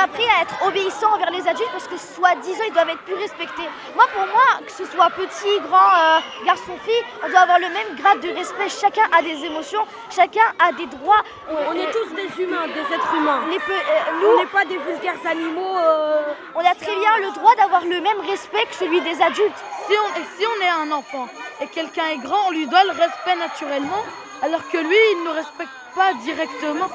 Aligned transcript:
a 0.00 0.04
appris 0.04 0.24
à 0.38 0.42
être 0.42 0.54
obéissant 0.66 1.12
envers 1.14 1.30
les 1.30 1.46
adultes 1.46 1.70
parce 1.72 1.86
que 1.88 1.96
soi-disant 1.98 2.64
ils 2.66 2.72
doivent 2.72 2.88
être 2.88 3.02
plus 3.02 3.14
respectés. 3.14 3.68
Moi 3.94 4.06
pour 4.14 4.26
moi, 4.26 4.48
que 4.64 4.72
ce 4.72 4.84
soit 4.86 5.10
petit, 5.10 5.60
grand, 5.68 5.76
euh, 5.76 6.20
garçon, 6.46 6.72
fille, 6.84 7.04
on 7.24 7.28
doit 7.28 7.40
avoir 7.40 7.58
le 7.58 7.68
même 7.68 7.96
grade 7.96 8.20
de 8.20 8.30
respect. 8.30 8.68
Chacun 8.68 9.02
a 9.16 9.20
des 9.22 9.44
émotions, 9.44 9.84
chacun 10.10 10.46
a 10.58 10.72
des 10.72 10.86
droits. 10.86 11.22
On, 11.50 11.72
est 11.74 11.90
tous 11.92 12.14
des 12.14 12.42
humains, 12.42 12.66
des 12.68 12.94
êtres 12.94 13.14
humains. 13.14 13.42
Les 13.50 13.58
peu- 13.58 13.72
euh, 13.72 14.10
On 14.10 14.20
nous, 14.20 14.36
n'est 14.38 14.46
pas 14.46 14.64
des 14.64 14.78
vulgaires 14.78 15.20
animaux. 15.28 15.76
euh, 15.76 16.22
on 16.54 16.60
a 16.60 16.74
très 16.74 16.96
bien 16.96 17.16
le 17.18 17.34
droit 17.34 17.54
d'avoir 17.56 17.82
le 17.84 18.00
même 18.00 18.20
respect 18.26 18.64
que 18.70 18.74
celui 18.76 19.00
des 19.02 19.20
adultes. 19.20 19.60
Si 19.86 19.92
on, 19.92 20.20
et 20.20 20.24
si 20.38 20.46
on 20.46 20.62
est 20.64 20.68
un 20.70 20.90
enfant 20.92 21.28
et 21.60 21.66
quelqu'un 21.66 22.06
est 22.08 22.18
grand, 22.18 22.46
on 22.48 22.50
lui 22.52 22.66
doit 22.66 22.84
le 22.84 22.90
respect 22.92 23.36
naturellement, 23.36 24.02
alors 24.42 24.66
que 24.70 24.78
lui, 24.78 24.96
il 25.12 25.18
ne 25.20 25.24
nous 25.28 25.32
respecte 25.34 25.70
pas 25.94 26.14
directement. 26.24 26.86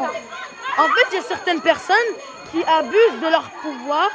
En 0.77 0.88
fait, 0.88 1.08
il 1.12 1.16
y 1.16 1.20
a 1.20 1.22
certaines 1.22 1.62
personnes 1.62 1.95
qui 2.52 2.63
abusent 2.63 3.22
de 3.22 3.30
leur 3.31 3.49
pouvoir, 3.62 4.09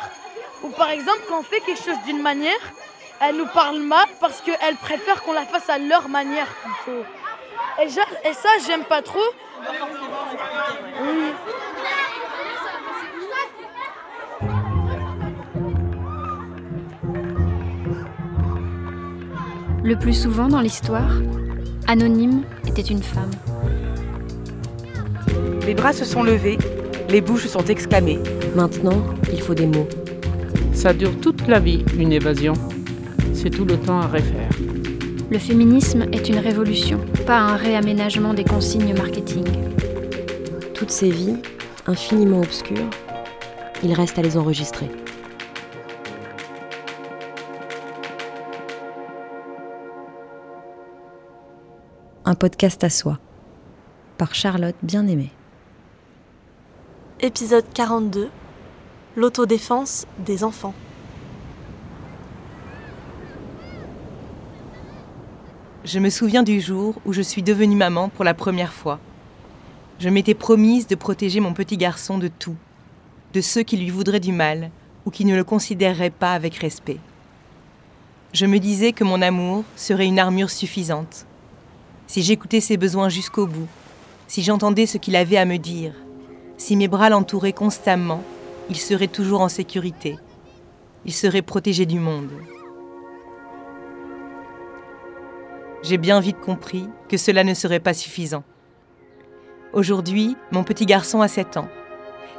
ou 0.62 0.68
par 0.70 0.90
exemple, 0.90 1.20
quand 1.28 1.40
on 1.40 1.42
fait 1.42 1.60
quelque 1.60 1.82
chose 1.82 1.96
d'une 2.06 2.22
manière, 2.22 2.58
elles 3.20 3.36
nous 3.36 3.46
parlent 3.46 3.80
mal 3.80 4.06
parce 4.20 4.40
qu'elles 4.40 4.76
préfèrent 4.76 5.22
qu'on 5.22 5.32
la 5.32 5.44
fasse 5.46 5.68
à 5.68 5.78
leur 5.78 6.08
manière 6.08 6.46
plutôt. 6.46 7.04
Et, 7.82 7.88
genre- 7.88 8.04
et 8.24 8.32
ça, 8.32 8.48
j'aime 8.66 8.84
pas 8.84 9.02
trop. 9.02 9.20
Oui. 11.02 11.32
Le 19.82 19.96
plus 19.96 20.12
souvent 20.14 20.48
dans 20.48 20.60
l'histoire, 20.60 21.10
Anonyme 21.88 22.42
était 22.66 22.82
une 22.82 23.02
femme. 23.02 23.30
Les 25.66 25.74
bras 25.74 25.92
se 25.92 26.04
sont 26.04 26.22
levés, 26.22 26.58
les 27.10 27.20
bouches 27.20 27.48
sont 27.48 27.64
exclamées. 27.64 28.20
Maintenant, 28.54 29.02
il 29.32 29.40
faut 29.40 29.54
des 29.54 29.66
mots. 29.66 29.88
Ça 30.72 30.92
dure 30.92 31.18
toute 31.20 31.46
la 31.48 31.58
vie, 31.58 31.84
une 31.98 32.12
évasion. 32.12 32.54
C'est 33.34 33.50
tout 33.50 33.64
le 33.64 33.76
temps 33.76 34.00
à 34.00 34.06
refaire. 34.06 34.50
Le 35.30 35.38
féminisme 35.38 36.06
est 36.12 36.28
une 36.28 36.38
révolution, 36.38 37.00
pas 37.26 37.38
un 37.38 37.56
réaménagement 37.56 38.34
des 38.34 38.44
consignes 38.44 38.94
marketing. 38.94 39.44
Toutes 40.74 40.90
ces 40.90 41.10
vies, 41.10 41.36
infiniment 41.86 42.40
obscures, 42.40 42.90
il 43.82 43.92
reste 43.92 44.18
à 44.18 44.22
les 44.22 44.36
enregistrer. 44.36 44.88
Un 52.24 52.34
podcast 52.34 52.84
à 52.84 52.90
soi, 52.90 53.18
par 54.16 54.34
Charlotte 54.34 54.76
Bien-Aimée. 54.82 55.30
Épisode 57.22 57.66
42 57.74 58.30
L'autodéfense 59.14 60.06
des 60.20 60.42
enfants. 60.42 60.72
Je 65.84 65.98
me 65.98 66.08
souviens 66.08 66.42
du 66.42 66.62
jour 66.62 66.94
où 67.04 67.12
je 67.12 67.20
suis 67.20 67.42
devenue 67.42 67.76
maman 67.76 68.08
pour 68.08 68.24
la 68.24 68.32
première 68.32 68.72
fois. 68.72 68.98
Je 69.98 70.08
m'étais 70.08 70.32
promise 70.32 70.86
de 70.86 70.94
protéger 70.94 71.40
mon 71.40 71.52
petit 71.52 71.76
garçon 71.76 72.16
de 72.16 72.28
tout, 72.28 72.56
de 73.34 73.42
ceux 73.42 73.64
qui 73.64 73.76
lui 73.76 73.90
voudraient 73.90 74.18
du 74.18 74.32
mal 74.32 74.70
ou 75.04 75.10
qui 75.10 75.26
ne 75.26 75.36
le 75.36 75.44
considéreraient 75.44 76.08
pas 76.08 76.32
avec 76.32 76.54
respect. 76.54 77.00
Je 78.32 78.46
me 78.46 78.58
disais 78.58 78.92
que 78.92 79.04
mon 79.04 79.20
amour 79.20 79.64
serait 79.76 80.06
une 80.06 80.18
armure 80.18 80.48
suffisante. 80.48 81.26
Si 82.06 82.22
j'écoutais 82.22 82.62
ses 82.62 82.78
besoins 82.78 83.10
jusqu'au 83.10 83.46
bout, 83.46 83.68
si 84.26 84.42
j'entendais 84.42 84.86
ce 84.86 84.96
qu'il 84.96 85.16
avait 85.16 85.36
à 85.36 85.44
me 85.44 85.58
dire, 85.58 85.92
si 86.60 86.76
mes 86.76 86.88
bras 86.88 87.08
l'entouraient 87.08 87.54
constamment, 87.54 88.22
il 88.68 88.76
serait 88.76 89.08
toujours 89.08 89.40
en 89.40 89.48
sécurité. 89.48 90.18
Il 91.06 91.14
serait 91.14 91.40
protégé 91.40 91.86
du 91.86 91.98
monde. 91.98 92.30
J'ai 95.82 95.96
bien 95.96 96.20
vite 96.20 96.38
compris 96.38 96.86
que 97.08 97.16
cela 97.16 97.44
ne 97.44 97.54
serait 97.54 97.80
pas 97.80 97.94
suffisant. 97.94 98.44
Aujourd'hui, 99.72 100.36
mon 100.52 100.62
petit 100.62 100.84
garçon 100.84 101.22
a 101.22 101.28
7 101.28 101.56
ans. 101.56 101.68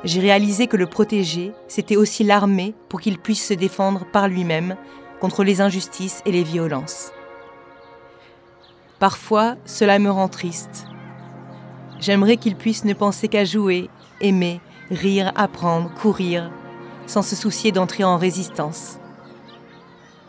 J'ai 0.04 0.20
réalisé 0.20 0.68
que 0.68 0.78
le 0.78 0.86
protéger, 0.86 1.52
c'était 1.68 1.96
aussi 1.96 2.24
l'armer 2.24 2.76
pour 2.90 3.02
qu'il 3.02 3.18
puisse 3.18 3.48
se 3.48 3.56
défendre 3.56 4.06
par 4.06 4.28
lui-même 4.28 4.76
contre 5.20 5.44
les 5.44 5.62
injustices 5.62 6.22
et 6.28 6.32
les 6.32 6.44
violences. 6.44 7.12
Parfois, 9.00 9.56
cela 9.66 9.98
me 9.98 10.12
rend 10.12 10.28
triste. 10.28 10.86
J'aimerais 12.00 12.38
qu'il 12.38 12.56
puisse 12.56 12.86
ne 12.86 12.94
penser 12.94 13.28
qu'à 13.28 13.46
jouer, 13.46 13.90
aimer, 14.22 14.62
rire, 14.90 15.32
apprendre, 15.36 15.92
courir, 15.94 16.52
sans 17.08 17.22
se 17.22 17.36
soucier 17.36 17.72
d'entrer 17.72 18.04
en 18.04 18.18
résistance. 18.18 18.98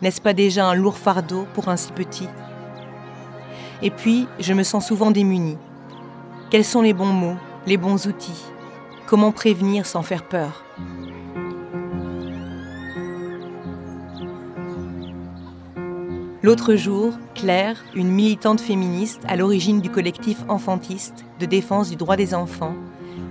N'est-ce 0.01 0.21
pas 0.21 0.33
déjà 0.33 0.67
un 0.67 0.75
lourd 0.75 0.97
fardeau 0.97 1.47
pour 1.53 1.69
un 1.69 1.77
si 1.77 1.91
petit? 1.93 2.27
Et 3.81 3.89
puis, 3.89 4.27
je 4.39 4.53
me 4.53 4.63
sens 4.63 4.87
souvent 4.87 5.11
démunie. 5.11 5.57
Quels 6.49 6.65
sont 6.65 6.81
les 6.81 6.93
bons 6.93 7.05
mots, 7.05 7.37
les 7.65 7.77
bons 7.77 8.07
outils? 8.07 8.43
Comment 9.05 9.31
prévenir 9.31 9.85
sans 9.85 10.01
faire 10.01 10.23
peur? 10.23 10.63
L'autre 16.41 16.75
jour, 16.75 17.13
Claire, 17.35 17.77
une 17.95 18.09
militante 18.09 18.59
féministe 18.59 19.21
à 19.29 19.37
l'origine 19.37 19.79
du 19.79 19.89
collectif 19.89 20.43
enfantiste 20.49 21.23
de 21.39 21.45
défense 21.45 21.89
du 21.89 21.95
droit 21.95 22.17
des 22.17 22.33
enfants, 22.33 22.75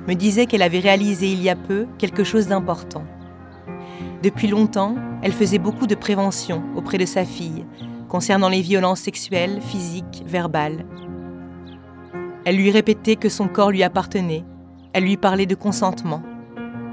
me 0.06 0.14
disait 0.14 0.46
qu'elle 0.46 0.62
avait 0.62 0.80
réalisé 0.80 1.30
il 1.30 1.42
y 1.42 1.48
a 1.48 1.56
peu 1.56 1.86
quelque 1.98 2.24
chose 2.24 2.48
d'important. 2.48 3.04
Depuis 4.22 4.48
longtemps, 4.48 4.96
elle 5.22 5.32
faisait 5.32 5.58
beaucoup 5.58 5.86
de 5.86 5.94
prévention 5.94 6.62
auprès 6.76 6.98
de 6.98 7.06
sa 7.06 7.24
fille 7.24 7.64
concernant 8.08 8.50
les 8.50 8.60
violences 8.60 9.00
sexuelles, 9.00 9.60
physiques, 9.62 10.22
verbales. 10.26 10.84
Elle 12.44 12.56
lui 12.56 12.70
répétait 12.70 13.16
que 13.16 13.30
son 13.30 13.48
corps 13.48 13.70
lui 13.70 13.82
appartenait, 13.82 14.44
elle 14.92 15.04
lui 15.04 15.16
parlait 15.16 15.46
de 15.46 15.54
consentement, 15.54 16.22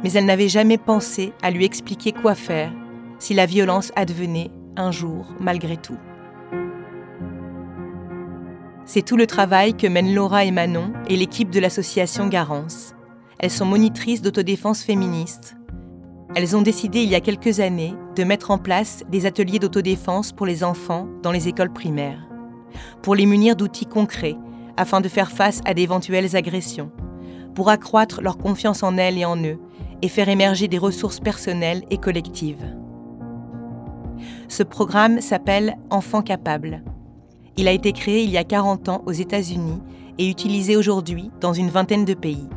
mais 0.01 0.13
elle 0.13 0.25
n'avait 0.25 0.47
jamais 0.47 0.77
pensé 0.77 1.33
à 1.41 1.51
lui 1.51 1.65
expliquer 1.65 2.13
quoi 2.13 2.35
faire 2.35 2.71
si 3.19 3.33
la 3.33 3.45
violence 3.45 3.91
advenait 3.95 4.49
un 4.77 4.91
jour 4.91 5.27
malgré 5.39 5.75
tout. 5.75 5.97
C'est 8.85 9.03
tout 9.03 9.17
le 9.17 9.27
travail 9.27 9.75
que 9.75 9.87
mènent 9.87 10.15
Laura 10.15 10.45
et 10.45 10.51
Manon 10.51 10.93
et 11.09 11.15
l'équipe 11.15 11.49
de 11.51 11.59
l'association 11.59 12.27
Garance. 12.27 12.95
Elles 13.39 13.51
sont 13.51 13.65
monitrices 13.65 14.21
d'autodéfense 14.21 14.83
féministe. 14.83 15.55
Elles 16.35 16.57
ont 16.57 16.61
décidé 16.61 17.03
il 17.03 17.09
y 17.09 17.15
a 17.15 17.21
quelques 17.21 17.61
années 17.61 17.95
de 18.17 18.25
mettre 18.25 18.51
en 18.51 18.57
place 18.57 19.01
des 19.09 19.25
ateliers 19.25 19.59
d'autodéfense 19.59 20.33
pour 20.33 20.45
les 20.45 20.61
enfants 20.61 21.07
dans 21.23 21.31
les 21.31 21.47
écoles 21.47 21.71
primaires, 21.71 22.27
pour 23.01 23.15
les 23.15 23.25
munir 23.25 23.55
d'outils 23.55 23.85
concrets 23.85 24.35
afin 24.75 24.99
de 24.99 25.07
faire 25.07 25.31
face 25.31 25.61
à 25.63 25.73
d'éventuelles 25.73 26.35
agressions, 26.35 26.91
pour 27.55 27.69
accroître 27.69 28.21
leur 28.21 28.37
confiance 28.37 28.83
en 28.83 28.97
elles 28.97 29.17
et 29.17 29.25
en 29.25 29.41
eux 29.41 29.59
et 30.01 30.09
faire 30.09 30.27
émerger 30.27 30.67
des 30.67 30.77
ressources 30.77 31.21
personnelles 31.21 31.83
et 31.89 31.97
collectives. 31.97 32.75
Ce 34.49 34.63
programme 34.63 35.21
s'appelle 35.21 35.77
Enfants 35.89 36.23
capables. 36.23 36.83
Il 37.55 37.69
a 37.69 37.71
été 37.71 37.93
créé 37.93 38.21
il 38.23 38.31
y 38.31 38.37
a 38.37 38.43
40 38.43 38.89
ans 38.89 39.01
aux 39.05 39.13
États-Unis 39.13 39.81
et 40.17 40.29
utilisé 40.29 40.75
aujourd'hui 40.75 41.31
dans 41.39 41.53
une 41.53 41.69
vingtaine 41.69 42.03
de 42.03 42.13
pays. 42.13 42.49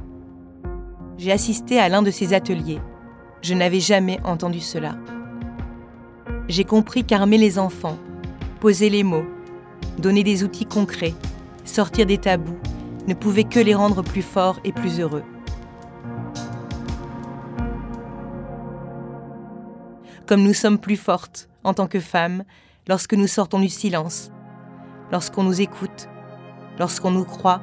J'ai 1.18 1.32
assisté 1.32 1.78
à 1.78 1.88
l'un 1.88 2.02
de 2.02 2.10
ces 2.10 2.34
ateliers. 2.34 2.80
Je 3.42 3.54
n'avais 3.54 3.80
jamais 3.80 4.20
entendu 4.24 4.60
cela. 4.60 4.96
J'ai 6.48 6.64
compris 6.64 7.04
qu'armer 7.04 7.38
les 7.38 7.58
enfants, 7.58 7.98
poser 8.60 8.90
les 8.90 9.02
mots, 9.02 9.26
donner 9.98 10.24
des 10.24 10.44
outils 10.44 10.66
concrets, 10.66 11.14
sortir 11.64 12.06
des 12.06 12.18
tabous, 12.18 12.58
ne 13.06 13.14
pouvait 13.14 13.44
que 13.44 13.60
les 13.60 13.74
rendre 13.74 14.02
plus 14.02 14.22
forts 14.22 14.60
et 14.64 14.72
plus 14.72 15.00
heureux. 15.00 15.24
Comme 20.26 20.42
nous 20.42 20.54
sommes 20.54 20.78
plus 20.78 20.96
fortes 20.96 21.48
en 21.64 21.74
tant 21.74 21.86
que 21.86 22.00
femmes 22.00 22.44
lorsque 22.88 23.14
nous 23.14 23.26
sortons 23.26 23.60
du 23.60 23.68
silence, 23.68 24.30
lorsqu'on 25.10 25.42
nous 25.42 25.60
écoute, 25.60 26.08
lorsqu'on 26.78 27.10
nous 27.10 27.24
croit 27.24 27.60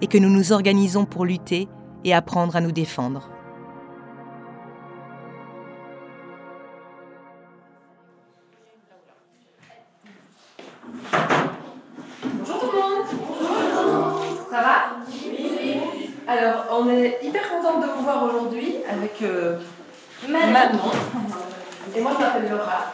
et 0.00 0.06
que 0.06 0.18
nous 0.18 0.30
nous 0.30 0.52
organisons 0.52 1.04
pour 1.04 1.24
lutter 1.24 1.68
et 2.04 2.14
apprendre 2.14 2.56
à 2.56 2.60
nous 2.60 2.72
défendre. 2.72 3.28
Bonjour 12.24 12.60
tout 12.60 12.66
le 12.72 12.78
monde 12.78 13.06
Ça 14.50 14.60
va? 14.60 14.74
Oui 15.24 15.80
Alors, 16.26 16.64
on 16.72 16.88
est 16.88 17.18
hyper 17.22 17.48
contente 17.48 17.82
de 17.82 17.88
vous 17.88 18.02
voir 18.02 18.24
aujourd'hui 18.24 18.76
avec 18.90 19.22
euh, 19.22 19.58
Manon. 20.28 20.78
Et 21.94 22.00
moi, 22.00 22.12
je 22.16 22.22
m'appelle 22.24 22.50
Laura. 22.50 22.92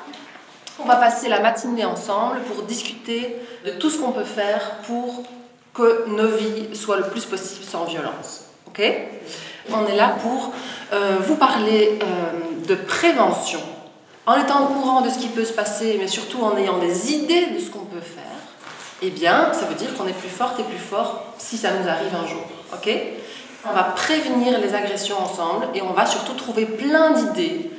On 0.80 0.84
va 0.84 0.96
passer 0.96 1.28
la 1.28 1.40
matinée 1.40 1.84
ensemble 1.84 2.40
pour 2.42 2.64
discuter 2.64 3.36
de 3.64 3.72
tout 3.72 3.90
ce 3.90 3.98
qu'on 3.98 4.12
peut 4.12 4.24
faire 4.24 4.76
pour 4.86 5.24
que 5.74 6.08
nos 6.08 6.28
vies 6.28 6.74
soient 6.74 6.98
le 6.98 7.08
plus 7.08 7.24
possible 7.24 7.64
sans 7.64 7.84
violence. 7.84 8.47
On 9.72 9.86
est 9.86 9.96
là 9.96 10.16
pour 10.22 10.52
euh, 10.92 11.16
vous 11.26 11.34
parler 11.34 11.98
euh, 12.02 12.66
de 12.66 12.74
prévention, 12.74 13.60
en 14.24 14.40
étant 14.40 14.64
au 14.64 14.66
courant 14.66 15.00
de 15.00 15.10
ce 15.10 15.18
qui 15.18 15.28
peut 15.28 15.44
se 15.44 15.52
passer, 15.52 15.96
mais 16.00 16.06
surtout 16.06 16.42
en 16.42 16.56
ayant 16.56 16.78
des 16.78 17.12
idées 17.12 17.46
de 17.46 17.58
ce 17.58 17.70
qu'on 17.70 17.84
peut 17.84 18.00
faire. 18.00 18.24
Eh 19.02 19.10
bien, 19.10 19.52
ça 19.52 19.66
veut 19.66 19.74
dire 19.74 19.94
qu'on 19.96 20.06
est 20.06 20.18
plus 20.18 20.28
forte 20.28 20.60
et 20.60 20.62
plus 20.62 20.78
fort 20.78 21.24
si 21.38 21.56
ça 21.56 21.70
nous 21.72 21.88
arrive 21.88 22.14
un 22.14 22.26
jour. 22.26 22.42
On 23.68 23.74
va 23.74 23.82
prévenir 23.82 24.60
les 24.60 24.74
agressions 24.74 25.18
ensemble 25.18 25.66
et 25.74 25.82
on 25.82 25.92
va 25.92 26.06
surtout 26.06 26.34
trouver 26.34 26.64
plein 26.64 27.10
d'idées, 27.10 27.70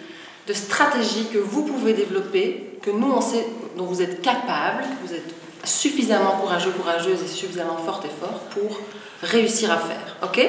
de 0.48 0.54
stratégies 0.54 1.28
que 1.32 1.38
vous 1.38 1.64
pouvez 1.64 1.94
développer, 1.94 2.78
que 2.82 2.92
nous 2.92 3.12
on 3.12 3.22
sait, 3.22 3.46
dont 3.78 3.86
vous 3.86 4.02
êtes 4.02 4.22
capable, 4.22 4.84
que 4.84 5.08
vous 5.08 5.14
êtes 5.14 5.39
suffisamment 5.64 6.32
courageux, 6.32 6.72
courageuse 6.72 7.22
et 7.24 7.28
suffisamment 7.28 7.78
forte 7.78 8.06
et 8.06 8.10
fort 8.20 8.40
pour 8.52 8.80
réussir 9.22 9.72
à 9.72 9.78
faire. 9.78 10.18
Ok? 10.24 10.40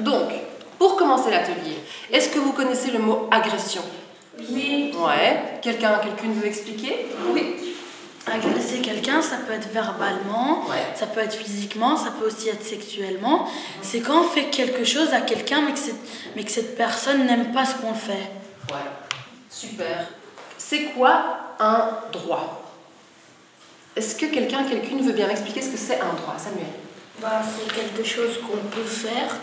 Donc, 0.00 0.30
pour 0.78 0.96
commencer 0.96 1.30
l'atelier, 1.30 1.78
est-ce 2.12 2.28
que 2.30 2.38
vous 2.38 2.52
connaissez 2.52 2.90
le 2.90 2.98
mot 2.98 3.28
agression? 3.30 3.82
Oui. 4.38 4.92
Ouais. 4.96 5.58
Quelqu'un, 5.62 5.98
quelqu'une 5.98 6.34
veut 6.34 6.46
expliquer? 6.46 7.06
Oui. 7.34 7.74
Agresser 8.26 8.78
quelqu'un, 8.80 9.22
ça 9.22 9.36
peut 9.36 9.54
être 9.54 9.68
verbalement, 9.70 10.64
ça 10.94 11.06
peut 11.06 11.20
être 11.20 11.34
physiquement, 11.34 11.96
ça 11.96 12.10
peut 12.10 12.26
aussi 12.26 12.48
être 12.48 12.62
sexuellement. 12.62 13.48
C'est 13.82 14.00
quand 14.00 14.20
on 14.20 14.24
fait 14.24 14.50
quelque 14.50 14.84
chose 14.84 15.12
à 15.12 15.22
quelqu'un 15.22 15.62
mais 15.62 15.72
que, 15.72 15.78
cette, 15.78 16.00
mais 16.36 16.44
que 16.44 16.50
cette 16.50 16.76
personne 16.76 17.26
n'aime 17.26 17.52
pas 17.52 17.64
ce 17.64 17.74
qu'on 17.76 17.94
fait. 17.94 18.30
Ouais. 18.70 18.76
Super. 19.48 20.06
C'est 20.58 20.84
quoi 20.96 21.38
un 21.58 21.88
droit? 22.12 22.59
Est-ce 23.96 24.14
que 24.14 24.26
quelqu'un, 24.26 24.64
quelqu'une 24.64 25.02
veut 25.02 25.12
bien 25.12 25.26
m'expliquer 25.26 25.62
ce 25.62 25.70
que 25.70 25.76
c'est 25.76 26.00
un 26.00 26.14
droit 26.14 26.36
Samuel? 26.38 26.66
Bah, 27.20 27.42
C'est 27.42 27.72
quelque 27.74 28.04
chose 28.04 28.38
qu'on 28.40 28.56
peut 28.68 28.86
faire. 28.86 29.36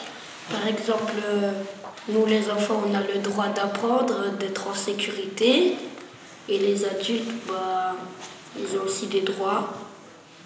Par 0.50 0.66
exemple, 0.68 1.14
euh, 1.26 1.52
nous 2.08 2.26
les 2.26 2.50
enfants, 2.50 2.82
on 2.88 2.96
a 2.96 3.02
le 3.02 3.20
droit 3.20 3.48
d'apprendre, 3.48 4.32
d'être 4.40 4.68
en 4.70 4.74
sécurité. 4.74 5.76
Et 6.48 6.60
les 6.60 6.86
adultes, 6.86 7.30
bah, 7.48 7.96
ils 8.58 8.78
ont 8.78 8.84
aussi 8.86 9.08
des 9.08 9.22
droits. 9.22 9.74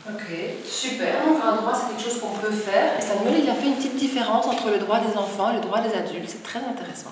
Ok, 0.09 0.36
super. 0.65 1.24
Donc 1.24 1.38
un 1.44 1.57
droit, 1.57 1.74
c'est 1.75 1.95
quelque 1.95 2.12
chose 2.12 2.19
qu'on 2.19 2.39
peut 2.39 2.51
faire. 2.51 2.98
Et 2.98 3.01
Samuel, 3.01 3.44
il 3.44 3.50
a 3.50 3.53
fait 3.53 3.68
une 3.68 3.75
petite 3.75 3.95
différence 3.95 4.48
entre 4.48 4.71
le 4.71 4.80
droit 4.80 5.00
des 5.00 5.15
enfants 5.15 5.51
et 5.51 5.56
le 5.56 5.62
droit 5.62 5.80
des 5.80 5.94
adultes. 5.94 6.27
C'est 6.27 6.42
très 6.42 6.59
intéressant. 6.59 7.12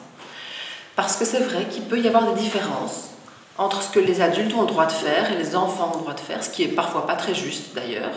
Parce 0.95 1.15
que 1.15 1.23
c'est 1.23 1.39
vrai 1.39 1.65
qu'il 1.69 1.83
peut 1.83 1.99
y 1.99 2.07
avoir 2.07 2.33
des 2.33 2.41
différences 2.41 3.11
entre 3.59 3.83
ce 3.83 3.89
que 3.89 3.99
les 3.99 4.21
adultes 4.21 4.53
ont 4.55 4.61
le 4.61 4.67
droit 4.67 4.85
de 4.85 4.91
faire 4.91 5.31
et 5.31 5.35
les 5.35 5.55
enfants 5.55 5.91
ont 5.93 5.97
le 5.97 6.01
droit 6.03 6.13
de 6.13 6.19
faire, 6.21 6.41
ce 6.43 6.49
qui 6.49 6.63
est 6.63 6.69
parfois 6.69 7.05
pas 7.05 7.15
très 7.15 7.35
juste 7.35 7.75
d'ailleurs. 7.75 8.13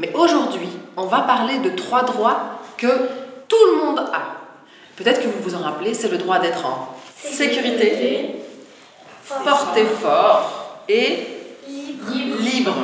Mais 0.00 0.12
aujourd'hui, 0.14 0.68
on 0.96 1.06
va 1.06 1.20
parler 1.20 1.58
de 1.58 1.70
trois 1.70 2.02
droits 2.02 2.60
que 2.76 3.08
tout 3.48 3.66
le 3.72 3.84
monde 3.84 4.00
a. 4.00 4.22
Peut-être 4.96 5.22
que 5.22 5.28
vous 5.28 5.42
vous 5.42 5.54
en 5.54 5.60
rappelez, 5.60 5.94
c'est 5.94 6.08
le 6.08 6.18
droit 6.18 6.40
d'être 6.40 6.66
en 6.66 6.94
sécurité, 7.16 8.34
fort 9.24 9.68
et 9.76 9.84
fort 9.84 10.82
et 10.88 11.26
libre. 12.42 12.74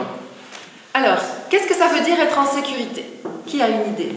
Alors, 0.94 1.19
qu'est-ce 1.50 1.67
que 1.67 1.75
ça 1.75 1.88
veut 1.88 2.05
dire 2.05 2.19
être 2.20 2.38
en 2.38 2.47
sécurité? 2.47 3.05
Qui 3.47 3.61
a 3.61 3.69
une 3.69 3.93
idée? 3.93 4.17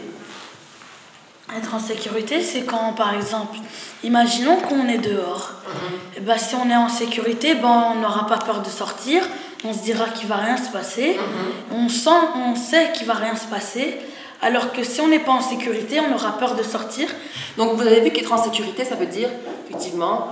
Être 1.58 1.74
en 1.74 1.80
sécurité, 1.80 2.44
c'est 2.44 2.62
quand, 2.62 2.94
par 2.94 3.14
exemple, 3.16 3.58
imaginons 4.04 4.58
qu'on 4.58 4.88
est 4.88 5.00
dehors. 5.00 5.54
Et 6.16 6.20
ben, 6.20 6.38
si 6.38 6.54
on 6.56 6.70
est 6.70 6.76
en 6.76 6.90
sécurité, 6.90 7.56
ben, 7.56 7.94
on 7.96 8.02
n'aura 8.02 8.28
pas 8.28 8.38
peur 8.38 8.62
de 8.62 8.70
sortir. 8.70 9.24
On 9.64 9.74
se 9.74 9.80
dira 9.80 10.06
qu'il 10.10 10.28
va 10.28 10.36
rien 10.36 10.58
se 10.58 10.70
passer. 10.70 11.18
On, 11.72 11.90
sent, 11.90 12.10
on 12.36 12.56
sait 12.56 12.92
qu'il 12.94 13.08
va 13.08 13.16
rien 13.16 13.36
se 13.36 13.48
passer. 13.48 13.98
Alors 14.42 14.72
que 14.72 14.84
si 14.84 15.02
on 15.02 15.08
n'est 15.08 15.20
pas 15.20 15.34
en 15.34 15.42
sécurité, 15.42 16.00
on 16.00 16.14
aura 16.14 16.38
peur 16.38 16.56
de 16.56 16.64
sortir. 16.64 17.10
Donc 17.58 17.74
vous 17.74 17.82
avez 17.82 18.00
vu 18.02 18.12
qu'être 18.12 18.32
en 18.32 18.42
sécurité, 18.42 18.86
ça 18.86 18.96
veut 18.96 19.08
dire 19.08 19.30
effectivement, 19.70 20.30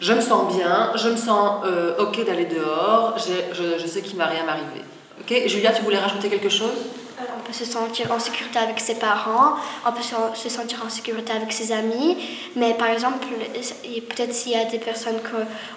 je 0.00 0.12
me 0.12 0.20
sens 0.20 0.54
bien, 0.56 0.90
je 0.96 1.08
me 1.08 1.16
sens 1.16 1.64
euh, 1.64 1.94
ok 1.98 2.24
d'aller 2.26 2.46
dehors, 2.46 3.16
je, 3.18 3.78
je, 3.78 3.86
sais 3.86 4.02
qu'il 4.02 4.14
ne 4.14 4.18
va 4.18 4.26
rien 4.26 4.44
m'arriver. 4.44 4.82
Ok, 5.20 5.46
Julia, 5.46 5.72
tu 5.72 5.82
voulais 5.82 5.98
rajouter 5.98 6.28
quelque 6.28 6.48
chose? 6.48 6.72
On 7.18 7.46
peut 7.46 7.52
se 7.52 7.64
sentir 7.64 8.10
en 8.10 8.18
sécurité 8.18 8.58
avec 8.58 8.80
ses 8.80 8.96
parents, 8.96 9.54
on 9.86 9.92
peut 9.92 10.02
se 10.34 10.48
sentir 10.48 10.82
en 10.84 10.90
sécurité 10.90 11.32
avec 11.32 11.52
ses 11.52 11.70
amis, 11.70 12.16
mais 12.56 12.74
par 12.74 12.88
exemple, 12.88 13.26
peut-être 14.08 14.34
s'il 14.34 14.52
y 14.52 14.56
a 14.56 14.64
des 14.64 14.78
personnes 14.78 15.20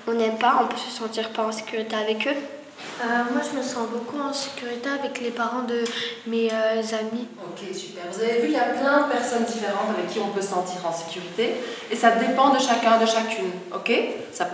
qu'on 0.05 0.13
n'aime 0.13 0.37
pas, 0.37 0.59
on 0.63 0.67
peut 0.67 0.77
se 0.77 0.89
sentir 0.89 1.29
pas 1.29 1.45
en 1.45 1.51
sécurité 1.51 1.95
avec 1.95 2.27
eux. 2.27 2.56
Euh, 2.99 3.03
moi, 3.31 3.41
je 3.43 3.57
me 3.57 3.63
sens 3.63 3.87
beaucoup 3.89 4.19
en 4.19 4.33
sécurité 4.33 4.89
avec 4.89 5.21
les 5.21 5.29
parents 5.29 5.61
de 5.61 5.83
mes 6.25 6.51
euh, 6.51 6.81
amis. 6.99 7.27
Ok, 7.43 7.75
super. 7.75 8.03
Vous 8.11 8.21
avez 8.21 8.41
vu, 8.41 8.47
il 8.47 8.53
y 8.53 8.57
a 8.57 8.65
plein 8.65 9.07
de 9.07 9.11
personnes 9.11 9.45
différentes 9.45 9.89
avec 9.95 10.09
qui 10.11 10.19
on 10.19 10.29
peut 10.29 10.41
se 10.41 10.49
sentir 10.49 10.83
en 10.83 10.91
sécurité. 10.91 11.57
Et 11.91 11.95
ça 11.95 12.11
dépend 12.11 12.49
de 12.49 12.59
chacun, 12.59 12.99
de 12.99 13.05
chacune. 13.05 13.51
Ok? 13.73 13.91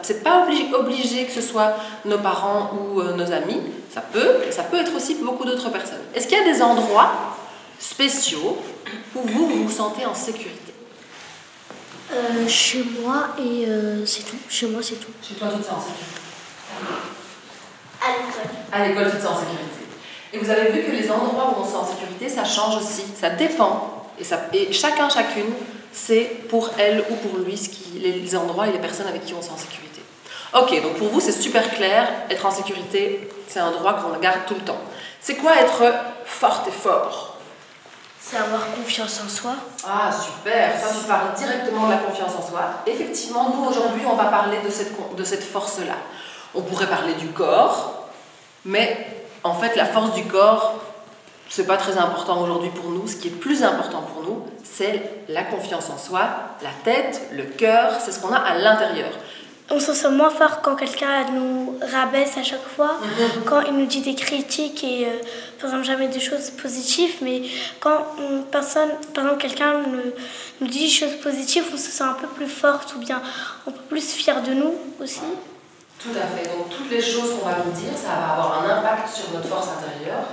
C'est 0.02 0.24
pas 0.24 0.44
obligé, 0.44 0.74
obligé 0.74 1.26
que 1.26 1.32
ce 1.32 1.42
soit 1.42 1.76
nos 2.04 2.18
parents 2.18 2.72
ou 2.74 3.00
euh, 3.00 3.14
nos 3.14 3.32
amis. 3.32 3.62
Ça 3.94 4.02
peut, 4.02 4.42
ça 4.52 4.64
peut 4.64 4.78
être 4.78 4.94
aussi 4.94 5.16
beaucoup 5.16 5.46
d'autres 5.46 5.70
personnes. 5.70 6.02
Est-ce 6.14 6.28
qu'il 6.28 6.38
y 6.38 6.42
a 6.42 6.54
des 6.54 6.62
endroits 6.62 7.12
spéciaux 7.80 8.58
où 9.16 9.22
vous, 9.22 9.48
vous 9.48 9.64
vous 9.64 9.72
sentez 9.72 10.06
en 10.06 10.16
sécurité? 10.16 10.60
Chez 12.48 12.86
moi, 13.02 13.30
et 13.40 13.66
c'est 14.06 14.24
tout. 14.24 14.38
Chez 14.48 14.68
moi, 14.68 14.82
c'est 14.84 14.96
tout. 14.96 15.12
Chez 15.28 15.34
toi, 15.34 15.48
tu 15.52 15.62
te 15.62 15.66
sens 15.66 15.78
en 15.78 15.82
sécurité 15.82 17.23
à 18.04 18.12
l'école. 18.18 18.52
À 18.72 18.88
l'école, 18.88 19.12
tu 19.12 19.18
te 19.18 19.24
sens 19.24 19.38
en 19.38 19.40
sécurité. 19.40 19.70
Et 20.34 20.38
vous 20.38 20.50
avez 20.50 20.72
vu 20.72 20.84
que 20.84 20.92
les 20.92 21.12
endroits 21.12 21.54
où 21.56 21.62
on 21.62 21.66
se 21.66 21.72
sent 21.72 21.78
en 21.78 21.86
sécurité, 21.86 22.28
ça 22.30 22.44
change 22.44 22.78
aussi, 22.78 23.06
ça 23.20 23.30
dépend. 23.30 24.08
Et, 24.20 24.24
ça, 24.24 24.40
et 24.52 24.74
chacun, 24.74 25.10
chacune, 25.10 25.54
c'est 25.92 26.24
pour 26.50 26.72
elle 26.78 27.04
ou 27.10 27.16
pour 27.16 27.38
lui 27.40 27.56
ce 27.56 27.70
qui, 27.70 28.00
les 28.00 28.36
endroits 28.36 28.68
et 28.68 28.72
les 28.72 28.80
personnes 28.80 29.08
avec 29.08 29.26
qui 29.26 29.34
on 29.34 29.42
se 29.42 29.48
sent 29.48 29.54
en 29.54 29.58
sécurité. 29.58 30.02
Ok, 30.56 30.82
donc 30.84 30.98
pour 30.98 31.08
vous, 31.10 31.20
c'est 31.20 31.32
super 31.32 31.68
clair, 31.72 32.08
être 32.30 32.46
en 32.46 32.52
sécurité, 32.52 33.28
c'est 33.48 33.60
un 33.60 33.72
droit 33.72 33.94
qu'on 33.94 34.20
garde 34.20 34.42
tout 34.48 34.54
le 34.54 34.62
temps. 34.62 34.78
C'est 35.20 35.36
quoi 35.36 35.56
être 35.60 35.84
forte 36.26 36.68
et 36.68 36.72
fort? 36.72 37.38
C'est 38.20 38.38
avoir 38.38 38.68
confiance 38.76 39.20
en 39.26 39.30
soi. 39.30 39.56
Ah, 39.86 40.12
super, 40.12 40.80
ça 40.80 40.88
tu 40.98 41.08
parles 41.08 41.34
directement 41.36 41.88
de 41.88 41.92
la 41.92 41.98
confiance 41.98 42.32
en 42.38 42.48
soi. 42.48 42.62
Effectivement, 42.86 43.54
nous 43.56 43.66
aujourd'hui, 43.70 44.04
on 44.10 44.16
va 44.16 44.26
parler 44.26 44.58
de 44.64 44.70
cette, 44.70 44.94
de 45.16 45.24
cette 45.24 45.44
force-là. 45.44 45.98
On 46.56 46.62
pourrait 46.62 46.88
parler 46.88 47.14
du 47.14 47.28
corps, 47.30 48.08
mais 48.66 49.08
en 49.44 49.54
fait, 49.56 49.76
la 49.76 49.86
force 49.86 50.14
du 50.14 50.24
corps, 50.26 50.76
c'est 51.50 51.66
pas 51.68 51.78
très 51.78 51.98
important 51.98 52.42
aujourd'hui 52.42 52.70
pour 52.70 52.90
nous. 52.90 53.08
Ce 53.08 53.16
qui 53.16 53.28
est 53.28 53.32
plus 53.32 53.64
important 53.64 54.02
pour 54.02 54.24
nous, 54.24 54.46
c'est 54.64 55.24
la 55.30 55.44
confiance 55.44 55.90
en 55.90 55.98
soi, 55.98 56.22
la 56.62 56.70
tête, 56.84 57.22
le 57.34 57.44
cœur, 57.44 57.94
c'est 58.04 58.12
ce 58.12 58.20
qu'on 58.20 58.34
a 58.34 58.38
à 58.38 58.56
l'intérieur. 58.58 59.10
On 59.70 59.80
se 59.80 59.94
sent 59.94 60.10
moins 60.10 60.30
fort 60.30 60.62
quand 60.62 60.76
quelqu'un 60.76 61.26
nous 61.32 61.80
rabaisse 61.82 62.38
à 62.38 62.44
chaque 62.44 62.68
fois, 62.76 62.98
Mhm. 63.02 63.44
quand 63.46 63.62
il 63.62 63.74
nous 63.74 63.86
dit 63.86 64.02
des 64.02 64.14
critiques 64.14 64.84
et 64.84 65.06
euh, 65.06 65.10
par 65.58 65.70
exemple 65.70 65.86
jamais 65.86 66.10
des 66.10 66.20
choses 66.20 66.50
positives, 66.52 67.16
mais 67.22 67.44
quand 67.80 67.98
personne, 68.52 68.90
par 69.14 69.24
exemple 69.24 69.42
quelqu'un 69.42 69.80
nous, 69.88 70.12
nous 70.60 70.68
dit 70.68 70.80
des 70.86 70.90
choses 70.90 71.16
positives, 71.24 71.64
on 71.74 71.78
se 71.78 71.90
sent 71.92 72.04
un 72.04 72.14
peu 72.14 72.28
plus 72.28 72.48
forte 72.48 72.94
ou 72.96 73.00
bien 73.00 73.22
un 73.68 73.72
peu 73.72 73.80
plus 73.90 74.12
fier 74.14 74.42
de 74.44 74.54
nous 74.54 74.74
aussi. 75.02 75.22
Tout 76.04 76.18
à 76.18 76.28
fait. 76.28 76.50
Donc 76.50 76.70
toutes 76.70 76.92
les 76.92 77.02
choses 77.02 77.32
qu'on 77.32 77.48
va 77.48 77.58
nous 77.66 77.72
dire, 77.72 77.94
ça 77.96 78.10
va 78.10 78.34
avoir 78.34 78.64
un 78.64 78.78
impact 78.78 79.08
sur 79.16 79.32
notre 79.34 79.48
force 79.48 79.68
intérieure. 79.70 80.26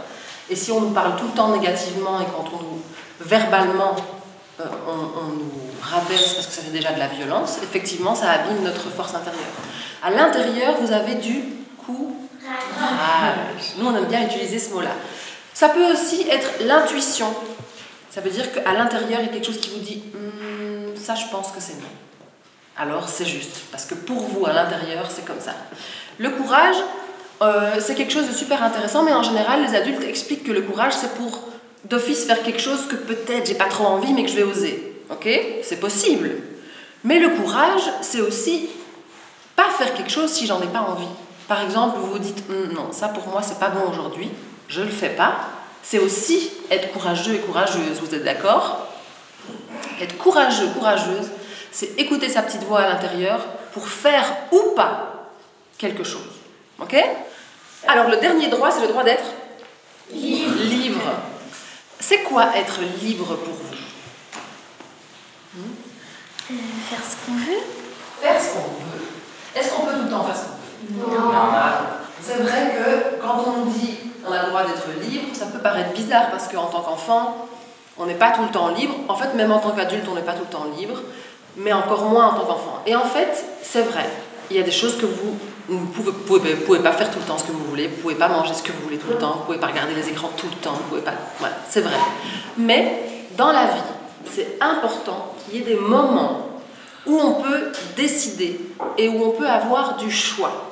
Et 0.49 0.57
si 0.57 0.73
on 0.73 0.81
nous 0.81 0.91
parle 0.91 1.15
tout 1.17 1.27
le 1.27 1.33
temps 1.33 1.49
négativement 1.57 2.21
et 2.21 2.25
quand 2.25 2.45
on 2.53 2.63
nous 2.63 2.83
verbalement 3.21 3.95
euh, 4.61 4.65
on, 4.89 5.21
on 5.21 5.25
nous 5.37 5.53
rabaisse 5.81 6.35
parce 6.35 6.47
que 6.49 6.53
ça 6.53 6.63
fait 6.63 6.73
déjà 6.73 6.93
de 6.93 6.99
la 6.99 7.07
violence, 7.07 7.59
effectivement 7.63 8.15
ça 8.17 8.31
abîme 8.31 8.65
notre 8.65 8.91
force 8.91 9.15
intérieure. 9.15 9.41
À 10.03 10.11
l'intérieur, 10.11 10.75
vous 10.81 10.93
avez 10.93 11.15
du 11.15 11.45
courage. 11.87 13.75
Nous 13.79 13.87
on 13.87 13.95
aime 13.95 14.07
bien 14.07 14.27
utiliser 14.27 14.59
ce 14.59 14.71
mot-là. 14.75 14.91
Ça 15.55 15.69
peut 15.69 15.93
aussi 15.93 16.27
être 16.29 16.65
l'intuition. 16.67 17.33
Ça 18.11 18.21
veut 18.21 18.31
dire 18.31 18.53
qu'à 18.53 18.73
l'intérieur, 18.73 19.21
il 19.21 19.27
y 19.27 19.29
a 19.29 19.33
quelque 19.33 19.47
chose 19.47 19.61
qui 19.61 19.71
vous 19.71 19.85
dit 19.85 20.03
Hmm, 20.13 20.97
ça 20.97 21.15
je 21.15 21.27
pense 21.31 21.53
que 21.53 21.61
c'est 21.61 21.75
non 21.75 21.89
alors 22.77 23.09
c'est 23.09 23.27
juste. 23.27 23.63
Parce 23.71 23.85
que 23.85 23.95
pour 23.95 24.21
vous, 24.21 24.47
à 24.47 24.53
l'intérieur, 24.53 25.11
c'est 25.11 25.25
comme 25.25 25.41
ça. 25.41 25.55
Le 26.19 26.31
courage, 26.31 26.77
euh, 27.43 27.77
c'est 27.81 27.95
quelque 27.95 28.13
chose 28.13 28.29
de 28.29 28.35
super 28.35 28.63
intéressant, 28.63 29.03
mais 29.03 29.13
en 29.13 29.23
général, 29.23 29.63
les 29.63 29.75
adultes 29.75 30.03
expliquent 30.03 30.45
que 30.45 30.53
le 30.53 30.63
courage, 30.63 30.93
c'est 30.93 31.15
pour 31.15 31.49
d'office 31.85 32.25
faire 32.25 32.43
quelque 32.43 32.61
chose 32.61 32.87
que 32.89 32.97
peut-être 32.97 33.47
j'ai 33.47 33.55
pas 33.55 33.69
trop 33.69 33.87
envie, 33.87 34.13
mais 34.13 34.25
que 34.25 34.31
je 34.31 34.37
vais 34.37 34.43
oser. 34.43 35.03
Ok? 35.11 35.29
C'est 35.63 35.81
possible. 35.81 36.31
Mais 37.05 37.19
le 37.19 37.31
courage, 37.31 37.83
c'est 38.03 38.21
aussi 38.21 38.69
pas 39.57 39.69
faire 39.79 39.95
quelque 39.95 40.11
chose 40.11 40.31
si 40.31 40.47
j'en 40.47 40.61
ai 40.61 40.67
pas 40.67 40.81
envie. 40.81 41.09
Par 41.49 41.63
exemple, 41.63 41.99
vous 41.99 42.13
vous 42.13 42.19
dites 42.19 42.45
Hum, 42.51 42.73
non, 42.73 42.93
ça 42.93 43.09
pour 43.09 43.27
moi, 43.29 43.43
c'est 43.43 43.59
pas 43.59 43.71
bon 43.71 43.91
aujourd'hui, 43.91 44.31
je 44.69 44.83
le 44.83 44.91
fais 44.91 45.11
pas. 45.11 45.37
C'est 45.83 45.99
aussi 45.99 46.51
être 46.71 46.93
courageux 46.93 47.35
et 47.35 47.39
courageuse, 47.39 48.01
vous 48.03 48.15
êtes 48.15 48.25
d'accord? 48.25 48.87
Être 50.01 50.17
courageux, 50.19 50.69
courageuse, 50.75 51.31
c'est 51.73 51.99
écouter 51.99 52.29
sa 52.29 52.43
petite 52.43 52.65
voix 52.65 52.81
à 52.81 52.89
l'intérieur 52.89 53.41
pour 53.73 53.89
faire 53.89 54.25
ou 54.53 54.75
pas 54.75 55.31
quelque 55.79 56.05
chose. 56.05 56.41
Ok? 56.81 56.97
Alors 57.87 58.09
le 58.09 58.17
dernier 58.17 58.49
droit, 58.49 58.71
c'est 58.71 58.83
le 58.83 58.89
droit 58.89 59.05
d'être 59.05 59.25
libre. 60.13 61.01
C'est 61.99 62.23
quoi 62.23 62.57
être 62.57 62.81
libre 63.03 63.37
pour 63.37 63.55
vous? 63.55 63.75
Hmm 65.55 65.75
Faire 66.89 67.05
ce 67.05 67.17
qu'on 67.25 67.37
veut. 67.37 67.63
Faire 68.21 68.41
ce 68.41 68.49
qu'on 68.55 68.59
veut. 68.59 69.07
Est-ce 69.55 69.71
qu'on 69.71 69.83
peut 69.83 69.93
tout 69.93 70.05
le 70.05 70.11
temps 70.11 70.25
faire 70.25 70.37
ce 70.37 70.43
qu'on 70.43 71.11
veut? 71.11 71.17
Non. 71.17 71.33
C'est 72.23 72.43
vrai 72.43 72.75
que 72.75 73.23
quand 73.23 73.45
on 73.47 73.67
dit 73.67 73.99
on 74.27 74.33
a 74.33 74.43
le 74.43 74.49
droit 74.49 74.65
d'être 74.65 74.89
libre, 75.01 75.29
ça 75.33 75.47
peut 75.47 75.59
paraître 75.59 75.93
bizarre 75.93 76.31
parce 76.31 76.49
qu'en 76.49 76.67
tant 76.67 76.83
qu'enfant, 76.83 77.49
on 77.97 78.07
n'est 78.07 78.15
pas 78.15 78.31
tout 78.31 78.43
le 78.43 78.51
temps 78.51 78.69
libre. 78.69 78.95
En 79.09 79.17
fait, 79.17 79.35
même 79.35 79.53
en 79.53 79.59
tant 79.59 79.71
qu'adulte, 79.71 80.05
on 80.11 80.15
n'est 80.15 80.23
pas 80.23 80.35
tout 80.35 80.45
le 80.45 80.51
temps 80.51 80.67
libre, 80.77 81.01
mais 81.57 81.73
encore 81.73 82.05
moins 82.05 82.29
en 82.29 82.35
tant 82.35 82.47
qu'enfant. 82.47 82.83
Et 82.87 82.95
en 82.95 83.05
fait, 83.05 83.45
c'est 83.63 83.83
vrai. 83.83 84.09
Il 84.51 84.57
y 84.57 84.61
a 84.61 84.63
des 84.63 84.71
choses 84.71 84.97
que 84.97 85.07
vous 85.07 85.37
ne 85.69 85.85
pouvez, 85.85 86.79
pas 86.81 86.93
faire 86.93 87.11
tout 87.11 87.19
le 87.19 87.25
temps 87.25 87.39
ce 87.39 87.45
que 87.45 87.53
vous 87.53 87.65
voulez, 87.65 87.87
vous 87.87 88.03
pouvez 88.03 88.15
pas 88.17 88.29
manger 88.29 88.55
ce 88.55 88.63
que 88.63 88.73
vous 88.73 88.83
voulez 88.83 88.99
tout 88.99 89.11
le 89.11 89.19
temps, 89.19 89.37
vous 89.39 89.45
pouvez 89.45 89.59
pas 89.59 89.69
regarder 89.69 89.95
les 89.95 90.09
écrans 90.09 90.31
tout 90.37 90.47
le 90.51 90.57
temps, 90.57 90.73
vous 90.73 90.89
pouvez 90.89 91.03
pas. 91.03 91.13
Voilà, 91.39 91.55
c'est 91.69 91.83
vrai. 91.83 91.97
Mais 92.59 93.03
dans 93.37 93.53
la 93.53 93.67
vie, 93.67 93.83
c'est 94.31 94.59
important 94.61 95.35
qu'il 95.39 95.59
y 95.59 95.63
ait 95.63 95.65
des 95.65 95.81
moments 95.81 96.49
où 97.07 97.19
on 97.19 97.43
peut 97.43 97.73
décider 97.97 98.61
et 98.99 99.09
où 99.09 99.25
on 99.25 99.31
peut 99.31 99.49
avoir 99.49 99.97
du 99.97 100.11
choix. 100.11 100.71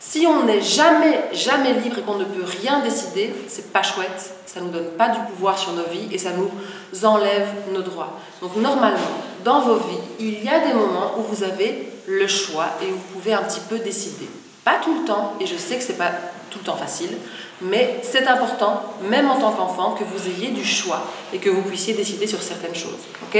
Si 0.00 0.26
on 0.26 0.44
n'est 0.44 0.60
jamais, 0.60 1.30
jamais 1.32 1.72
libre 1.72 1.98
et 1.98 2.02
qu'on 2.02 2.16
ne 2.16 2.24
peut 2.24 2.44
rien 2.60 2.80
décider, 2.80 3.34
c'est 3.48 3.72
pas 3.72 3.82
chouette, 3.82 4.34
ça 4.44 4.60
nous 4.60 4.70
donne 4.70 4.90
pas 4.98 5.08
du 5.08 5.18
pouvoir 5.32 5.58
sur 5.58 5.72
nos 5.72 5.84
vies 5.84 6.08
et 6.12 6.18
ça 6.18 6.30
nous 6.32 6.50
enlève 7.04 7.48
nos 7.72 7.80
droits. 7.80 8.18
Donc 8.42 8.56
normalement, 8.56 8.98
dans 9.44 9.60
vos 9.60 9.76
vies, 9.76 9.98
il 10.18 10.42
y 10.42 10.48
a 10.48 10.66
des 10.66 10.72
moments 10.72 11.12
où 11.18 11.22
vous 11.22 11.44
avez 11.44 11.88
le 12.08 12.26
choix 12.26 12.66
et 12.82 12.86
vous 12.86 12.98
pouvez 13.12 13.34
un 13.34 13.42
petit 13.42 13.60
peu 13.60 13.78
décider. 13.78 14.28
Pas 14.64 14.78
tout 14.82 14.94
le 15.00 15.04
temps, 15.04 15.34
et 15.40 15.46
je 15.46 15.56
sais 15.56 15.76
que 15.76 15.82
c'est 15.82 15.98
pas 15.98 16.10
tout 16.50 16.58
le 16.60 16.64
temps 16.64 16.76
facile, 16.76 17.10
mais 17.60 18.00
c'est 18.02 18.26
important, 18.26 18.82
même 19.08 19.30
en 19.30 19.38
tant 19.38 19.52
qu'enfant, 19.52 19.92
que 19.92 20.04
vous 20.04 20.28
ayez 20.28 20.50
du 20.50 20.64
choix 20.64 21.02
et 21.32 21.38
que 21.38 21.50
vous 21.50 21.62
puissiez 21.62 21.92
décider 21.94 22.26
sur 22.26 22.42
certaines 22.42 22.74
choses. 22.74 22.92
Ok? 23.22 23.38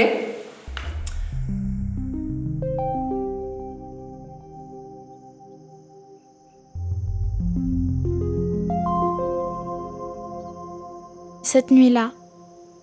Cette 11.43 11.71
nuit-là, 11.71 12.11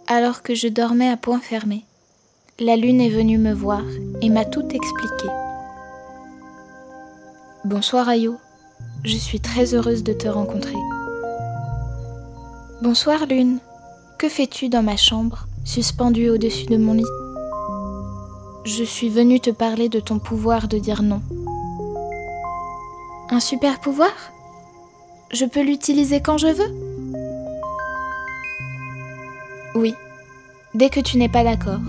alors 0.07 0.43
que 0.43 0.55
je 0.55 0.67
dormais 0.67 1.11
à 1.11 1.17
point 1.17 1.41
fermé, 1.41 1.85
la 2.61 2.77
lune 2.77 3.01
est 3.01 3.09
venue 3.09 3.39
me 3.39 3.53
voir 3.53 3.83
et 4.21 4.29
m'a 4.29 4.45
tout 4.45 4.67
expliqué. 4.69 5.27
Bonsoir 7.65 8.09
Ayo, 8.09 8.37
je 9.05 9.17
suis 9.17 9.41
très 9.41 9.75
heureuse 9.75 10.05
de 10.05 10.13
te 10.13 10.29
rencontrer. 10.29 10.77
Bonsoir 12.83 13.27
lune, 13.27 13.59
que 14.19 14.29
fais-tu 14.29 14.69
dans 14.69 14.83
ma 14.83 14.97
chambre, 14.97 15.47
suspendue 15.65 16.29
au-dessus 16.29 16.67
de 16.67 16.77
mon 16.77 16.95
lit? 16.95 17.05
Je 18.65 18.85
suis 18.85 19.09
venue 19.09 19.41
te 19.41 19.51
parler 19.51 19.89
de 19.89 20.01
ton 20.01 20.19
pouvoir 20.19 20.69
de 20.69 20.79
dire 20.79 21.03
non. 21.03 21.23
Un 23.31 23.41
super 23.41 23.81
pouvoir? 23.81 24.13
Je 25.33 25.47
peux 25.47 25.63
l'utiliser 25.63 26.21
quand 26.21 26.37
je 26.37 26.49
veux? 26.49 26.75
Oui, 29.75 29.95
dès 30.75 30.91
que 30.91 31.01
tu 31.01 31.17
n'es 31.17 31.31
pas 31.31 31.45
d'accord, 31.45 31.81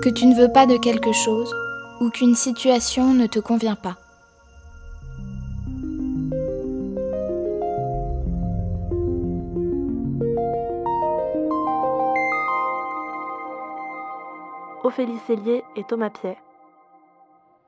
que 0.00 0.08
tu 0.08 0.26
ne 0.26 0.34
veux 0.34 0.50
pas 0.50 0.66
de 0.66 0.78
quelque 0.78 1.12
chose 1.12 1.54
ou 2.00 2.08
qu'une 2.08 2.34
situation 2.34 3.12
ne 3.12 3.26
te 3.26 3.38
convient 3.38 3.76
pas. 3.76 3.96
Ophélie 14.82 15.18
Cellier 15.26 15.62
et 15.76 15.84
Thomas 15.84 16.10
Piet. 16.10 16.38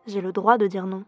J'ai 0.06 0.22
le 0.22 0.32
droit 0.32 0.56
de 0.56 0.66
dire 0.66 0.86
non. 0.86 1.04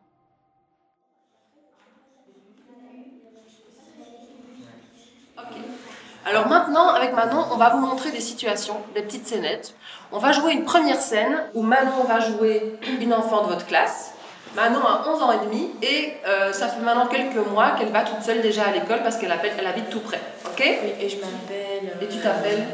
Alors 6.27 6.49
maintenant, 6.49 6.89
avec 6.89 7.13
Manon, 7.15 7.45
on 7.53 7.57
va 7.57 7.71
vous 7.71 7.81
montrer 7.81 8.11
des 8.11 8.21
situations, 8.21 8.77
des 8.95 9.03
petites 9.03 9.27
scénettes. 9.27 9.75
On 10.11 10.19
va 10.19 10.33
jouer 10.33 10.53
une 10.53 10.65
première 10.65 11.01
scène 11.01 11.43
où 11.53 11.63
Manon 11.63 12.05
va 12.09 12.21
jouer 12.21 12.77
une 13.01 13.13
enfant 13.13 13.43
de 13.43 13.49
votre 13.49 13.67
classe. 13.67 14.13
Manon 14.57 14.81
a 14.87 15.05
11 15.07 15.23
ans 15.23 15.33
et 15.33 15.45
demi 15.45 15.71
et 15.83 16.15
euh, 16.27 16.53
ça 16.53 16.69
fait 16.69 16.81
maintenant 16.81 17.07
quelques 17.07 17.47
mois 17.51 17.73
qu'elle 17.73 17.89
va 17.89 18.03
toute 18.03 18.23
seule 18.23 18.41
déjà 18.41 18.63
à 18.65 18.71
l'école 18.71 19.03
parce 19.03 19.17
qu'elle 19.17 19.35
elle 19.59 19.67
habite 19.67 19.91
tout 19.91 20.01
près. 20.01 20.21
Ok? 20.47 20.61
Et 20.61 21.09
je 21.09 21.17
m'appelle. 21.17 21.93
Et 22.01 22.07
tu 22.09 22.19
t'appelles 22.19 22.65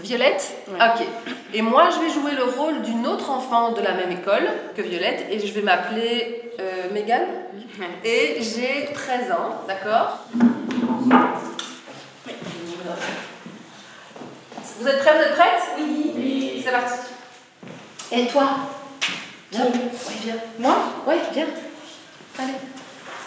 Violette? 0.00 0.54
Ok. 0.68 1.06
Et 1.52 1.60
moi, 1.60 1.88
je 1.90 2.00
vais 2.00 2.10
jouer 2.10 2.32
le 2.32 2.44
rôle 2.44 2.80
d'une 2.82 3.06
autre 3.06 3.30
enfant 3.30 3.72
de 3.72 3.82
la 3.82 3.92
même 3.92 4.12
école 4.12 4.48
que 4.76 4.82
Violette 4.82 5.26
et 5.30 5.44
je 5.44 5.52
vais 5.52 5.62
m'appeler 5.62 6.52
euh, 6.58 6.90
Mégane. 6.92 7.26
Et 8.04 8.38
j'ai 8.40 8.92
13 8.94 9.32
ans, 9.32 9.62
d'accord? 9.68 10.20
Vous 14.80 14.88
êtes 14.88 14.98
prêts 15.00 15.12
Vous 15.16 15.22
êtes 15.24 15.34
prêtes 15.34 15.62
Oui. 15.78 16.62
C'est 16.64 16.70
parti. 16.72 16.94
Et 18.12 18.26
toi 18.26 18.42
Viens. 19.52 19.66
Oui, 19.72 20.14
viens. 20.22 20.34
Moi 20.58 20.74
Oui, 21.06 21.14
viens. 21.32 21.46
Allez. 22.38 22.52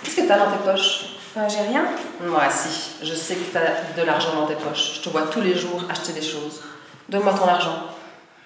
Qu'est-ce 0.04 0.16
que 0.18 0.28
t'as 0.28 0.38
dans 0.38 0.52
tes 0.52 0.64
poches 0.64 1.06
Enfin, 1.36 1.48
j'ai 1.48 1.68
rien. 1.70 1.86
Moi, 2.22 2.44
si. 2.50 3.06
Je 3.06 3.14
sais 3.14 3.36
que 3.36 3.54
t'as 3.54 4.00
de 4.02 4.06
l'argent 4.06 4.34
dans 4.36 4.48
tes 4.48 4.56
poches. 4.56 4.96
Je 4.96 5.02
te 5.02 5.10
vois 5.10 5.24
tous 5.24 5.42
les 5.42 5.56
jours 5.56 5.84
acheter 5.90 6.14
des 6.14 6.22
choses. 6.22 6.62
Donne-moi 7.10 7.34
ton 7.34 7.48
argent. 7.48 7.84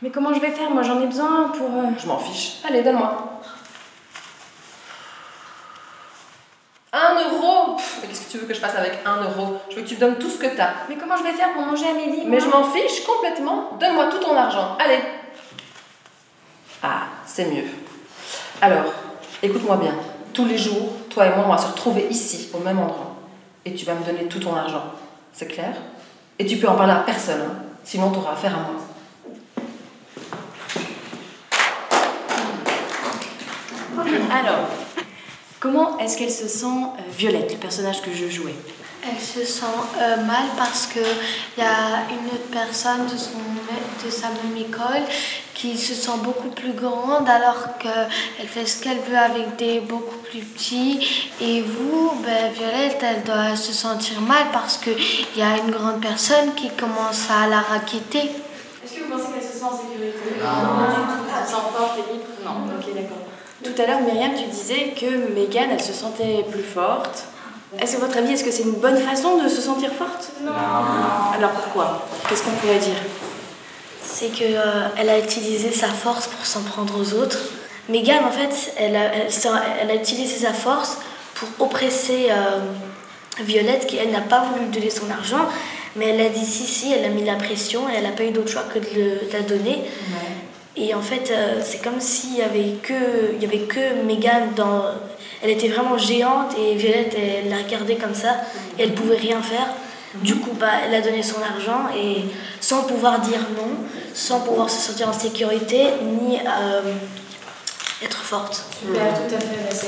Mais 0.02 0.10
comment 0.10 0.34
je 0.34 0.40
vais 0.40 0.52
faire? 0.52 0.70
Moi, 0.70 0.84
j'en 0.84 1.02
ai 1.02 1.06
besoin 1.08 1.50
pour. 1.50 1.68
euh, 1.68 1.90
Je 1.98 2.08
m'en 2.08 2.18
fiche. 2.20 2.54
Allez, 2.68 2.82
donne-moi. 2.84 3.41
Un 6.94 7.16
euro 7.24 7.76
Pff, 7.76 8.00
Mais 8.02 8.08
qu'est-ce 8.10 8.26
que 8.26 8.32
tu 8.32 8.38
veux 8.40 8.48
que 8.48 8.54
je 8.54 8.60
fasse 8.60 8.76
avec 8.76 9.00
un 9.06 9.24
euro? 9.24 9.60
Je 9.70 9.78
veux 9.78 9.82
que 9.82 9.88
tu 9.88 9.96
me 9.96 10.00
donnes 10.00 10.18
tout 10.18 10.30
ce 10.30 10.38
que 10.38 10.48
t'as. 10.56 10.72
Mais 10.90 10.96
comment 10.96 11.16
je 11.16 11.24
vais 11.24 11.32
faire 11.32 11.54
pour 11.54 11.62
manger 11.62 11.86
à 11.88 11.94
midi 11.94 12.24
Mais 12.28 12.40
je 12.40 12.48
m'en 12.48 12.64
fiche 12.66 13.06
complètement. 13.06 13.72
Donne-moi 13.80 14.08
tout 14.12 14.20
ton 14.20 14.36
argent. 14.36 14.78
Allez. 14.78 15.00
Ah, 16.84 17.04
c'est 17.26 17.46
mieux. 17.46 17.64
Alors, 18.62 18.92
écoute-moi 19.42 19.78
bien. 19.78 19.96
Tous 20.34 20.46
les 20.46 20.58
jours, 20.58 20.90
toi 21.10 21.28
et 21.28 21.30
moi, 21.30 21.46
on 21.48 21.52
va 21.52 21.58
se 21.58 21.68
retrouver 21.68 22.08
ici, 22.10 22.50
au 22.54 22.60
même 22.60 22.80
endroit. 22.80 23.16
Et 23.64 23.74
tu 23.74 23.86
vas 23.86 23.94
me 23.94 24.04
donner 24.04 24.26
tout 24.26 24.40
ton 24.40 24.56
argent. 24.56 24.84
C'est 25.32 25.48
clair? 25.48 25.74
Et 26.40 26.46
tu 26.46 26.58
peux 26.58 26.68
en 26.68 26.76
parler 26.76 26.94
à 26.94 27.04
personne, 27.06 27.42
hein. 27.42 27.56
sinon 27.84 28.12
tu 28.12 28.18
auras 28.18 28.34
affaire 28.34 28.54
à 28.56 28.60
moi. 28.60 28.82
Alors, 34.34 34.68
comment 35.62 35.98
est-ce 36.00 36.18
qu'elle 36.18 36.32
se 36.32 36.50
sent 36.50 36.66
euh, 36.66 37.02
Violette, 37.18 37.54
le 37.54 37.58
personnage 37.58 38.02
que 38.02 38.12
je 38.12 38.28
jouais? 38.28 38.56
Elle 39.04 39.20
se 39.20 39.46
sent 39.46 39.66
euh, 40.00 40.18
mal 40.18 40.46
parce 40.58 40.88
qu'il 40.88 41.02
y 41.58 41.62
a 41.62 42.04
une 42.10 42.28
autre 42.28 42.50
personne 42.52 43.06
de, 43.06 43.18
son, 43.18 43.40
de 44.06 44.12
sa 44.12 44.28
même 44.28 44.58
école 44.58 45.04
qui 45.54 45.78
se 45.78 45.94
sent 45.94 46.18
beaucoup 46.24 46.50
plus 46.50 46.74
grande 46.74 47.28
alors 47.30 47.78
qu'elle 47.80 48.48
fait 48.48 48.66
ce 48.66 48.82
qu'elle 48.82 49.00
veut 49.00 49.18
avec 49.18 49.56
des 49.58 49.80
beaucoup 49.80 50.18
plus 50.18 50.42
petits. 50.42 51.30
Et 51.40 51.62
vous, 51.62 52.12
ben, 52.24 52.52
Violette, 52.54 53.00
elle 53.02 53.24
doit 53.24 53.56
se 53.56 53.72
sentir 53.72 54.20
mal 54.22 54.46
parce 54.52 54.78
qu'il 54.78 54.96
y 55.38 55.42
a 55.42 55.58
une 55.58 55.72
grande 55.72 56.02
personne 56.02 56.54
qui 56.56 56.70
commence 56.70 57.30
à 57.30 57.48
la 57.48 57.60
raqueter. 57.60 58.30
Est-ce 58.84 58.94
que 58.96 59.04
vous 59.04 59.12
pensez 59.12 59.34
qu'elle 59.34 59.44
se 59.44 59.60
sent 59.60 59.66
en 59.66 59.78
sécurité? 59.78 60.18
Non, 60.42 60.88
du 60.90 60.96
tout. 60.96 61.24
Elle 61.40 61.46
se 61.46 61.52
sent 61.52 61.62
forte 61.76 61.98
et 61.98 62.14
libre 62.14 62.26
Non. 62.26 62.31
Tout 63.64 63.80
à 63.82 63.86
l'heure, 63.86 64.02
Myriam, 64.02 64.32
tu 64.36 64.46
disais 64.50 64.94
que 65.00 65.34
Megan, 65.36 65.70
elle 65.72 65.82
se 65.82 65.94
sentait 65.94 66.44
plus 66.50 66.64
forte. 66.64 67.26
Est-ce 67.80 67.94
que, 67.96 67.98
à 68.04 68.06
votre 68.06 68.18
avis, 68.18 68.34
est-ce 68.34 68.44
que 68.44 68.52
c'est 68.52 68.64
une 68.64 68.72
bonne 68.74 68.98
façon 68.98 69.38
de 69.38 69.48
se 69.48 69.62
sentir 69.62 69.92
forte? 69.94 70.30
Non. 70.44 70.52
Alors 71.38 71.52
pourquoi? 71.52 72.06
Qu'est-ce 72.28 72.44
qu'on 72.44 72.52
pourrait 72.52 72.80
dire? 72.80 72.96
C'est 74.04 74.28
qu'elle 74.28 74.60
elle 74.98 75.10
a 75.10 75.20
utilisé 75.20 75.72
sa 75.72 75.88
force 75.88 76.28
pour 76.28 76.46
s'en 76.46 76.62
prendre 76.64 77.00
aux 77.00 77.14
autres. 77.14 77.38
Megan, 77.88 78.26
en 78.26 78.32
fait, 78.32 78.74
elle 78.78 78.96
a, 78.96 79.14
elle, 79.16 79.32
s'en- 79.32 79.50
elle 79.82 79.90
a 79.92 79.96
utilisé 79.96 80.40
sa 80.46 80.54
force 80.54 80.98
pour 81.36 81.48
oppresser 81.60 82.28
euh, 82.30 82.60
Violette, 83.42 83.88
qui, 83.88 83.98
elle, 83.98 84.12
n'a 84.12 84.22
pas 84.22 84.42
voulu 84.44 84.66
lui 84.66 84.72
donner 84.72 84.90
son 84.90 85.10
argent. 85.10 85.46
Mais 85.96 86.08
elle 86.10 86.22
a 86.26 86.30
dit 86.30 86.46
si, 86.46 86.64
si, 86.66 86.94
elle 86.94 87.06
a 87.06 87.10
mis 87.10 87.24
la 87.24 87.36
pression 87.36 87.88
et 87.90 87.94
elle 87.98 88.04
n'a 88.04 88.12
pas 88.12 88.24
eu 88.24 88.32
d'autre 88.32 88.50
choix 88.50 88.64
que 88.64 88.80
de, 88.80 88.86
le- 88.96 89.28
de 89.28 89.34
la 89.34 89.42
donner. 89.42 89.84
Et 90.78 90.94
en 90.96 91.02
fait, 91.02 91.32
euh, 91.32 91.60
c'est 91.64 91.82
comme 91.84 92.00
s'il 92.00 92.38
y 92.38 92.42
avait 92.42 92.78
que, 92.82 93.36
il 93.42 93.68
que 93.68 94.04
Megan 94.06 94.54
dans. 94.56 94.84
Elle 95.44 95.50
était 95.50 95.70
vraiment 95.70 95.98
géante 95.98 96.56
et 96.58 96.76
Violette, 96.76 97.16
elle 97.18 97.50
la 97.50 97.58
regardait 97.58 97.96
comme 97.96 98.14
ça 98.14 98.36
et 98.78 98.84
elle 98.84 98.94
pouvait 98.94 99.18
rien 99.18 99.42
faire. 99.42 99.68
Du 100.16 100.36
coup, 100.36 100.52
bah, 100.60 100.68
elle 100.86 100.94
a 100.94 101.02
donné 101.02 101.24
son 101.24 101.42
argent 101.42 101.88
et 101.98 102.26
sans 102.60 102.84
pouvoir 102.84 103.20
dire 103.22 103.40
non, 103.58 103.70
sans 104.14 104.42
pouvoir 104.42 104.70
se 104.70 104.80
sentir 104.80 105.10
en 105.10 105.14
sécurité 105.14 105.88
ni 106.04 106.38
euh, 106.38 106.94
être 108.04 108.18
forte. 108.18 108.66
Super, 108.80 109.14
tout 109.16 109.36
à 109.36 109.40
fait. 109.40 109.88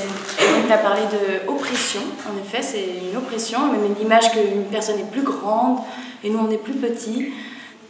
Tu 0.66 0.72
as 0.72 0.78
parlé 0.78 1.02
de 1.02 1.48
oppression. 1.48 2.00
En 2.28 2.42
effet, 2.42 2.62
c'est 2.62 3.08
une 3.10 3.16
oppression, 3.16 3.70
même 3.70 3.94
l'image 3.98 4.32
qu'une 4.32 4.64
personne 4.64 4.98
est 4.98 5.10
plus 5.10 5.22
grande 5.22 5.78
et 6.22 6.30
nous 6.30 6.38
on 6.38 6.50
est 6.50 6.58
plus 6.58 6.74
petits. 6.74 7.32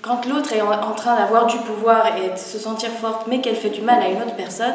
Quand 0.05 0.27
l'autre 0.27 0.53
est 0.53 0.61
en, 0.61 0.93
train 0.93 1.17
d'avoir 1.17 1.47
du 1.47 1.57
pouvoir 1.59 2.19
et 2.19 2.29
de 2.29 2.37
se 2.37 2.59
sentir 2.59 2.91
forte, 2.91 3.27
mais 3.27 3.41
qu'elle 3.41 3.57
fait 3.57 3.71
du 3.71 3.81
mal 3.81 4.03
à 4.03 4.09
une 4.09 4.21
autre 4.21 4.37
personne, 4.37 4.75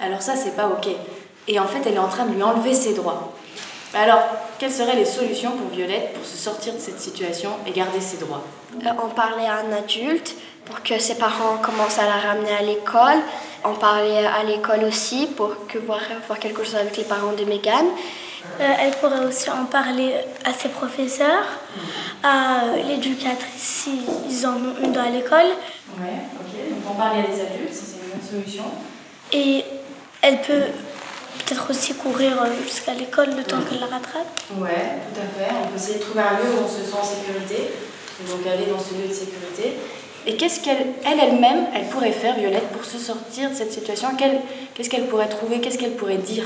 alors 0.00 0.22
ça, 0.22 0.36
c'est 0.36 0.54
pas 0.54 0.68
ok. 0.68 0.88
Et 1.48 1.58
en 1.58 1.66
fait, 1.66 1.80
elle 1.84 1.94
est 1.94 1.98
en 1.98 2.08
train 2.08 2.26
de 2.26 2.34
lui 2.34 2.42
enlever 2.42 2.74
ses 2.74 2.94
droits. 2.94 3.32
Alors, 3.92 4.20
quelles 4.60 4.70
seraient 4.70 4.94
les 4.94 5.04
solutions 5.04 5.50
pour 5.50 5.68
Violette 5.70 6.12
pour 6.12 6.24
se 6.24 6.36
sortir 6.36 6.74
de 6.74 6.78
cette 6.78 7.00
situation 7.00 7.50
et 7.66 7.72
garder 7.72 8.00
ses 8.00 8.18
droits 8.18 8.44
euh, 8.84 8.90
En 9.02 9.08
parler 9.08 9.46
à 9.46 9.56
un 9.56 9.72
adulte 9.72 10.36
pour 10.64 10.80
que 10.82 10.98
ses 11.00 11.16
parents 11.16 11.56
commencent 11.60 11.98
à 11.98 12.04
la 12.04 12.30
ramener 12.30 12.52
à 12.52 12.62
l'école. 12.62 13.20
En 13.64 13.74
parler 13.74 14.16
à 14.26 14.44
l'école 14.44 14.84
aussi 14.84 15.26
pour 15.26 15.66
que 15.66 15.78
voir, 15.78 16.00
voir 16.28 16.38
quelque 16.38 16.62
chose 16.62 16.76
avec 16.76 16.96
les 16.96 17.04
parents 17.04 17.32
de 17.32 17.44
Megan. 17.44 17.86
Euh, 18.60 18.64
elle 18.80 18.90
pourrait 18.96 19.24
aussi 19.24 19.50
en 19.50 19.64
parler 19.66 20.14
à 20.44 20.52
ses 20.52 20.68
professeurs, 20.68 21.46
à 22.22 22.62
l'éducatrice 22.86 23.86
s'ils 24.26 24.46
en 24.46 24.54
ont 24.54 24.74
une 24.84 24.92
dans 24.92 25.10
l'école. 25.10 25.52
Ouais, 25.98 26.18
ok. 26.34 26.70
Donc 26.70 26.90
en 26.90 26.94
parler 26.94 27.20
à 27.20 27.22
des 27.22 27.40
adultes, 27.40 27.72
c'est 27.72 27.96
une 28.02 28.10
bonne 28.10 28.42
solution. 28.42 28.64
Et 29.32 29.64
elle 30.22 30.40
peut 30.40 30.64
peut-être 31.38 31.70
aussi 31.70 31.94
courir 31.94 32.42
euh, 32.42 32.46
jusqu'à 32.64 32.94
l'école 32.94 33.30
le 33.36 33.44
temps 33.44 33.58
qu'elle 33.68 33.80
la 33.80 33.86
rattrape. 33.86 34.26
Ouais, 34.58 34.98
tout 35.14 35.20
à 35.20 35.46
fait. 35.46 35.52
On 35.64 35.68
peut 35.68 35.76
essayer 35.76 35.98
de 35.98 36.02
trouver 36.02 36.20
un 36.20 36.38
lieu 36.38 36.50
où 36.58 36.64
on 36.64 36.68
se 36.68 36.82
sent 36.90 36.96
en 37.00 37.04
sécurité. 37.04 37.70
donc 38.28 38.46
aller 38.46 38.66
dans 38.66 38.78
ce 38.78 38.94
lieu 38.94 39.08
de 39.08 39.14
sécurité. 39.14 39.76
Et 40.26 40.36
qu'est-ce 40.36 40.60
qu'elle, 40.60 40.94
elle, 41.06 41.20
elle-même, 41.20 41.66
elle 41.74 41.86
pourrait 41.86 42.12
faire, 42.12 42.34
Violette, 42.34 42.68
pour 42.68 42.84
se 42.84 42.98
sortir 42.98 43.50
de 43.50 43.54
cette 43.54 43.72
situation? 43.72 44.08
Qu'est-ce 44.74 44.90
qu'elle 44.90 45.06
pourrait 45.06 45.28
trouver? 45.28 45.60
Qu'est-ce 45.60 45.78
qu'elle 45.78 45.94
pourrait 45.94 46.18
dire? 46.18 46.44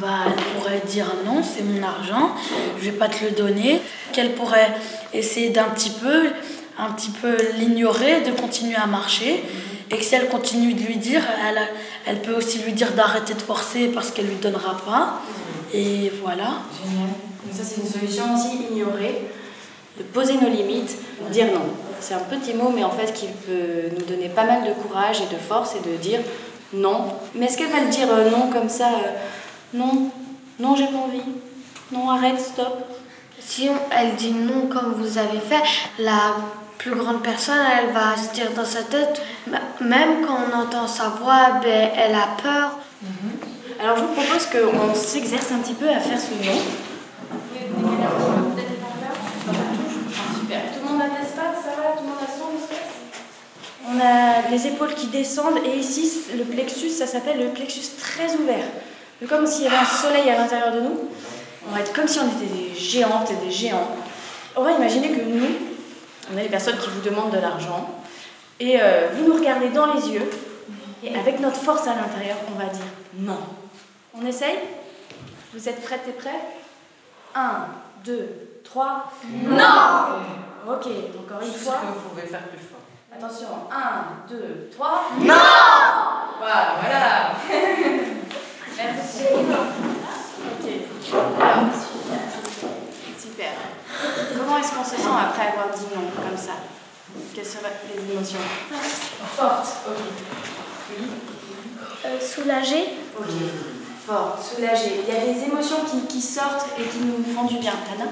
Bah, 0.00 0.24
elle 0.26 0.44
pourrait 0.54 0.82
dire 0.86 1.06
non, 1.24 1.42
c'est 1.42 1.62
mon 1.62 1.82
argent, 1.82 2.34
je 2.78 2.84
vais 2.84 2.96
pas 2.96 3.08
te 3.08 3.24
le 3.24 3.30
donner. 3.30 3.80
Qu'elle 4.12 4.32
pourrait 4.34 4.72
essayer 5.12 5.50
d'un 5.50 5.64
petit 5.64 5.90
peu, 5.90 6.28
un 6.78 6.90
petit 6.92 7.10
peu 7.10 7.36
l'ignorer, 7.58 8.22
de 8.22 8.32
continuer 8.32 8.76
à 8.76 8.86
marcher. 8.86 9.42
Et 9.90 9.98
que 9.98 10.04
si 10.04 10.14
elle 10.14 10.28
continue 10.28 10.72
de 10.72 10.82
lui 10.84 10.96
dire, 10.96 11.22
elle, 11.46 11.60
elle 12.06 12.22
peut 12.22 12.34
aussi 12.34 12.58
lui 12.60 12.72
dire 12.72 12.92
d'arrêter 12.92 13.34
de 13.34 13.42
forcer 13.42 13.88
parce 13.88 14.10
qu'elle 14.10 14.26
lui 14.26 14.36
donnera 14.36 14.76
pas. 14.78 15.20
Et 15.74 16.10
voilà. 16.22 16.62
Génial. 16.82 17.08
Donc 17.44 17.52
ça 17.52 17.62
c'est 17.64 17.80
une 17.80 17.88
solution 17.88 18.24
aussi, 18.34 18.56
ignorer, 18.70 19.28
de 19.98 20.02
poser 20.04 20.34
nos 20.34 20.48
limites, 20.48 20.96
dire 21.30 21.46
non. 21.46 21.66
C'est 22.00 22.14
un 22.14 22.20
petit 22.20 22.54
mot, 22.54 22.72
mais 22.74 22.84
en 22.84 22.90
fait 22.90 23.12
qui 23.12 23.26
peut 23.26 23.94
nous 23.96 24.04
donner 24.04 24.28
pas 24.28 24.44
mal 24.44 24.64
de 24.64 24.72
courage 24.72 25.20
et 25.20 25.34
de 25.34 25.38
force 25.38 25.74
et 25.76 25.88
de 25.88 25.96
dire 25.96 26.20
non. 26.72 27.04
Mais 27.34 27.46
est-ce 27.46 27.58
qu'elle 27.58 27.70
va 27.70 27.80
le 27.80 27.90
dire 27.90 28.08
euh, 28.10 28.30
non 28.30 28.50
comme 28.50 28.68
ça 28.68 28.88
euh, 28.88 29.12
Non, 29.74 30.10
non, 30.58 30.76
j'ai 30.76 30.86
pas 30.86 30.98
envie. 30.98 31.22
Non, 31.90 32.10
arrête, 32.10 32.38
stop. 32.38 32.84
Si 33.40 33.68
elle 33.90 34.14
dit 34.16 34.32
non 34.32 34.66
comme 34.66 34.94
vous 34.94 35.18
avez 35.18 35.40
fait, 35.40 35.62
la 35.98 36.36
plus 36.78 36.94
grande 36.94 37.22
personne, 37.22 37.58
elle 37.78 37.92
va 37.92 38.16
se 38.16 38.32
dire 38.34 38.50
dans 38.54 38.64
sa 38.64 38.82
tête, 38.82 39.22
même 39.80 40.26
quand 40.26 40.36
on 40.50 40.56
entend 40.62 40.86
sa 40.86 41.08
voix, 41.08 41.60
ben, 41.62 41.90
elle 41.96 42.14
a 42.14 42.28
peur. 42.42 42.78
Mhm. 43.02 43.32
Alors 43.80 43.96
je 43.96 44.02
vous 44.02 44.12
propose 44.12 44.46
qu'on 44.46 44.94
s'exerce 44.94 45.50
un 45.52 45.58
petit 45.58 45.74
peu 45.74 45.88
à 45.88 45.98
faire 45.98 46.20
ce 46.20 46.34
non. 46.44 46.58
Super. 50.38 50.60
Tout 50.72 50.80
le 50.82 50.88
monde 50.88 51.00
a 51.00 51.18
l'espace, 51.18 51.64
ça 51.64 51.70
va? 51.76 51.96
Tout 51.96 52.02
le 52.02 52.08
monde 52.08 52.18
a 52.22 52.26
son 52.30 52.50
espace? 52.62 52.92
On 53.88 53.98
a 54.00 54.50
les 54.50 54.66
épaules 54.66 54.94
qui 54.94 55.06
descendent 55.06 55.58
et 55.64 55.78
ici, 55.78 56.10
le 56.36 56.44
plexus, 56.44 56.90
ça 56.90 57.06
s'appelle 57.06 57.38
le 57.38 57.48
plexus 57.48 57.96
très 57.98 58.34
ouvert. 58.36 58.66
Comme 59.28 59.46
s'il 59.46 59.64
y 59.64 59.66
avait 59.68 59.76
un 59.76 59.84
soleil 59.84 60.28
à 60.30 60.36
l'intérieur 60.36 60.72
de 60.72 60.80
nous. 60.80 61.08
On 61.68 61.72
va 61.74 61.80
être 61.80 61.92
comme 61.92 62.08
si 62.08 62.18
on 62.18 62.26
était 62.28 62.52
des 62.52 62.74
géantes 62.74 63.30
et 63.30 63.44
des 63.44 63.50
géants. 63.50 63.88
On 64.56 64.62
va 64.64 64.72
imaginer 64.72 65.10
que 65.12 65.22
nous, 65.22 65.46
on 66.32 66.36
a 66.36 66.42
des 66.42 66.48
personnes 66.48 66.76
qui 66.78 66.88
vous 66.90 67.00
demandent 67.00 67.30
de 67.32 67.38
l'argent 67.38 67.88
et 68.60 68.78
euh, 68.80 69.08
vous 69.14 69.24
nous 69.26 69.34
regardez 69.34 69.68
dans 69.68 69.92
les 69.94 70.08
yeux 70.10 70.28
et 71.02 71.16
avec 71.16 71.40
notre 71.40 71.56
force 71.56 71.86
à 71.86 71.94
l'intérieur, 71.94 72.36
on 72.54 72.58
va 72.58 72.66
dire 72.66 72.84
non. 73.14 73.38
On 74.14 74.26
essaye? 74.26 74.58
Vous 75.54 75.68
êtes 75.68 75.82
prêtes 75.82 76.06
et 76.08 76.12
prêts? 76.12 76.40
1, 77.34 77.66
2, 78.04 78.28
3. 78.64 79.12
Non 79.44 79.56
Ok, 80.68 80.86
encore 81.18 81.42
une 81.42 81.52
fois. 81.52 81.74
que 81.74 81.86
vous 81.86 82.08
pouvez 82.10 82.22
faire 82.26 82.42
plus 82.42 82.58
fort. 82.58 82.80
Attention, 83.14 83.48
1, 83.70 84.28
2, 84.30 84.70
3. 84.72 85.02
Non 85.20 85.34
Voilà, 86.38 86.74
voilà 86.80 87.32
Merci. 88.76 89.24
Ok. 89.34 90.70
Alors, 91.40 91.72
super. 93.18 93.52
Comment 94.36 94.58
est-ce 94.58 94.72
qu'on 94.72 94.84
se 94.84 94.96
sent 94.96 95.16
après 95.20 95.48
avoir 95.48 95.68
dit 95.76 95.84
non, 95.94 96.02
comme 96.16 96.36
ça? 96.36 96.52
Quelles 97.34 97.44
seraient 97.46 97.72
les 97.94 98.12
émotions 98.12 98.38
Fortes, 99.36 99.76
ok. 99.86 100.96
Euh, 102.04 102.20
soulagée. 102.20 102.84
Ok. 103.18 103.26
Forte, 104.06 104.42
soulagée. 104.42 105.02
Il 105.06 105.14
y 105.14 105.16
a 105.16 105.20
des 105.32 105.44
émotions 105.44 105.84
qui, 105.88 106.06
qui, 106.06 106.20
sortent 106.20 106.66
et 106.78 106.82
qui 106.84 106.98
nous 106.98 107.22
font 107.34 107.44
du 107.44 107.58
bien. 107.58 107.74
Anna? 107.94 108.10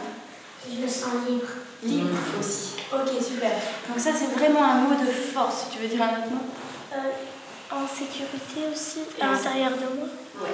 Je 0.71 0.81
me 0.83 0.87
sens 0.89 1.27
libre. 1.29 1.49
Libre 1.83 2.17
aussi. 2.39 2.75
Ok, 2.93 3.09
super. 3.23 3.51
Donc 3.89 3.99
ça, 3.99 4.11
c'est 4.13 4.39
vraiment 4.39 4.63
un 4.63 4.75
mot 4.83 4.95
de 4.95 5.11
force. 5.11 5.67
Tu 5.73 5.79
veux 5.79 5.89
dire 5.89 6.03
un 6.03 6.19
autre 6.19 6.31
mot? 6.31 6.45
Euh, 6.93 7.75
En 7.75 7.87
sécurité 7.89 8.69
aussi, 8.73 9.01
à 9.21 9.27
l'intérieur 9.33 9.71
de 9.73 9.99
moi. 9.99 10.09
Ouais, 10.43 10.51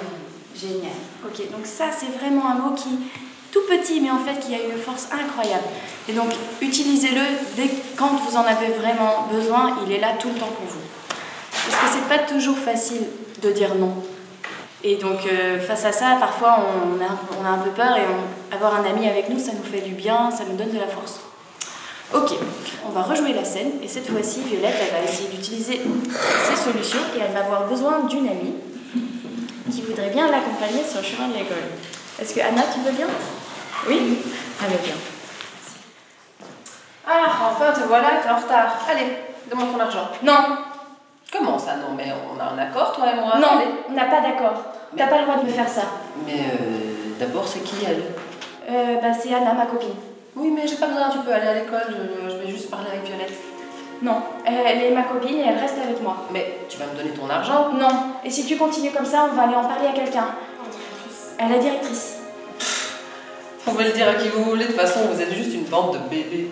génial. 0.55 0.91
Ok, 1.25 1.37
donc 1.51 1.65
ça, 1.65 1.85
c'est 1.97 2.17
vraiment 2.19 2.49
un 2.49 2.55
mot 2.55 2.75
qui 2.75 2.89
tout 3.51 3.61
petit, 3.67 4.01
mais 4.01 4.11
en 4.11 4.19
fait 4.19 4.39
qui 4.39 4.53
a 4.53 4.59
une 4.59 4.79
force 4.79 5.07
incroyable. 5.11 5.63
Et 6.09 6.13
donc, 6.13 6.29
utilisez-le 6.61 7.21
dès 7.55 7.69
quand 7.95 8.09
vous 8.09 8.35
en 8.35 8.43
avez 8.43 8.67
vraiment 8.67 9.27
besoin, 9.31 9.77
il 9.85 9.93
est 9.93 9.99
là 9.99 10.13
tout 10.19 10.29
le 10.29 10.35
temps 10.35 10.47
pour 10.47 10.67
vous. 10.67 10.81
Parce 11.51 11.83
que 11.83 11.99
c'est 11.99 12.07
pas 12.07 12.23
toujours 12.23 12.57
facile 12.57 13.03
de 13.41 13.51
dire 13.51 13.75
non. 13.75 13.93
Et 14.83 14.95
donc, 14.95 15.19
euh, 15.25 15.59
face 15.59 15.85
à 15.85 15.91
ça, 15.91 16.17
parfois, 16.19 16.59
on 16.59 17.01
a, 17.03 17.41
on 17.41 17.45
a 17.45 17.49
un 17.49 17.57
peu 17.57 17.71
peur 17.71 17.97
et 17.97 18.55
avoir 18.55 18.75
un 18.75 18.85
ami 18.85 19.07
avec 19.07 19.29
nous, 19.29 19.39
ça 19.39 19.51
nous 19.51 19.63
fait 19.63 19.81
du 19.81 19.95
bien, 19.95 20.29
ça 20.31 20.43
nous 20.49 20.55
donne 20.55 20.71
de 20.71 20.79
la 20.79 20.87
force. 20.87 21.19
Ok, 22.13 22.37
on 22.87 22.91
va 22.91 23.01
rejouer 23.01 23.33
la 23.33 23.43
scène 23.43 23.71
et 23.83 23.87
cette 23.87 24.09
fois-ci, 24.09 24.41
Violette, 24.41 24.75
elle 24.79 24.93
va 24.97 25.03
essayer 25.03 25.27
d'utiliser 25.27 25.81
ses 26.47 26.55
solutions 26.55 27.01
et 27.17 27.19
elle 27.19 27.33
va 27.33 27.39
avoir 27.39 27.67
besoin 27.67 27.99
d'une 28.07 28.29
amie 28.29 28.53
qui 29.71 29.81
voudrait 29.81 30.09
bien 30.09 30.29
l'accompagner 30.29 30.83
sur 30.83 30.99
le 31.01 31.05
chemin 31.05 31.27
de 31.29 31.33
l'école. 31.33 31.57
Est-ce 32.21 32.33
que 32.33 32.39
Anna, 32.41 32.61
tu 32.73 32.79
veux 32.81 32.91
bien 32.91 33.07
Oui 33.87 34.19
Allez, 34.63 34.77
bien. 34.83 34.95
Ah, 37.07 37.25
enfin, 37.51 37.71
te 37.71 37.87
voilà, 37.87 38.07
t'es 38.23 38.29
en 38.29 38.37
retard. 38.37 38.77
Allez, 38.89 39.07
demande 39.49 39.71
ton 39.73 39.79
argent. 39.79 40.09
Non 40.23 40.57
Comment 41.31 41.59
ça, 41.59 41.75
non 41.75 41.93
Mais 41.95 42.11
on 42.33 42.39
a 42.39 42.45
un 42.53 42.57
accord, 42.57 42.93
toi 42.93 43.05
et 43.11 43.15
moi 43.15 43.33
Non, 43.39 43.61
on 43.89 43.93
n'a 43.93 44.05
pas 44.05 44.21
d'accord. 44.21 44.63
T'as 44.97 45.07
pas 45.07 45.19
le 45.19 45.23
droit 45.25 45.37
de 45.37 45.45
me 45.45 45.51
faire 45.51 45.67
ça. 45.67 45.81
Mais 46.25 46.39
euh, 46.39 47.15
d'abord, 47.19 47.47
c'est 47.47 47.59
qui 47.59 47.75
elle? 47.85 48.03
Euh, 48.69 48.95
Bah, 49.01 49.13
c'est 49.13 49.33
Anna, 49.33 49.53
ma 49.53 49.65
copine. 49.65 49.95
Oui, 50.35 50.51
mais 50.55 50.67
j'ai 50.67 50.75
pas 50.75 50.87
besoin, 50.87 51.09
tu 51.09 51.17
peux 51.19 51.33
aller 51.33 51.47
à 51.47 51.53
l'école, 51.55 51.83
je, 51.89 52.29
je 52.29 52.35
vais 52.37 52.47
juste 52.51 52.69
parler 52.69 52.87
avec 52.91 53.03
Violette. 53.05 53.33
Non, 54.01 54.21
elle 54.45 54.83
est 54.83 54.91
ma 54.91 55.03
copine 55.03 55.37
et 55.37 55.45
elle 55.47 55.57
reste 55.57 55.77
avec 55.83 56.01
moi. 56.01 56.27
Mais 56.31 56.59
tu 56.69 56.77
vas 56.77 56.85
me 56.85 56.95
donner 56.95 57.09
ton 57.11 57.29
argent? 57.29 57.73
Non, 57.73 58.13
et 58.23 58.29
si 58.29 58.45
tu 58.45 58.55
continues 58.57 58.91
comme 58.91 59.05
ça, 59.05 59.27
on 59.31 59.35
va 59.35 59.43
aller 59.43 59.55
en 59.55 59.65
parler 59.65 59.87
à 59.87 59.91
quelqu'un. 59.93 60.27
À 61.39 61.49
la 61.49 61.57
directrice. 61.57 62.17
On 63.65 63.71
va 63.71 63.83
le 63.83 63.91
dire 63.91 64.07
à 64.07 64.13
qui 64.13 64.29
vous 64.29 64.43
voulez, 64.43 64.65
de 64.65 64.71
toute 64.71 64.79
façon, 64.79 65.01
vous 65.11 65.21
êtes 65.21 65.33
juste 65.33 65.53
une 65.53 65.65
bande 65.65 65.93
de 65.93 65.99
bébés. 66.09 66.51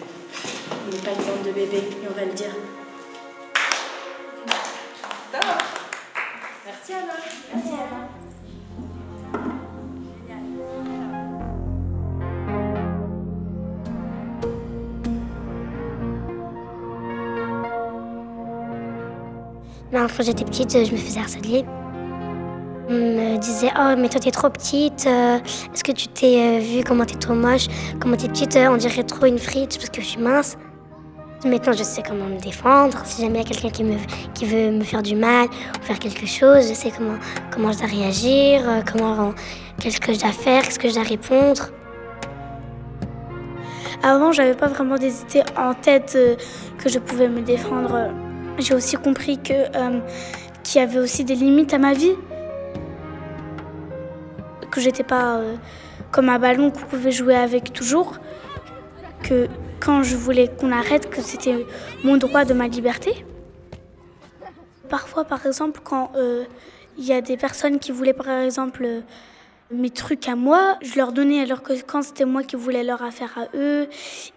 On 0.88 0.91
n'est 0.91 1.01
pas 1.01 1.12
une 1.12 1.25
bande 1.25 1.43
de 1.45 1.51
bébés, 1.51 1.77
et 1.77 2.08
on 2.10 2.13
va 2.13 2.25
le 2.25 2.34
dire. 2.34 2.51
Merci 6.65 6.93
Anna. 6.93 7.13
Merci 7.53 7.73
Anna. 7.73 8.35
Quand 19.95 20.23
j'étais 20.23 20.43
petite, 20.43 20.71
je 20.71 20.91
me 20.91 20.97
faisais 20.97 21.19
harceler. 21.19 21.65
On 22.89 22.93
me 22.93 23.38
disait 23.38 23.69
Oh, 23.79 23.95
mais 23.97 24.10
toi, 24.10 24.19
t'es 24.19 24.31
trop 24.31 24.49
petite. 24.49 25.05
euh, 25.08 25.38
Est-ce 25.73 25.84
que 25.84 25.91
tu 25.91 26.08
t'es 26.08 26.38
euh, 26.39 26.60
vue 26.60 26.84
Comment 26.84 27.05
t'es 27.05 27.15
trop 27.15 27.34
moche 27.34 27.67
Comment 27.99 28.15
t'es 28.15 28.27
petite 28.27 28.55
euh, 28.58 28.67
On 28.69 28.77
dirait 28.77 29.03
trop 29.03 29.25
une 29.25 29.39
frite 29.39 29.77
parce 29.77 29.89
que 29.89 30.01
je 30.01 30.05
suis 30.05 30.21
mince. 30.21 30.58
Maintenant, 31.45 31.73
je 31.73 31.84
sais 31.84 32.03
comment 32.08 32.25
me 32.25 32.39
défendre. 32.39 33.01
Si 33.05 33.21
jamais 33.21 33.39
il 33.41 33.47
y 33.47 33.51
a 33.51 33.53
quelqu'un 33.53 33.69
qui, 33.69 33.86
qui 34.34 34.45
veut 34.45 34.71
me 34.71 34.84
faire 34.84 35.01
du 35.01 35.15
mal 35.15 35.47
ou 35.47 35.84
faire 35.84 35.99
quelque 35.99 36.25
chose, 36.25 36.67
je 36.69 36.73
sais 36.73 36.91
comment, 36.95 37.17
comment 37.51 37.71
je 37.71 37.77
dois 37.79 37.88
réagir, 37.88 38.67
euh, 38.67 38.81
comment, 38.91 39.34
qu'est-ce 39.79 39.99
que 40.01 40.13
je 40.13 40.19
dois 40.19 40.31
faire, 40.31 40.63
qu'est-ce 40.63 40.79
que 40.79 40.89
je 40.89 40.95
dois 40.95 41.03
répondre. 41.03 41.69
Avant, 44.03 44.31
j'avais 44.31 44.55
pas 44.55 44.67
vraiment 44.67 44.97
des 44.97 45.12
en 45.58 45.73
tête 45.73 46.13
euh, 46.15 46.36
que 46.77 46.89
je 46.89 46.99
pouvais 46.99 47.29
me 47.29 47.41
défendre. 47.41 48.12
J'ai 48.58 48.74
aussi 48.74 48.96
compris 48.96 49.38
que 49.38 49.54
euh, 49.54 50.00
qu'il 50.63 50.82
y 50.82 50.84
avait 50.84 51.00
aussi 51.00 51.24
des 51.24 51.36
limites 51.36 51.74
à 51.74 51.78
ma 51.78 51.94
vie, 51.94 52.13
que 54.72 54.80
j'étais 54.82 55.04
pas 55.04 55.38
euh, 55.38 55.56
comme 56.12 56.30
un 56.30 56.39
ballon 56.39 56.72
qu'on 56.72 56.86
pouvait 56.86 57.12
jouer 57.12 57.36
avec 57.36 57.74
toujours, 57.74 58.18
que 59.24 59.48
quand 59.80 60.04
je 60.04 60.15
voulais 60.15 60.48
qu'on 60.48 60.72
arrête, 60.72 61.10
que 61.10 61.22
c'était 61.22 61.65
mon 62.04 62.18
droit 62.18 62.46
de 62.46 62.54
ma 62.54 62.68
liberté. 62.68 63.26
Parfois, 64.89 65.26
par 65.26 65.46
exemple, 65.46 65.82
quand 65.84 66.12
euh, 66.15 66.46
il 66.98 67.06
y 67.06 67.13
a 67.13 67.22
des 67.22 67.38
personnes 67.38 67.80
qui 67.80 67.91
voulaient, 67.91 68.13
par 68.13 68.30
exemple, 68.30 68.88
mes 69.72 69.89
trucs 69.89 70.28
à 70.28 70.36
moi, 70.36 70.78
je 70.82 70.96
leur 70.96 71.12
donnais, 71.12 71.41
alors 71.41 71.62
que 71.63 71.74
quand 71.82 72.04
c'était 72.04 72.26
moi 72.26 72.44
qui 72.44 72.56
voulais 72.56 72.84
leur 72.84 73.02
affaire 73.02 73.38
à 73.38 73.58
eux, 73.58 73.88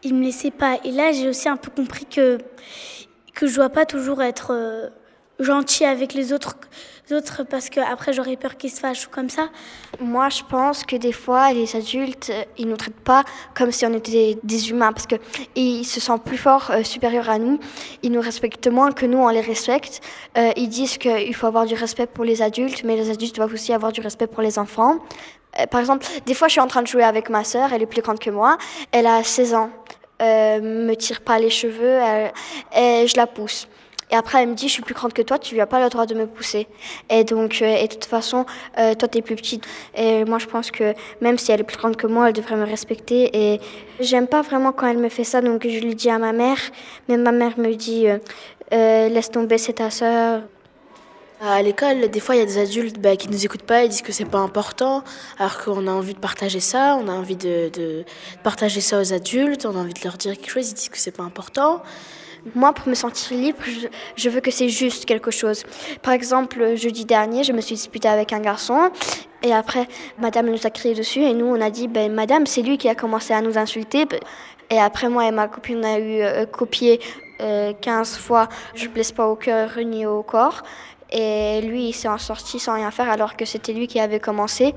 ils 0.03 0.15
me 0.15 0.25
laissaient 0.25 0.51
pas. 0.51 0.79
Et 0.85 0.91
là, 0.91 1.13
j'ai 1.13 1.29
aussi 1.29 1.49
un 1.49 1.57
peu 1.57 1.71
compris 1.71 2.07
que, 2.07 2.39
que 3.39 3.47
je 3.47 3.55
dois 3.55 3.69
pas 3.69 3.87
toujours 3.87 4.21
être 4.21 4.53
euh, 4.53 4.89
gentil 5.39 5.85
avec 5.85 6.15
les 6.15 6.33
autres, 6.33 6.57
autres 7.13 7.45
parce 7.45 7.71
qu'après 7.71 8.13
j'aurais 8.13 8.37
peur 8.37 8.57
qu'ils 8.57 8.71
se 8.71 8.81
fâchent 8.81 9.07
comme 9.07 9.29
ça. 9.29 9.49
Moi, 10.01 10.29
je 10.29 10.43
pense 10.49 10.85
que 10.85 10.97
des 10.97 11.13
fois, 11.13 11.53
les 11.53 11.77
adultes, 11.77 12.31
euh, 12.31 12.43
ils 12.57 12.69
nous 12.69 12.77
traitent 12.77 13.01
pas 13.01 13.25
comme 13.55 13.71
si 13.71 13.87
on 13.87 13.93
était 13.95 14.39
des, 14.43 14.71
humains 14.71 14.93
parce 14.93 15.07
qu'ils 15.07 15.87
se 15.87 16.01
sentent 16.01 16.25
plus 16.25 16.37
forts, 16.37 16.71
euh, 16.71 16.83
supérieurs 16.83 17.31
à 17.31 17.39
nous. 17.39 17.61
Ils 18.03 18.11
nous 18.11 18.21
respectent 18.21 18.69
moins 18.69 18.91
que 18.93 19.07
nous, 19.07 19.19
on 19.19 19.29
les 19.29 19.41
respecte. 19.41 20.01
Euh, 20.37 20.51
ils 20.57 20.69
disent 20.69 20.99
qu'il 20.99 21.35
faut 21.35 21.47
avoir 21.47 21.67
du 21.67 21.75
respect 21.75 22.07
pour 22.07 22.25
les 22.25 22.43
adultes, 22.43 22.83
mais 22.85 22.97
les 22.97 23.11
adultes 23.11 23.37
doivent 23.37 23.55
aussi 23.55 23.73
avoir 23.73 23.93
du 23.93 24.01
respect 24.01 24.27
pour 24.27 24.43
les 24.43 24.59
enfants. 24.59 24.99
par 25.71 25.81
exemple, 25.81 26.07
des 26.27 26.35
fois, 26.35 26.49
je 26.49 26.53
suis 26.53 26.61
en 26.61 26.67
train 26.67 26.83
de 26.83 26.87
jouer 26.87 27.05
avec 27.05 27.31
ma 27.31 27.43
sœur, 27.43 27.73
elle 27.73 27.83
est 27.83 27.87
plus 27.87 28.03
grande 28.03 28.19
que 28.19 28.31
moi, 28.31 28.59
elle 28.93 29.07
a 29.07 29.23
16 29.23 29.55
ans. 29.55 29.71
Euh, 30.21 30.61
me 30.61 30.95
tire 30.95 31.21
pas 31.21 31.39
les 31.39 31.51
cheveux, 31.51 31.99
et 32.77 33.07
je 33.07 33.17
la 33.17 33.27
pousse. 33.27 33.69
Et 34.11 34.15
après, 34.15 34.43
elle 34.43 34.49
me 34.49 34.55
dit, 34.55 34.69
je 34.69 34.73
suis 34.73 34.83
plus 34.83 34.95
grande 34.95 35.13
que 35.13 35.23
toi, 35.23 35.39
tu 35.39 35.55
n'as 35.57 35.67
pas 35.67 35.83
le 35.83 35.89
droit 35.91 36.07
de 36.07 36.15
me 36.15 36.27
pousser. 36.27 36.67
Et 37.11 37.25
donc, 37.25 37.59
euh, 37.61 37.77
et 37.77 37.89
de 37.89 37.93
toute 37.93 38.07
façon, 38.07 38.47
euh, 38.79 38.95
toi, 38.95 39.07
tu 39.07 39.19
es 39.19 39.23
plus 39.23 39.37
petite. 39.37 39.65
Et 39.95 40.25
moi, 40.25 40.39
je 40.39 40.47
pense 40.47 40.71
que 40.71 40.95
même 41.21 41.37
si 41.37 41.53
elle 41.53 41.61
est 41.61 41.65
plus 41.65 41.77
grande 41.77 41.97
que 41.97 42.07
moi, 42.07 42.29
elle 42.29 42.33
devrait 42.33 42.57
me 42.57 42.65
respecter. 42.65 43.31
Et 43.35 43.61
j'aime 44.01 44.27
pas 44.27 44.43
vraiment 44.43 44.73
quand 44.73 44.87
elle 44.87 44.99
me 44.99 45.11
fait 45.11 45.25
ça, 45.25 45.41
donc 45.43 45.67
je 45.69 45.79
lui 45.81 45.95
dis 45.95 46.09
à 46.09 46.19
ma 46.19 46.33
mère. 46.33 46.59
Mais 47.09 47.19
ma 47.19 47.33
mère 47.33 47.59
me 47.59 47.75
dit, 47.75 48.07
euh, 48.73 49.09
laisse 49.09 49.31
tomber, 49.31 49.59
c'est 49.59 49.75
ta 49.75 49.91
sœur. 49.91 50.43
À 51.41 51.63
l'école, 51.63 52.09
des 52.09 52.19
fois, 52.19 52.35
il 52.35 52.39
y 52.39 52.43
a 52.43 52.47
des 52.47 52.59
adultes 52.59 52.99
bah, 52.99 53.15
qui 53.15 53.29
ne 53.29 53.33
nous 53.33 53.45
écoutent 53.45 53.63
pas, 53.63 53.85
ils 53.85 53.89
disent 53.89 54.03
que 54.03 54.11
c'est 54.11 54.25
pas 54.25 54.39
important, 54.39 55.05
alors 55.39 55.63
qu'on 55.63 55.87
a 55.87 55.93
envie 55.93 56.15
de 56.15 56.19
partager 56.19 56.59
ça, 56.59 56.99
on 57.01 57.07
a 57.07 57.13
envie 57.13 57.37
de, 57.37 58.05
partager 58.43 58.81
ça 58.81 59.01
aux 59.01 59.13
adultes, 59.13 59.65
on 59.65 59.77
a 59.77 59.79
envie 59.79 59.95
de 59.95 60.01
leur 60.03 60.17
dire 60.17 60.37
quelque 60.37 60.51
chose, 60.51 60.71
ils 60.71 60.75
disent 60.75 60.89
que 60.89 60.99
c'est 60.99 61.17
pas 61.17 61.23
important. 61.23 61.81
Moi, 62.57 62.73
pour 62.73 62.89
me 62.89 62.95
sentir 62.95 63.37
libre, 63.37 63.59
je, 64.17 64.29
veux 64.29 64.41
que 64.41 64.51
c'est 64.51 64.69
juste 64.69 65.05
quelque 65.05 65.31
chose. 65.31 65.63
Par 66.03 66.13
exemple, 66.13 66.75
jeudi 66.75 67.05
dernier, 67.05 67.45
je 67.45 67.53
me 67.53 67.61
suis 67.61 67.77
disputée 67.77 68.09
avec 68.09 68.33
un 68.33 68.41
garçon 68.41 68.91
et 69.45 69.53
après, 69.53 69.87
madame 70.19 70.51
nous 70.51 70.67
a 70.67 70.71
crié 70.71 70.95
dessus 70.95 71.21
et 71.21 71.35
nous, 71.35 71.47
on 71.47 71.61
a 71.61 71.71
dit, 71.71 71.87
ben, 71.87 72.13
madame, 72.13 72.47
c'est 72.47 72.63
lui 72.63 72.79
qui 72.79 72.89
a 72.89 72.97
commencé 72.97 73.33
à 73.33 73.43
nous 73.43 73.59
insulter. 73.59 74.07
Et 74.71 74.81
après, 74.81 75.09
moi 75.09 75.27
et 75.27 75.31
ma 75.31 75.47
copine, 75.47 75.79
on 75.79 75.85
a 75.85 75.99
eu 75.99 76.21
euh, 76.21 76.47
copié 76.47 77.01
15 77.39 77.41
euh, 77.41 78.19
fois, 78.19 78.49
je 78.75 78.89
blesse 78.89 79.13
pas 79.13 79.29
au 79.29 79.37
cœur 79.37 79.71
ni 79.85 80.05
au 80.05 80.23
corps. 80.23 80.65
Et 81.11 81.61
lui, 81.63 81.89
il 81.89 81.93
s'est 81.93 82.09
en 82.09 82.19
sorti 82.19 82.59
sans 82.59 82.75
rien 82.75 82.91
faire 82.91 83.09
alors 83.09 83.37
que 83.37 83.45
c'était 83.45 83.73
lui 83.73 83.87
qui 83.87 83.99
avait 83.99 84.21
commencé. 84.21 84.75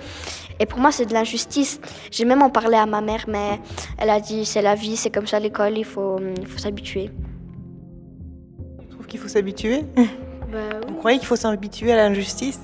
Et 0.60 0.66
pour 0.66 0.80
moi, 0.80 0.92
c'est 0.92 1.06
de 1.06 1.14
l'injustice. 1.14 1.82
J'ai 2.12 2.26
même 2.26 2.42
en 2.42 2.50
parlé 2.50 2.78
à 2.78 2.86
ma 2.86 3.02
mère, 3.02 3.26
mais 3.28 3.60
elle 3.98 4.10
a 4.10 4.20
dit 4.20 4.46
c'est 4.46 4.62
la 4.62 4.76
vie, 4.76 4.96
c'est 4.96 5.10
comme 5.10 5.28
ça 5.28 5.40
l'école, 5.40 5.78
il 5.78 5.86
faut, 5.86 6.20
il 6.40 6.48
faut 6.48 6.58
s'habituer 6.58 7.12
qu'il 9.12 9.20
faut 9.20 9.28
s'habituer? 9.28 9.84
Bah, 10.52 10.82
Vous 10.86 10.96
croyez 10.96 11.18
qu'il 11.18 11.28
faut 11.28 11.38
s'habituer 11.38 11.94
à 11.94 11.96
l'injustice? 11.96 12.60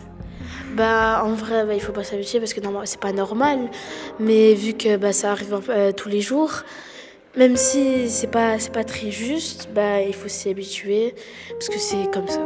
Bah, 0.76 1.22
en 1.24 1.32
vrai, 1.32 1.66
bah, 1.66 1.74
il 1.74 1.80
faut 1.80 1.94
pas 1.94 2.04
s'habituer 2.04 2.40
parce 2.40 2.54
que 2.54 2.60
c'est 2.84 3.00
pas 3.00 3.14
normal. 3.14 3.60
Mais 4.20 4.56
vu 4.56 4.74
que 4.74 4.98
bah, 4.98 5.14
ça 5.14 5.32
arrive 5.32 5.58
euh, 5.70 5.94
tous 5.94 6.10
les 6.10 6.20
jours, 6.20 6.52
même 7.38 7.56
si 7.56 8.10
c'est 8.10 8.28
pas, 8.28 8.58
pas 8.74 8.84
très 8.84 9.10
juste, 9.10 9.70
bah, 9.74 10.02
il 10.02 10.14
faut 10.14 10.28
s'y 10.28 10.50
habituer 10.50 11.16
parce 11.52 11.70
que 11.70 11.80
c'est 11.80 12.12
comme 12.12 12.28
ça. 12.28 12.42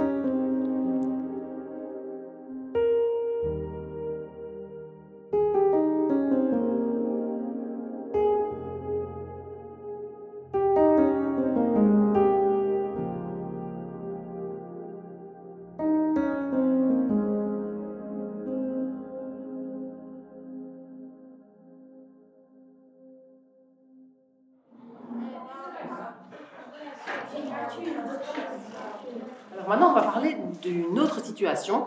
D'une 30.61 30.99
autre 30.99 31.23
situation. 31.23 31.85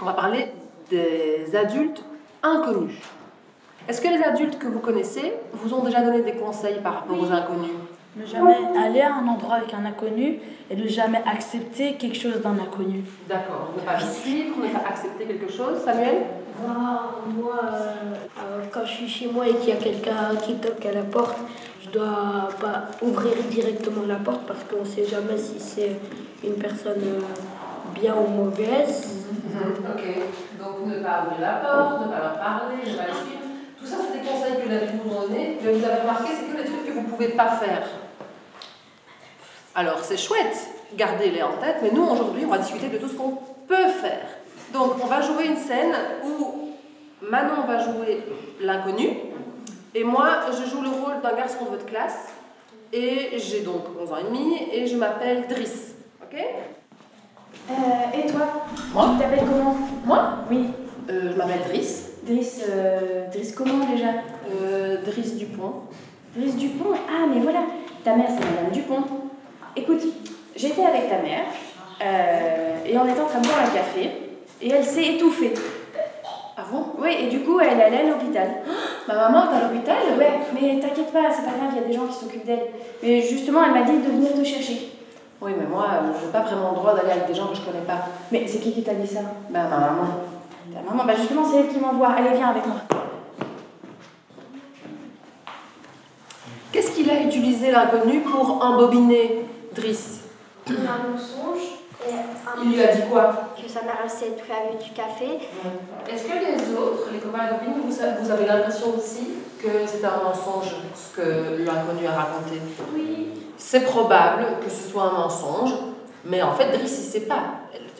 On 0.00 0.04
va 0.04 0.12
parler 0.12 0.48
des 0.90 1.54
adultes 1.54 2.04
inconnus. 2.42 2.94
Est-ce 3.88 4.00
que 4.00 4.08
les 4.08 4.22
adultes 4.22 4.58
que 4.58 4.68
vous 4.68 4.78
connaissez 4.78 5.32
vous 5.52 5.74
ont 5.74 5.82
déjà 5.82 6.02
donné 6.02 6.22
des 6.22 6.32
conseils 6.32 6.80
par 6.82 6.94
rapport 6.94 7.18
aux 7.18 7.30
inconnus? 7.30 7.70
Ne 8.14 8.26
jamais 8.26 8.56
aller 8.78 9.00
à 9.00 9.14
un 9.14 9.26
endroit 9.26 9.56
avec 9.56 9.72
un 9.72 9.84
inconnu 9.86 10.38
et 10.70 10.76
ne 10.76 10.86
jamais 10.86 11.22
accepter 11.26 11.94
quelque 11.94 12.18
chose 12.18 12.42
d'un 12.42 12.58
inconnu. 12.58 13.04
D'accord. 13.28 13.70
Ne 13.76 13.82
pas 13.82 13.98
suivre, 14.00 14.56
ne 14.62 14.68
pas 14.68 14.86
accepter 14.88 15.24
quelque 15.24 15.50
chose. 15.50 15.78
Samuel? 15.84 16.22
Moi, 16.62 17.54
euh, 17.54 18.64
quand 18.70 18.84
je 18.84 18.90
suis 18.90 19.08
chez 19.08 19.30
moi 19.32 19.48
et 19.48 19.54
qu'il 19.54 19.70
y 19.70 19.72
a 19.72 19.76
quelqu'un 19.76 20.36
qui 20.42 20.56
toque 20.56 20.84
à 20.84 20.92
la 20.92 21.02
porte, 21.02 21.38
dois 21.92 22.48
pas 22.60 22.86
ouvrir 23.02 23.34
directement 23.50 24.06
la 24.06 24.16
porte 24.16 24.42
parce 24.46 24.64
qu'on 24.64 24.80
ne 24.80 24.88
sait 24.88 25.04
jamais 25.04 25.36
si 25.36 25.60
c'est 25.60 25.96
une 26.44 26.54
personne 26.54 27.00
euh, 27.04 27.20
bien 27.94 28.14
ou 28.14 28.28
mauvaise. 28.28 29.26
Mhm. 29.30 29.84
Ok, 29.92 30.02
donc 30.58 30.86
ne 30.86 31.02
pas 31.02 31.24
ouvrir 31.26 31.40
la 31.40 31.52
porte, 31.54 32.00
ne 32.02 32.12
pas 32.12 32.20
leur 32.20 32.38
parler, 32.38 32.76
ne 32.78 32.96
pas 32.96 33.04
suivre. 33.04 33.42
Tout 33.78 33.86
ça, 33.86 33.96
c'est 34.00 34.18
des 34.20 34.26
conseils 34.26 34.62
que 34.62 34.68
la 34.68 34.78
vie 34.78 34.98
nous 35.04 35.10
donné. 35.10 35.58
Mais 35.62 35.72
vous 35.72 35.84
avez 35.84 36.00
remarqué, 36.02 36.30
c'est 36.36 36.52
que 36.52 36.56
les 36.56 36.64
trucs 36.64 36.86
que 36.86 36.92
vous 36.92 37.00
ne 37.00 37.06
pouvez 37.06 37.28
pas 37.28 37.48
faire. 37.48 37.86
Alors, 39.74 39.98
c'est 40.02 40.16
chouette, 40.16 40.56
gardez-les 40.96 41.42
en 41.42 41.56
tête, 41.58 41.76
mais 41.82 41.90
nous, 41.90 42.04
aujourd'hui, 42.04 42.44
on 42.46 42.50
va 42.50 42.58
discuter 42.58 42.88
de 42.88 42.98
tout 42.98 43.08
ce 43.08 43.14
qu'on 43.14 43.38
peut 43.66 43.88
faire. 43.88 44.26
Donc, 44.72 44.94
on 45.02 45.06
va 45.06 45.20
jouer 45.20 45.46
une 45.46 45.56
scène 45.56 45.94
où 46.24 46.70
Manon 47.22 47.66
va 47.66 47.78
jouer 47.78 48.22
l'inconnu, 48.60 49.16
et 49.94 50.04
moi, 50.04 50.40
je 50.50 50.70
joue 50.70 50.82
le 50.82 50.88
rôle 50.88 51.20
d'un 51.22 51.34
garçon 51.34 51.64
de 51.66 51.70
votre 51.70 51.86
classe. 51.86 52.28
Et 52.92 53.38
j'ai 53.38 53.60
donc 53.60 53.84
11 54.00 54.12
ans 54.12 54.16
et 54.18 54.24
demi 54.24 54.58
et 54.70 54.86
je 54.86 54.96
m'appelle 54.96 55.46
Driss. 55.48 55.94
Ok? 56.22 56.38
Euh, 57.70 58.18
Et 58.18 58.26
toi 58.30 58.40
Moi 58.94 59.10
Tu 59.14 59.22
t'appelles 59.22 59.46
comment 59.46 59.76
Moi 60.04 60.22
Oui. 60.50 60.66
Euh, 61.10 61.32
je 61.32 61.36
m'appelle 61.36 61.60
Driss. 61.68 62.10
Driss, 62.26 62.64
euh, 62.68 63.26
Driss 63.32 63.52
comment 63.52 63.84
déjà 63.86 64.08
Driss 65.04 65.36
Dupont. 65.36 65.72
Driss 66.36 66.56
Dupont 66.56 66.94
Ah, 67.08 67.26
mais 67.32 67.40
voilà, 67.40 67.60
ta 68.04 68.14
mère 68.16 68.28
c'est 68.28 68.44
Madame 68.44 68.70
Dupont. 68.72 69.02
Écoute, 69.76 70.02
j'étais 70.54 70.84
avec 70.84 71.08
ta 71.08 71.18
mère 71.18 71.44
et 72.84 72.96
on 72.98 73.06
était 73.06 73.20
en 73.20 73.26
train 73.26 73.40
de 73.40 73.46
boire 73.46 73.60
un 73.60 73.76
café 73.76 74.10
et 74.60 74.70
elle 74.70 74.84
s'est 74.84 75.14
étouffée. 75.14 75.54
Ah 76.56 76.64
bon? 76.70 76.84
Oui, 76.98 77.10
et 77.18 77.28
du 77.28 77.40
coup, 77.40 77.58
elle 77.58 77.78
est 77.78 77.82
allée 77.82 77.96
à 77.96 78.10
l'hôpital. 78.10 78.48
Ma 79.08 79.14
maman 79.14 79.50
est 79.50 79.56
à 79.56 79.68
l'hôpital? 79.68 79.96
Ouais, 80.18 80.38
mais 80.54 80.78
t'inquiète 80.80 81.12
pas, 81.12 81.30
c'est 81.30 81.44
pas 81.44 81.56
grave, 81.58 81.70
il 81.72 81.80
y 81.80 81.84
a 81.84 81.88
des 81.88 81.92
gens 81.94 82.06
qui 82.06 82.14
s'occupent 82.14 82.44
d'elle. 82.44 82.66
Mais 83.02 83.22
justement, 83.22 83.64
elle 83.64 83.72
m'a 83.72 83.82
dit 83.82 83.96
de 83.96 84.12
venir 84.12 84.32
te 84.34 84.44
chercher. 84.44 84.91
Oui, 85.42 85.50
mais 85.58 85.66
moi, 85.66 85.86
je 86.20 86.24
n'ai 86.24 86.32
pas 86.32 86.42
vraiment 86.42 86.70
le 86.70 86.76
droit 86.76 86.94
d'aller 86.94 87.10
avec 87.10 87.26
des 87.26 87.34
gens 87.34 87.48
que 87.48 87.56
je 87.56 87.62
connais 87.62 87.84
pas. 87.84 87.98
Mais 88.30 88.46
c'est 88.46 88.60
qui 88.60 88.72
qui 88.72 88.84
t'a 88.84 88.94
dit 88.94 89.08
ça? 89.08 89.22
Ben, 89.50 89.64
ma 89.64 89.76
maman. 89.76 90.04
Ta 90.72 90.80
maman, 90.88 91.04
bah 91.04 91.14
justement, 91.16 91.42
c'est 91.44 91.58
elle 91.58 91.68
qui 91.68 91.80
m'envoie. 91.80 92.10
Allez, 92.10 92.36
viens 92.36 92.50
avec 92.50 92.64
moi. 92.64 92.76
Qu'est-ce 96.70 96.92
qu'il 96.92 97.10
a 97.10 97.20
utilisé 97.22 97.72
l'inconnu 97.72 98.20
pour 98.20 98.64
embobiner 98.64 99.44
Driss? 99.74 100.20
Un 100.68 101.10
mensonge. 101.10 101.80
Il 102.62 102.72
lui 102.72 102.82
a 102.82 102.94
dit 102.94 103.02
quoi? 103.10 103.50
Que 103.60 103.68
sa 103.68 103.82
mère 103.82 103.98
s'est 104.06 104.28
étouffée 104.28 104.52
avec 104.52 104.82
du 104.82 104.90
café. 104.92 105.40
Est-ce 106.08 106.22
que 106.22 106.34
les 106.34 106.74
autres, 106.76 107.08
les 107.12 107.18
copains 107.18 107.46
et 107.46 107.48
copines, 107.50 107.82
vous, 107.84 107.92
vous 107.92 108.30
avez 108.30 108.46
l'impression 108.46 108.94
aussi? 108.96 109.28
Que 109.62 109.86
c'est 109.86 110.04
un 110.04 110.22
mensonge 110.24 110.74
ce 110.94 111.16
que 111.16 111.64
l'inconnu 111.64 112.06
a 112.06 112.12
raconté 112.12 112.60
Oui. 112.94 113.28
C'est 113.56 113.84
probable 113.84 114.46
que 114.64 114.70
ce 114.70 114.90
soit 114.90 115.04
un 115.04 115.12
mensonge, 115.12 115.72
mais 116.24 116.42
en 116.42 116.52
fait, 116.52 116.76
Driss, 116.76 116.98
il 116.98 117.10
sait 117.10 117.26
pas. 117.26 117.42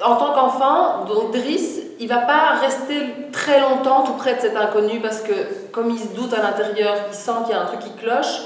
En 0.05 0.17
tant 0.17 0.33
qu'enfant, 0.33 1.05
donc 1.05 1.33
Driss, 1.33 1.81
il 2.01 2.09
va 2.09 2.19
pas 2.19 2.55
rester 2.61 3.31
très 3.33 3.61
longtemps 3.61 4.03
tout 4.03 4.15
près 4.15 4.35
de 4.35 4.41
cet 4.41 4.57
inconnu 4.57 5.01
parce 5.01 5.21
que, 5.21 5.33
comme 5.71 5.91
il 5.91 5.99
se 5.99 6.09
doute 6.09 6.33
à 6.35 6.43
l'intérieur, 6.43 6.95
il 7.09 7.15
sent 7.15 7.33
qu'il 7.45 7.55
y 7.55 7.59
a 7.59 7.63
un 7.63 7.67
truc 7.67 7.81
qui 7.81 7.93
cloche. 7.93 8.41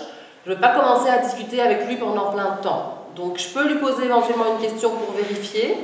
Je 0.44 0.50
ne 0.50 0.54
vais 0.54 0.60
pas 0.60 0.74
commencer 0.74 1.08
à 1.08 1.18
discuter 1.18 1.60
avec 1.60 1.86
lui 1.86 1.96
pendant 1.96 2.30
plein 2.30 2.56
de 2.56 2.62
temps. 2.62 3.06
Donc 3.16 3.38
je 3.38 3.48
peux 3.48 3.66
lui 3.66 3.76
poser 3.76 4.04
éventuellement 4.04 4.44
une 4.56 4.62
question 4.62 4.90
pour 4.90 5.14
vérifier, 5.14 5.78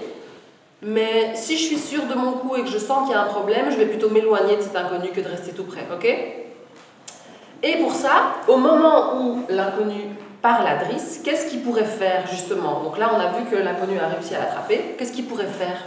mais 0.83 1.33
si 1.35 1.57
je 1.57 1.65
suis 1.65 1.79
sûre 1.79 2.05
de 2.05 2.15
mon 2.15 2.33
coup 2.33 2.57
et 2.57 2.63
que 2.63 2.69
je 2.69 2.79
sens 2.79 3.07
qu'il 3.07 3.17
y 3.17 3.19
a 3.19 3.23
un 3.23 3.29
problème, 3.29 3.71
je 3.71 3.77
vais 3.77 3.87
plutôt 3.87 4.11
m'éloigner 4.11 4.57
de 4.57 4.63
cet 4.63 4.77
inconnu 4.77 5.11
que 5.11 5.21
de 5.21 5.29
rester 5.29 5.53
tout 5.53 5.65
près, 5.65 5.87
ok? 5.93 6.42
Et 7.63 7.77
pour 7.77 7.93
ça, 7.93 8.35
au 8.49 8.57
moment 8.57 9.21
où 9.21 9.41
l'inconnu 9.49 10.03
par 10.41 10.65
la 10.65 10.77
drisse, 10.85 11.21
qu'est-ce 11.25 11.47
qu'il 11.49 11.61
pourrait 11.63 11.85
faire 11.85 12.25
justement? 12.31 12.81
Donc 12.83 12.99
là, 12.99 13.11
on 13.15 13.21
a 13.21 13.39
vu 13.39 13.45
que 13.51 13.57
l'inconnu 13.57 13.99
a 14.01 14.09
réussi 14.09 14.35
à 14.35 14.41
l'attraper. 14.41 14.97
Qu'est-ce 14.99 15.13
qu'il 15.13 15.27
pourrait 15.27 15.47
faire? 15.47 15.79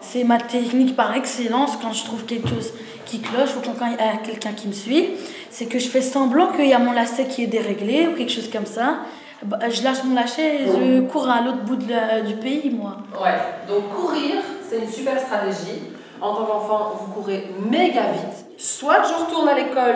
C'est 0.00 0.22
ma 0.22 0.38
technique 0.38 0.94
par 0.94 1.16
excellence 1.16 1.76
quand 1.82 1.92
je 1.92 2.04
trouve 2.04 2.24
quelque 2.24 2.48
chose 2.48 2.72
qui 3.06 3.20
cloche 3.20 3.50
ou 3.56 3.60
quand 3.78 3.86
il 3.86 3.92
y 3.92 4.08
a 4.08 4.16
quelqu'un 4.24 4.52
qui 4.52 4.68
me 4.68 4.72
suit. 4.72 5.08
C'est 5.50 5.66
que 5.66 5.78
je 5.80 5.88
fais 5.88 6.02
semblant 6.02 6.48
qu'il 6.52 6.66
y 6.66 6.72
a 6.74 6.78
mon 6.78 6.92
lacet 6.92 7.24
qui 7.26 7.42
est 7.42 7.46
déréglé 7.48 8.06
ou 8.06 8.12
quelque 8.16 8.30
chose 8.32 8.50
comme 8.50 8.66
ça. 8.66 8.98
Bah, 9.42 9.58
Je 9.68 9.82
lâche 9.82 10.04
mon 10.04 10.14
lacet 10.14 10.62
et 10.62 10.66
je 10.66 11.00
cours 11.02 11.28
à 11.28 11.40
l'autre 11.40 11.62
bout 11.64 11.76
de 11.76 11.90
la- 11.90 12.20
du 12.20 12.34
pays, 12.34 12.70
moi. 12.70 12.98
Ouais, 13.20 13.34
donc 13.68 13.88
courir, 13.94 14.36
c'est 14.68 14.78
une 14.78 14.88
super 14.88 15.18
stratégie. 15.18 15.82
En 16.20 16.34
tant 16.34 16.44
qu'enfant, 16.44 16.92
vous 17.00 17.12
courez 17.12 17.48
méga 17.68 18.02
vite. 18.12 18.46
Soit 18.58 19.02
je 19.02 19.24
retourne 19.24 19.48
à 19.48 19.54
l'école 19.54 19.94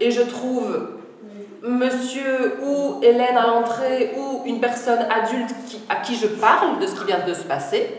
et 0.00 0.10
je 0.10 0.22
trouve 0.22 0.88
monsieur 1.62 2.58
ou 2.62 3.00
Hélène 3.02 3.36
à 3.36 3.46
l'entrée 3.46 4.14
ou 4.16 4.42
une 4.46 4.60
personne 4.60 5.06
adulte 5.10 5.54
à 5.88 5.96
qui 5.96 6.14
je 6.16 6.26
parle 6.26 6.78
de 6.80 6.86
ce 6.86 6.94
qui 6.94 7.04
vient 7.04 7.26
de 7.26 7.34
se 7.34 7.42
passer. 7.42 7.94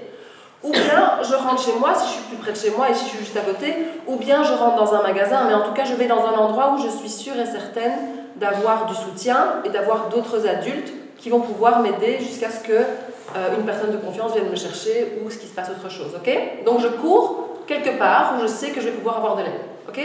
Ou 0.63 0.71
bien 0.71 1.19
je 1.23 1.35
rentre 1.35 1.63
chez 1.63 1.73
moi 1.79 1.93
si 1.95 2.07
je 2.07 2.13
suis 2.13 2.23
plus 2.23 2.37
près 2.37 2.51
de 2.51 2.57
chez 2.57 2.71
moi 2.71 2.89
et 2.89 2.93
si 2.93 3.05
je 3.05 3.09
suis 3.09 3.19
juste 3.19 3.37
à 3.37 3.41
côté. 3.41 3.75
Ou 4.07 4.17
bien 4.17 4.43
je 4.43 4.53
rentre 4.53 4.75
dans 4.75 4.93
un 4.93 5.01
magasin, 5.01 5.45
mais 5.47 5.53
en 5.53 5.61
tout 5.61 5.73
cas 5.73 5.85
je 5.85 5.93
vais 5.93 6.07
dans 6.07 6.25
un 6.25 6.37
endroit 6.37 6.75
où 6.75 6.81
je 6.81 6.89
suis 6.89 7.09
sûre 7.09 7.37
et 7.39 7.45
certaine 7.45 7.93
d'avoir 8.35 8.85
du 8.85 8.95
soutien 8.95 9.61
et 9.65 9.69
d'avoir 9.69 10.09
d'autres 10.09 10.47
adultes 10.47 10.93
qui 11.17 11.29
vont 11.29 11.41
pouvoir 11.41 11.81
m'aider 11.81 12.19
jusqu'à 12.19 12.49
ce 12.49 12.59
que 12.63 12.73
euh, 12.73 13.57
une 13.57 13.65
personne 13.65 13.91
de 13.91 13.97
confiance 13.97 14.33
vienne 14.33 14.49
me 14.49 14.55
chercher 14.55 15.19
ou 15.23 15.29
ce 15.29 15.37
qui 15.37 15.47
se 15.47 15.53
passe 15.53 15.69
autre 15.69 15.89
chose. 15.91 16.15
Ok? 16.15 16.63
Donc 16.65 16.79
je 16.79 16.87
cours 16.87 17.49
quelque 17.67 17.97
part 17.97 18.35
où 18.37 18.41
je 18.41 18.47
sais 18.47 18.69
que 18.69 18.81
je 18.81 18.85
vais 18.85 18.93
pouvoir 18.93 19.17
avoir 19.17 19.35
de 19.35 19.43
l'aide. 19.43 19.61
Ok? 19.87 19.99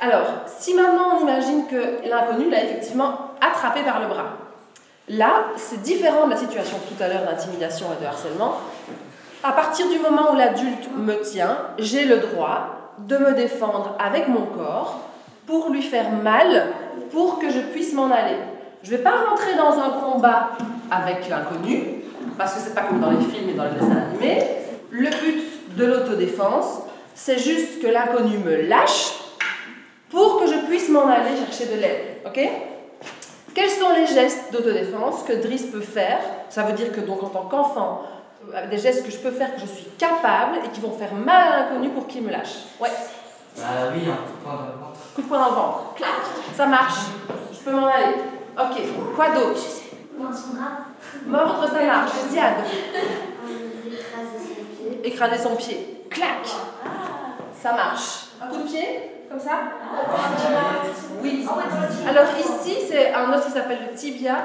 Alors, 0.00 0.26
si 0.46 0.74
maintenant 0.74 1.16
on 1.16 1.22
imagine 1.22 1.66
que 1.66 2.08
l'inconnu 2.08 2.50
l'a 2.50 2.64
effectivement 2.64 3.30
attrapé 3.40 3.82
par 3.82 4.00
le 4.00 4.06
bras, 4.06 4.36
là 5.08 5.44
c'est 5.56 5.80
différent 5.82 6.26
de 6.26 6.30
la 6.30 6.36
situation 6.36 6.76
tout 6.88 7.02
à 7.02 7.08
l'heure 7.08 7.24
d'intimidation 7.24 7.86
et 7.96 8.02
de 8.02 8.06
harcèlement. 8.06 8.56
À 9.44 9.52
partir 9.52 9.88
du 9.88 9.98
moment 9.98 10.32
où 10.32 10.36
l'adulte 10.36 10.88
me 10.96 11.20
tient, 11.20 11.56
j'ai 11.78 12.04
le 12.04 12.18
droit 12.18 12.94
de 12.98 13.16
me 13.16 13.32
défendre 13.34 13.96
avec 13.98 14.28
mon 14.28 14.46
corps 14.46 15.00
pour 15.46 15.70
lui 15.70 15.82
faire 15.82 16.10
mal, 16.10 16.66
pour 17.10 17.38
que 17.38 17.50
je 17.50 17.58
puisse 17.58 17.92
m'en 17.92 18.10
aller. 18.10 18.36
Je 18.82 18.92
ne 18.92 18.96
vais 18.96 19.02
pas 19.02 19.14
rentrer 19.28 19.54
dans 19.56 19.78
un 19.78 19.90
combat 20.00 20.50
avec 20.90 21.28
l'inconnu, 21.28 22.02
parce 22.38 22.54
que 22.54 22.60
c'est 22.60 22.74
pas 22.74 22.82
comme 22.82 23.00
dans 23.00 23.10
les 23.10 23.24
films 23.24 23.48
et 23.50 23.54
dans 23.54 23.64
les 23.64 23.70
dessins 23.70 24.02
animés. 24.10 24.46
Le 24.90 25.08
but 25.08 25.76
de 25.76 25.84
l'autodéfense, 25.84 26.82
c'est 27.14 27.38
juste 27.38 27.82
que 27.82 27.86
l'inconnu 27.86 28.38
me 28.38 28.62
lâche 28.62 29.12
pour 30.12 30.38
que 30.38 30.46
je 30.46 30.58
puisse 30.66 30.88
m'en 30.90 31.08
aller 31.08 31.34
chercher 31.36 31.66
de 31.74 31.80
l'aide. 31.80 32.18
Ok? 32.26 32.38
Quels 33.54 33.70
sont 33.70 33.92
les 33.94 34.06
gestes 34.06 34.52
d'autodéfense 34.52 35.22
que 35.24 35.32
Driss 35.32 35.66
peut 35.66 35.80
faire? 35.80 36.20
Ça 36.50 36.62
veut 36.62 36.74
dire 36.74 36.92
que 36.92 37.00
donc 37.00 37.22
en 37.22 37.28
tant 37.28 37.44
qu'enfant, 37.44 38.02
euh, 38.54 38.66
des 38.68 38.78
gestes 38.78 39.04
que 39.04 39.10
je 39.10 39.18
peux 39.18 39.30
faire 39.30 39.54
que 39.54 39.60
je 39.62 39.66
suis 39.66 39.86
capable 39.98 40.58
et 40.64 40.68
qui 40.68 40.80
vont 40.80 40.92
faire 40.92 41.14
mal 41.14 41.52
à 41.52 41.58
l'inconnu 41.58 41.88
pour 41.88 42.06
qu'il 42.06 42.22
me 42.22 42.30
lâche. 42.30 42.56
Ouais. 42.78 42.90
Bah 43.56 43.62
oui, 43.94 44.02
un 44.08 44.16
coup 44.16 44.32
de 44.38 44.44
poing 44.44 44.54
dans 44.54 44.66
le 44.66 44.72
ventre. 44.72 45.00
Coup 45.14 45.22
de 45.22 45.26
poing 45.26 45.38
dans 45.38 45.48
le 45.48 45.54
ventre. 45.54 45.94
Clac. 45.96 46.08
Ça 46.54 46.66
marche. 46.66 47.00
Je 47.52 47.58
peux 47.58 47.70
m'en 47.72 47.86
aller. 47.86 48.14
Ok. 48.58 48.82
Quoi 49.16 49.30
d'autre? 49.30 49.60
Mordre, 51.26 51.66
ça 51.68 51.84
marche. 51.84 52.12
Ziad. 52.30 52.54
Écraser 55.04 55.38
son 55.42 55.56
pied. 55.56 56.04
Clac. 56.10 56.46
Ça 57.60 57.72
marche. 57.72 58.26
Un 58.40 58.46
coup 58.48 58.58
de 58.62 58.68
pied? 58.68 59.10
Comme 59.32 59.40
ça 59.40 59.60
Oui. 61.22 61.46
Alors 62.06 62.24
ici, 62.38 62.76
c'est 62.86 63.14
un 63.14 63.32
os 63.32 63.46
qui 63.46 63.50
s'appelle 63.50 63.78
le 63.90 63.96
tibia. 63.96 64.36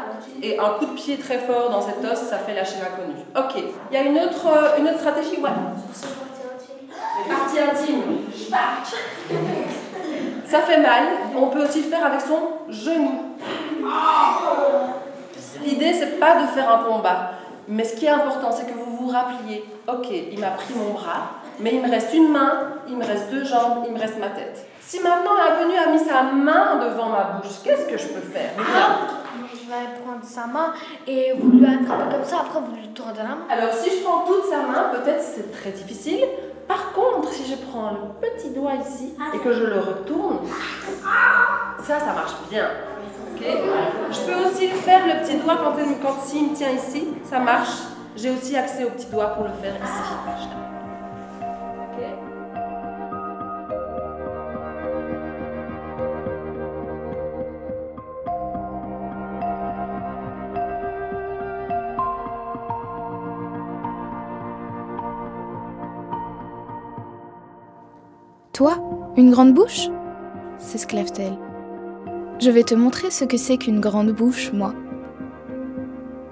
Et 0.42 0.58
un 0.58 0.70
coup 0.80 0.86
de 0.86 0.92
pied 0.92 1.18
très 1.18 1.40
fort 1.40 1.70
dans 1.70 1.82
cet 1.82 1.98
os, 2.06 2.18
ça 2.18 2.38
fait 2.38 2.54
lâcher 2.54 2.76
l'inconnu. 2.82 3.16
Ok. 3.36 3.64
Il 3.92 3.98
y 3.98 4.00
a 4.00 4.04
une 4.04 4.18
autre, 4.18 4.48
euh, 4.48 4.80
une 4.80 4.88
autre 4.88 5.00
stratégie? 5.00 5.42
Ouais. 5.42 5.50
Les 7.18 7.36
parties 7.36 7.60
intimes. 7.60 8.02
Ça 10.46 10.60
fait 10.62 10.80
mal. 10.80 11.04
On 11.36 11.48
peut 11.48 11.64
aussi 11.66 11.82
le 11.84 11.90
faire 11.90 12.06
avec 12.06 12.22
son 12.22 12.72
genou. 12.72 13.36
L'idée, 15.66 15.94
c'est 15.94 16.18
pas 16.18 16.42
de 16.42 16.48
faire 16.48 16.72
un 16.72 16.84
combat. 16.86 17.32
Mais 17.68 17.84
ce 17.84 17.98
qui 17.98 18.06
est 18.06 18.10
important, 18.10 18.52
c'est 18.54 18.66
que 18.66 18.74
vous 18.74 18.96
vous 18.96 19.10
rappeliez 19.10 19.66
ok, 19.88 20.08
il 20.32 20.40
m'a 20.40 20.52
pris 20.52 20.74
mon 20.76 20.94
bras, 20.94 21.32
mais 21.60 21.74
il 21.74 21.82
me 21.82 21.90
reste 21.90 22.14
une 22.14 22.32
main, 22.32 22.74
il 22.88 22.98
me 22.98 23.06
reste 23.06 23.30
deux 23.32 23.44
jambes, 23.44 23.86
il 23.88 23.94
me 23.94 24.00
reste 24.00 24.20
ma 24.20 24.30
tête. 24.30 24.67
Si 24.88 25.02
maintenant 25.02 25.36
l'inconnu 25.36 25.76
a 25.78 25.92
mis 25.92 26.00
sa 26.00 26.24
main 26.24 26.78
devant 26.78 27.10
ma 27.10 27.24
bouche, 27.42 27.58
qu'est-ce 27.64 27.88
que 27.88 27.98
je 27.98 28.08
peux 28.08 28.22
faire? 28.22 28.52
Je 29.52 29.70
vais 29.70 30.02
prendre 30.02 30.24
sa 30.24 30.48
main 30.48 30.72
et 31.06 31.34
vous 31.38 31.52
lui 31.58 31.66
attrapez 31.66 32.16
comme 32.16 32.24
ça, 32.24 32.38
après 32.42 32.60
vous 32.62 32.74
lui 32.74 32.88
tordez 32.94 33.18
la 33.20 33.24
main. 33.26 33.38
Alors, 33.50 33.74
si 33.74 33.90
je 33.98 34.04
prends 34.04 34.24
toute 34.26 34.46
sa 34.46 34.60
main, 34.60 34.90
peut-être 34.94 35.22
c'est 35.22 35.52
très 35.52 35.72
difficile. 35.72 36.24
Par 36.70 36.94
contre, 36.94 37.30
si 37.34 37.44
je 37.52 37.56
prends 37.58 37.92
le 37.92 38.28
petit 38.30 38.52
doigt 38.52 38.76
ici 38.76 39.14
et 39.34 39.40
que 39.40 39.52
je 39.52 39.64
le 39.66 39.80
retourne, 39.80 40.40
ça, 41.84 42.00
ça 42.00 42.14
marche 42.14 42.36
bien. 42.50 42.70
Je 43.40 44.20
peux 44.22 44.48
aussi 44.50 44.68
le 44.70 44.76
faire, 44.78 45.06
le 45.06 45.22
petit 45.26 45.36
doigt, 45.38 45.58
quand, 45.64 45.74
il- 45.80 46.00
quand 46.02 46.22
s'il 46.26 46.52
me 46.52 46.56
tient 46.56 46.70
ici, 46.72 47.10
ça 47.30 47.40
marche. 47.40 47.76
J'ai 48.16 48.30
aussi 48.32 48.56
accès 48.56 48.86
au 48.86 48.90
petit 48.92 49.08
doigt 49.08 49.28
pour 49.36 49.44
le 49.44 49.52
faire 49.62 49.74
ici. 49.76 50.67
Toi, 68.58 68.80
une 69.18 69.30
grande 69.30 69.54
bouche? 69.54 69.88
s'esclave-t-elle. 70.58 71.38
Je 72.40 72.50
vais 72.50 72.64
te 72.64 72.74
montrer 72.74 73.12
ce 73.12 73.24
que 73.24 73.38
c'est 73.38 73.58
qu'une 73.58 73.80
grande 73.80 74.10
bouche, 74.10 74.52
moi. 74.52 74.74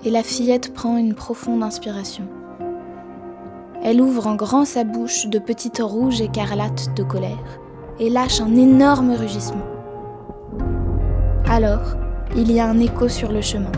Et 0.03 0.09
la 0.09 0.23
fillette 0.23 0.73
prend 0.73 0.97
une 0.97 1.13
profonde 1.13 1.61
inspiration. 1.61 2.27
Elle 3.83 4.01
ouvre 4.01 4.25
en 4.25 4.33
grand 4.33 4.65
sa 4.65 4.83
bouche 4.83 5.27
de 5.27 5.37
petites 5.37 5.83
rouges 5.83 6.19
écarlates 6.19 6.95
de 6.95 7.03
colère 7.03 7.59
et 7.99 8.09
lâche 8.09 8.41
un 8.41 8.55
énorme 8.55 9.11
rugissement. 9.11 9.67
Alors, 11.47 11.95
il 12.35 12.51
y 12.51 12.59
a 12.59 12.67
un 12.67 12.79
écho 12.79 13.07
sur 13.07 13.31
le 13.31 13.41
chemin, 13.41 13.71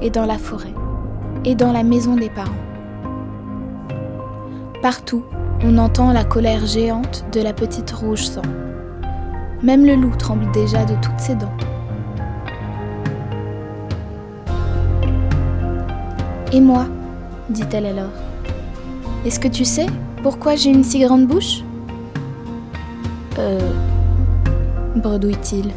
et 0.00 0.08
dans 0.08 0.24
la 0.24 0.38
forêt, 0.38 0.72
et 1.44 1.54
dans 1.54 1.70
la 1.70 1.82
maison 1.82 2.16
des 2.16 2.30
parents. 2.30 2.54
Partout, 4.80 5.26
on 5.62 5.78
entend 5.78 6.12
la 6.12 6.24
colère 6.24 6.66
géante 6.66 7.24
de 7.32 7.40
la 7.40 7.52
petite 7.52 7.90
rouge 7.90 8.24
sang. 8.24 8.42
Même 9.62 9.86
le 9.86 9.94
loup 9.94 10.14
tremble 10.16 10.50
déjà 10.52 10.84
de 10.84 10.94
toutes 11.00 11.18
ses 11.18 11.34
dents. 11.34 11.52
Et 16.52 16.60
moi 16.60 16.86
dit-elle 17.50 17.86
alors. 17.86 18.12
Est-ce 19.24 19.40
que 19.40 19.48
tu 19.48 19.64
sais 19.64 19.86
pourquoi 20.22 20.56
j'ai 20.56 20.70
une 20.70 20.84
si 20.84 21.00
grande 21.00 21.26
bouche? 21.26 21.62
Euh. 23.38 23.72
bredouille-t-il. 24.96 25.70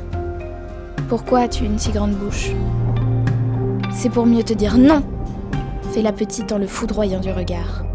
Pourquoi 1.09 1.39
as-tu 1.41 1.65
une 1.65 1.79
si 1.79 1.91
grande 1.91 2.11
bouche? 2.11 2.51
C'est 3.91 4.09
pour 4.09 4.25
mieux 4.25 4.43
te 4.43 4.53
dire 4.53 4.77
non 4.77 5.01
fait 5.91 6.01
la 6.01 6.11
petite 6.11 6.51
en 6.51 6.57
le 6.57 6.67
foudroyant 6.67 7.19
du 7.19 7.31
regard. 7.31 7.86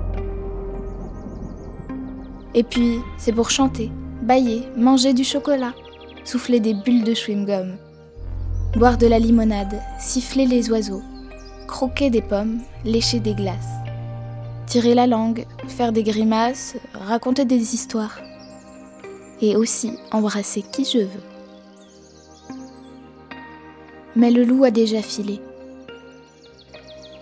Et 2.55 2.63
puis, 2.63 2.99
c'est 3.17 3.33
pour 3.33 3.51
chanter, 3.51 3.91
bailler, 4.23 4.63
manger 4.77 5.15
du 5.15 5.25
chocolat, 5.25 5.73
souffler 6.25 6.61
des 6.61 6.75
bulles 6.75 7.05
de 7.05 7.15
chewing-gum, 7.15 7.77
boire 8.77 8.99
de 8.99 9.07
la 9.07 9.19
limonade, 9.19 9.81
siffler 9.99 10.47
les 10.47 10.71
oiseaux, 10.71 11.03
croquer 11.67 12.11
des 12.11 12.21
pommes, 12.21 12.61
lécher 12.85 13.21
des 13.21 13.35
glaces, 13.35 13.57
tirer 14.67 14.95
la 14.95 15.07
langue, 15.07 15.47
faire 15.69 15.93
des 15.93 16.03
grimaces, 16.03 16.77
raconter 16.93 17.45
des 17.45 17.75
histoires, 17.75 18.19
et 19.41 19.57
aussi 19.57 19.93
embrasser 20.11 20.63
qui 20.63 20.85
je 20.85 20.99
veux. 20.99 21.25
Mais 24.15 24.31
le 24.31 24.45
loup 24.45 24.65
a 24.65 24.71
déjà 24.71 25.01
filé. 25.01 25.41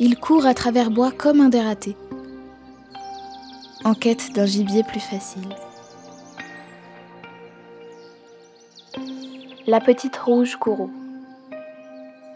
Il 0.00 0.18
court 0.18 0.46
à 0.46 0.54
travers 0.54 0.90
bois 0.90 1.12
comme 1.12 1.40
un 1.40 1.48
dératé, 1.48 1.96
en 3.84 3.94
quête 3.94 4.32
d'un 4.32 4.46
gibier 4.46 4.82
plus 4.82 5.00
facile. 5.00 5.48
La 9.66 9.80
petite 9.80 10.16
rouge 10.16 10.56
Kourou. 10.56 10.90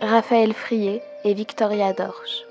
Raphaël 0.01 0.53
Frier 0.53 1.03
et 1.25 1.35
Victoria 1.35 1.93
Dorche. 1.93 2.45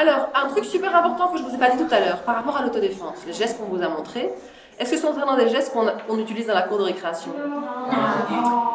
Alors, 0.00 0.28
un 0.32 0.46
truc 0.46 0.64
super 0.64 0.94
important 0.94 1.26
que 1.26 1.38
je 1.38 1.42
vous 1.42 1.52
ai 1.52 1.58
pas 1.58 1.70
dit 1.70 1.76
tout 1.76 1.92
à 1.92 1.98
l'heure, 1.98 2.18
par 2.18 2.36
rapport 2.36 2.56
à 2.56 2.62
l'autodéfense, 2.62 3.16
les 3.26 3.32
gestes 3.32 3.58
qu'on 3.58 3.64
vous 3.64 3.82
a 3.82 3.88
montrés, 3.88 4.30
est-ce 4.78 4.92
que 4.92 4.96
ce 4.96 5.02
sont 5.02 5.12
vraiment 5.12 5.36
des 5.36 5.48
gestes 5.48 5.72
qu'on 5.72 6.18
utilise 6.18 6.46
dans 6.46 6.54
la 6.54 6.62
cour 6.62 6.78
de 6.78 6.84
récréation? 6.84 7.32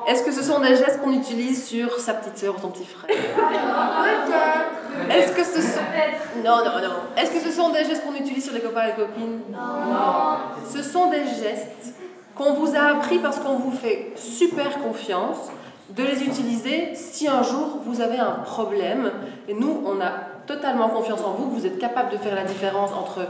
Est-ce 0.06 0.24
que 0.24 0.34
ce 0.34 0.44
sont 0.44 0.60
des 0.60 0.76
gestes 0.76 1.02
qu'on 1.02 1.14
utilise 1.14 1.66
sur 1.66 1.98
sa 1.98 2.16
petite 2.16 2.38
sœur 2.38 2.56
ou 2.58 2.60
son 2.60 2.72
petit 2.72 2.84
frère? 2.84 3.16
Est-ce 5.10 5.32
que 5.32 5.46
ce 5.46 5.62
sont... 5.62 5.80
Non, 6.44 6.58
non, 6.58 6.82
non. 6.82 6.94
Est-ce 7.16 7.32
que 7.32 7.40
ce 7.40 7.52
sont 7.52 7.70
des 7.70 7.86
gestes 7.86 8.04
qu'on 8.04 8.16
utilise 8.16 8.44
sur 8.44 8.54
les 8.54 8.60
copains 8.60 8.84
et 8.84 8.88
les 8.88 8.94
copines? 8.94 9.40
Non. 9.50 10.40
Ce 10.70 10.84
sont 10.84 11.10
des 11.10 11.24
gestes 11.24 11.96
qu'on 12.36 12.52
vous 12.52 12.76
a 12.76 12.98
appris 12.98 13.20
parce 13.20 13.40
qu'on 13.40 13.56
vous 13.56 13.72
fait 13.72 14.12
super 14.18 14.78
confiance 14.80 15.38
de 15.90 16.04
les 16.04 16.24
utiliser 16.24 16.96
si 16.96 17.28
un 17.28 17.44
jour 17.44 17.80
vous 17.86 18.02
avez 18.02 18.18
un 18.18 18.32
problème. 18.46 19.12
Et 19.48 19.54
nous, 19.54 19.84
on 19.86 20.02
a 20.02 20.12
totalement 20.48 20.90
confiance 20.90 21.22
en 21.22 21.32
vous, 21.32 21.50
vous 21.50 21.66
êtes 21.66 21.80
capable 21.80 22.12
de 22.12 22.18
faire 22.18 22.36
la 22.36 22.44
différence 22.44 22.92
entre 22.92 23.22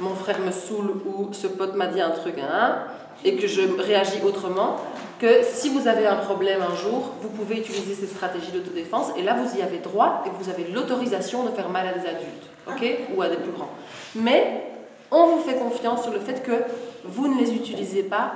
mon 0.00 0.14
frère 0.14 0.40
me 0.40 0.50
saoule 0.50 1.00
ou 1.06 1.32
ce 1.32 1.46
pote 1.46 1.74
m'a 1.74 1.86
dit 1.86 2.00
un 2.00 2.10
truc, 2.10 2.34
hein, 2.38 2.78
et 3.24 3.36
que 3.36 3.46
je 3.46 3.62
réagis 3.78 4.20
autrement, 4.24 4.76
que 5.18 5.42
si 5.44 5.68
vous 5.68 5.86
avez 5.86 6.06
un 6.06 6.16
problème 6.16 6.60
un 6.62 6.74
jour, 6.74 7.12
vous 7.20 7.28
pouvez 7.28 7.58
utiliser 7.58 7.94
ces 7.94 8.06
stratégies 8.06 8.50
d'autodéfense, 8.50 9.08
et 9.16 9.22
là 9.22 9.34
vous 9.34 9.56
y 9.56 9.62
avez 9.62 9.78
droit, 9.78 10.24
et 10.26 10.30
vous 10.36 10.50
avez 10.50 10.64
l'autorisation 10.64 11.44
de 11.44 11.50
faire 11.50 11.68
mal 11.68 11.86
à 11.86 11.92
des 11.92 12.08
adultes, 12.08 12.50
ok, 12.66 13.14
ou 13.16 13.22
à 13.22 13.28
des 13.28 13.36
plus 13.36 13.52
grands. 13.52 13.70
Mais 14.16 14.64
on 15.10 15.26
vous 15.26 15.40
fait 15.40 15.54
confiance 15.54 16.02
sur 16.02 16.12
le 16.12 16.18
fait 16.18 16.42
que 16.42 16.64
vous 17.04 17.28
ne 17.28 17.38
les 17.38 17.54
utilisez 17.54 18.02
pas 18.02 18.32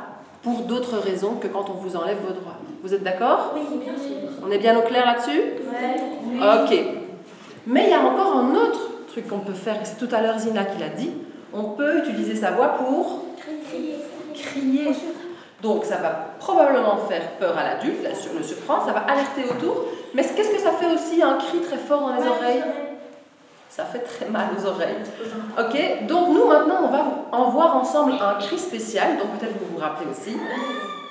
pour 0.47 0.61
d'autres 0.61 0.99
raisons 0.99 1.35
que 1.41 1.49
quand 1.49 1.69
on 1.71 1.73
vous 1.73 1.97
enlève 1.97 2.19
vos 2.19 2.33
droits. 2.33 2.59
Vous 2.81 2.95
êtes 2.95 3.03
d'accord 3.03 3.53
Oui, 3.57 3.79
bien 3.85 3.95
sûr. 3.95 4.29
On 4.47 4.49
est 4.53 4.59
bien 4.59 4.79
au 4.79 4.83
clair 4.83 5.05
là-dessus 5.05 5.43
Ok. 6.41 6.79
Mais 7.67 7.87
il 7.87 7.91
y 7.91 7.95
a 7.95 8.01
encore 8.01 8.37
un 8.37 8.55
autre 8.55 8.79
truc 9.09 9.27
qu'on 9.27 9.41
peut 9.41 9.55
faire, 9.55 9.75
et 9.75 9.85
c'est 9.85 9.99
tout 9.99 10.15
à 10.15 10.23
l'heure 10.23 10.39
Zina 10.39 10.65
qui 10.65 10.79
l'a 10.79 10.91
dit, 10.91 11.11
on 11.53 11.71
peut 11.71 11.99
utiliser 11.99 12.37
sa 12.37 12.53
voix 12.53 12.77
pour 12.79 13.25
crier. 14.35 14.93
Donc 15.63 15.85
ça 15.85 15.97
va 15.97 16.11
probablement 16.39 16.97
faire 17.09 17.29
peur 17.41 17.59
à 17.59 17.65
l'adulte, 17.65 18.07
le 18.37 18.45
surprendre, 18.45 18.87
ça 18.87 18.93
va 18.93 19.01
alerter 19.01 19.43
autour, 19.51 19.87
mais 20.15 20.23
qu'est-ce 20.23 20.53
que 20.53 20.61
ça 20.61 20.71
fait 20.71 20.95
aussi 20.95 21.21
un 21.25 21.39
cri 21.39 21.61
très 21.61 21.79
fort 21.79 22.03
dans 22.03 22.15
les 22.15 22.29
oreilles 22.29 22.63
Ça 23.69 23.85
fait 23.85 23.99
très 23.99 24.27
mal 24.31 24.47
aux 24.57 24.67
oreilles. 24.67 24.97
Ok, 25.59 26.07
donc 26.07 26.29
nous 26.29 26.47
maintenant 26.47 26.79
on 26.85 26.89
va 26.89 27.05
en 27.33 27.51
voir 27.51 27.77
ensemble 27.77 28.13
un 28.13 28.35
cri 28.35 28.59
spécial, 28.59 29.19
donc 29.19 29.39
peut-être 29.39 29.53
vous 29.61 29.75
vous 29.75 29.81
rappelez 29.81 30.11
aussi. 30.11 30.37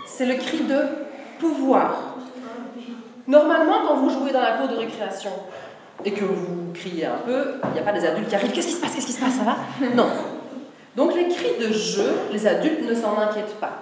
C'est 0.07 0.25
le 0.25 0.35
cri 0.35 0.61
de 0.63 0.79
pouvoir. 1.39 2.15
Normalement, 3.27 3.77
quand 3.87 3.95
vous 3.95 4.09
jouez 4.09 4.31
dans 4.31 4.41
la 4.41 4.53
cour 4.53 4.67
de 4.67 4.75
récréation 4.75 5.31
et 6.03 6.11
que 6.11 6.23
vous 6.23 6.71
criez 6.73 7.05
un 7.05 7.17
peu, 7.25 7.55
il 7.65 7.71
n'y 7.73 7.79
a 7.79 7.83
pas 7.83 7.91
des 7.91 8.05
adultes 8.05 8.29
qui 8.29 8.35
arrivent. 8.35 8.51
Qu'est-ce 8.51 8.67
qui 8.67 8.73
se 8.73 8.81
passe? 8.81 8.93
Qu'est-ce 8.95 9.07
qui 9.07 9.13
se 9.13 9.19
passe? 9.19 9.35
Ça 9.35 9.43
va? 9.43 9.55
Non. 9.95 10.07
Donc 10.95 11.13
les 11.15 11.27
cris 11.27 11.57
de 11.59 11.73
jeu, 11.73 12.09
les 12.31 12.47
adultes 12.47 12.87
ne 12.87 12.93
s'en 12.95 13.17
inquiètent 13.19 13.59
pas. 13.59 13.73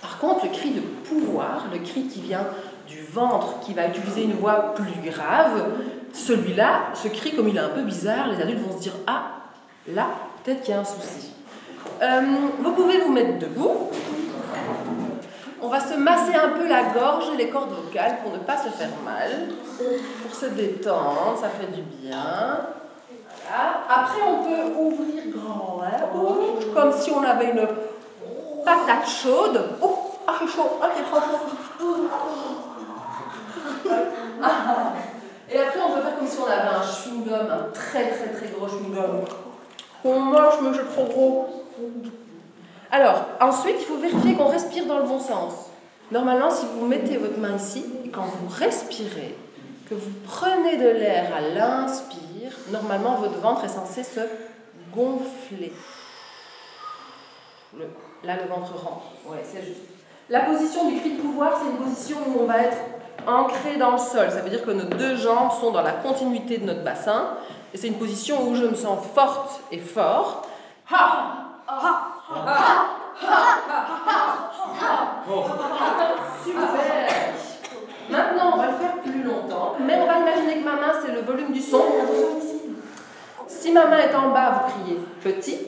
Par 0.00 0.18
contre, 0.18 0.46
le 0.46 0.52
cri 0.52 0.70
de 0.70 0.80
pouvoir, 0.80 1.64
le 1.72 1.78
cri 1.80 2.04
qui 2.06 2.20
vient 2.20 2.46
du 2.88 3.04
ventre, 3.04 3.60
qui 3.60 3.74
va 3.74 3.86
utiliser 3.86 4.24
une 4.24 4.32
voix 4.34 4.74
plus 4.74 5.10
grave, 5.10 5.66
celui-là, 6.12 6.90
ce 6.94 7.08
cri, 7.08 7.34
comme 7.34 7.48
il 7.48 7.56
est 7.56 7.60
un 7.60 7.68
peu 7.68 7.82
bizarre, 7.82 8.28
les 8.28 8.42
adultes 8.42 8.60
vont 8.60 8.76
se 8.76 8.82
dire 8.82 8.94
Ah, 9.06 9.24
là, 9.86 10.06
peut-être 10.42 10.62
qu'il 10.62 10.74
y 10.74 10.76
a 10.76 10.80
un 10.80 10.84
souci. 10.84 11.32
Euh, 12.02 12.20
vous 12.60 12.72
pouvez 12.72 12.98
vous 13.00 13.12
mettre 13.12 13.38
debout. 13.38 13.90
On 15.60 15.68
va 15.68 15.80
se 15.80 15.94
masser 15.94 16.34
un 16.34 16.50
peu 16.50 16.68
la 16.68 16.84
gorge 16.84 17.24
et 17.34 17.36
les 17.36 17.50
cordes 17.50 17.70
vocales 17.70 18.18
pour 18.22 18.32
ne 18.32 18.38
pas 18.38 18.56
se 18.56 18.68
faire 18.68 18.90
mal, 19.04 19.48
pour 20.22 20.34
se 20.34 20.46
détendre, 20.46 21.36
ça 21.40 21.48
fait 21.48 21.66
du 21.74 21.82
bien. 21.82 22.60
Après, 23.88 24.20
on 24.26 24.44
peut 24.44 24.78
ouvrir 24.78 25.24
grand, 25.34 25.80
hein, 25.82 26.04
comme 26.74 26.92
si 26.92 27.10
on 27.10 27.22
avait 27.22 27.50
une 27.50 27.66
patate 28.64 29.08
chaude. 29.08 29.60
Oh, 29.82 29.98
ah, 30.26 30.34
c'est 30.38 30.46
chaud, 30.46 30.78
ah, 30.80 30.88
trop 31.10 31.20
chaud. 31.20 32.08
Et 35.50 35.58
après, 35.58 35.80
on 35.80 35.94
peut 35.94 36.02
faire 36.02 36.18
comme 36.18 36.26
si 36.28 36.38
on 36.38 36.46
avait 36.46 36.68
un 36.68 36.82
chewing-gum, 36.82 37.50
un 37.50 37.72
très 37.72 38.10
très 38.10 38.28
très 38.28 38.48
gros 38.48 38.66
chewing-gum. 38.66 39.24
On 40.04 40.20
mange, 40.20 40.54
mais 40.62 40.70
c'est 40.74 40.92
trop 40.94 41.04
gros. 41.06 41.64
Alors, 42.90 43.26
ensuite, 43.40 43.76
il 43.80 43.84
faut 43.84 43.96
vérifier 43.98 44.34
qu'on 44.34 44.46
respire 44.48 44.86
dans 44.86 44.98
le 44.98 45.04
bon 45.04 45.18
sens. 45.20 45.52
Normalement, 46.10 46.50
si 46.50 46.66
vous 46.74 46.86
mettez 46.86 47.16
votre 47.18 47.38
main 47.38 47.56
ici, 47.56 47.84
et 48.04 48.08
quand 48.10 48.22
vous 48.22 48.48
respirez, 48.48 49.36
que 49.88 49.94
vous 49.94 50.10
prenez 50.26 50.76
de 50.76 50.88
l'air 50.88 51.30
à 51.34 51.40
l'inspire, 51.40 52.52
normalement, 52.70 53.14
votre 53.16 53.38
ventre 53.40 53.64
est 53.64 53.68
censé 53.68 54.02
se 54.04 54.20
gonfler. 54.94 55.72
Le- 57.76 57.90
là, 58.24 58.36
le 58.36 58.48
ventre 58.48 58.72
rentre. 58.82 59.06
Ouais, 59.26 59.42
c'est 59.44 59.62
juste. 59.62 59.80
La 60.30 60.40
position 60.40 60.88
du 60.90 61.00
cri 61.00 61.12
de 61.16 61.20
pouvoir, 61.20 61.58
c'est 61.60 61.70
une 61.70 61.76
position 61.76 62.16
où 62.28 62.40
on 62.42 62.46
va 62.46 62.58
être 62.62 62.76
ancré 63.26 63.76
dans 63.76 63.92
le 63.92 63.98
sol. 63.98 64.30
Ça 64.30 64.40
veut 64.40 64.50
dire 64.50 64.64
que 64.64 64.70
nos 64.70 64.84
deux 64.84 65.16
jambes 65.16 65.50
sont 65.60 65.70
dans 65.70 65.82
la 65.82 65.92
continuité 65.92 66.58
de 66.58 66.66
notre 66.66 66.82
bassin. 66.82 67.30
Et 67.72 67.76
c'est 67.76 67.88
une 67.88 67.98
position 67.98 68.48
où 68.48 68.54
je 68.54 68.64
me 68.64 68.74
sens 68.74 68.98
forte 69.14 69.60
et 69.70 69.78
fort. 69.78 70.46
Ha! 70.90 71.34
Super. 76.44 76.68
Maintenant, 78.10 78.52
on 78.54 78.56
va 78.56 78.66
le 78.68 78.76
faire 78.76 78.96
plus 79.02 79.22
longtemps, 79.22 79.76
mais 79.80 79.98
on 80.00 80.06
va 80.06 80.18
imaginer 80.20 80.60
que 80.60 80.64
ma 80.64 80.76
main, 80.76 80.92
c'est 81.04 81.12
le 81.12 81.20
volume 81.20 81.52
du 81.52 81.60
son. 81.60 81.82
Si 83.46 83.70
ma 83.72 83.86
main 83.86 83.98
est 83.98 84.14
en 84.14 84.30
bas, 84.30 84.50
vous 84.50 84.82
criez 84.82 84.98
petit. 85.22 85.58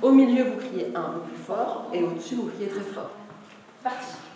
Au 0.00 0.10
milieu, 0.10 0.44
vous 0.44 0.56
criez 0.56 0.92
un 0.94 1.10
peu 1.10 1.20
plus 1.20 1.42
fort. 1.42 1.84
Et 1.92 2.02
au-dessus, 2.02 2.36
vous 2.36 2.48
criez 2.48 2.68
très 2.68 2.80
fort. 2.80 3.10
Parti. 3.82 4.29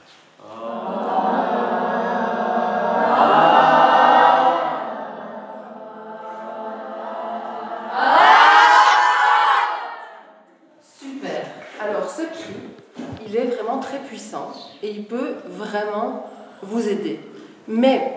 Vous 16.68 16.88
aider. 16.88 17.20
Mais 17.68 18.12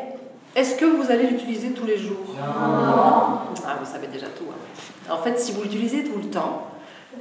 est-ce 0.56 0.76
que 0.76 0.86
vous 0.86 1.10
allez 1.12 1.28
l'utiliser 1.28 1.70
tous 1.72 1.86
les 1.86 1.98
jours? 1.98 2.36
Ah, 3.66 3.78
vous 3.80 3.92
savez 3.92 4.08
déjà 4.08 4.28
tout. 4.28 4.46
hein. 4.50 5.14
En 5.14 5.18
fait, 5.18 5.40
si 5.40 5.52
vous 5.52 5.64
l'utilisez 5.64 6.04
tout 6.04 6.18
le 6.18 6.30
temps, 6.30 6.64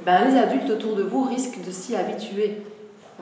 ben, 0.05 0.25
les 0.29 0.37
adultes 0.37 0.69
autour 0.69 0.95
de 0.95 1.03
vous 1.03 1.23
risquent 1.23 1.63
de 1.65 1.71
s'y 1.71 1.95
habituer. 1.95 2.57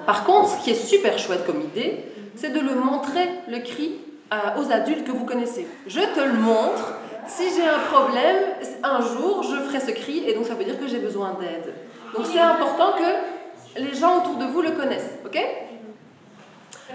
Par 0.06 0.24
contre, 0.26 0.50
ce 0.50 0.64
qui 0.64 0.72
est 0.72 0.76
super 0.76 1.18
chouette 1.20 1.46
comme 1.46 1.62
idée, 1.62 2.04
c'est 2.36 2.50
de 2.52 2.60
le 2.60 2.76
montrer, 2.76 3.30
le 3.48 3.60
cri, 3.60 3.94
à- 4.32 4.60
aux 4.60 4.72
adultes 4.72 5.06
que 5.06 5.12
vous 5.12 5.26
connaissez. 5.26 5.68
Je 5.88 6.00
te 6.02 6.20
le 6.20 6.34
montre. 6.34 6.96
Si 7.28 7.44
j'ai 7.56 7.68
un 7.68 7.80
problème, 7.92 8.36
un 8.84 9.02
jour, 9.02 9.42
je 9.44 9.56
ferai 9.68 9.80
ce 9.80 9.92
cri 9.92 10.24
et 10.28 10.34
donc 10.34 10.46
ça 10.46 10.54
veut 10.54 10.64
dire 10.64 10.80
que 10.80 10.88
j'ai 10.88 11.00
besoin 11.00 11.36
d'aide. 11.40 11.74
Donc 12.16 12.26
c'est 12.32 12.40
important 12.40 12.94
que 12.98 13.80
les 13.82 13.94
gens 13.96 14.20
autour 14.20 14.36
de 14.36 14.46
vous 14.46 14.62
le 14.62 14.72
connaissent, 14.72 15.10
ok? 15.26 15.40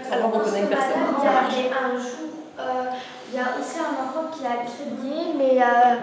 Alors 0.09 0.31
on 0.33 0.39
connaît 0.39 0.61
une 0.61 0.67
personne. 0.67 1.01
Il 1.19 1.23
y 1.23 1.27
avait 1.27 1.69
un 1.69 1.97
jour, 1.97 2.31
euh, 2.59 2.83
il 3.29 3.35
y 3.35 3.39
a 3.39 3.47
aussi 3.59 3.79
un 3.79 3.93
enfant 4.03 4.29
qui 4.31 4.45
a 4.45 4.63
crié, 4.65 5.33
mais 5.37 5.61
euh, 5.61 5.95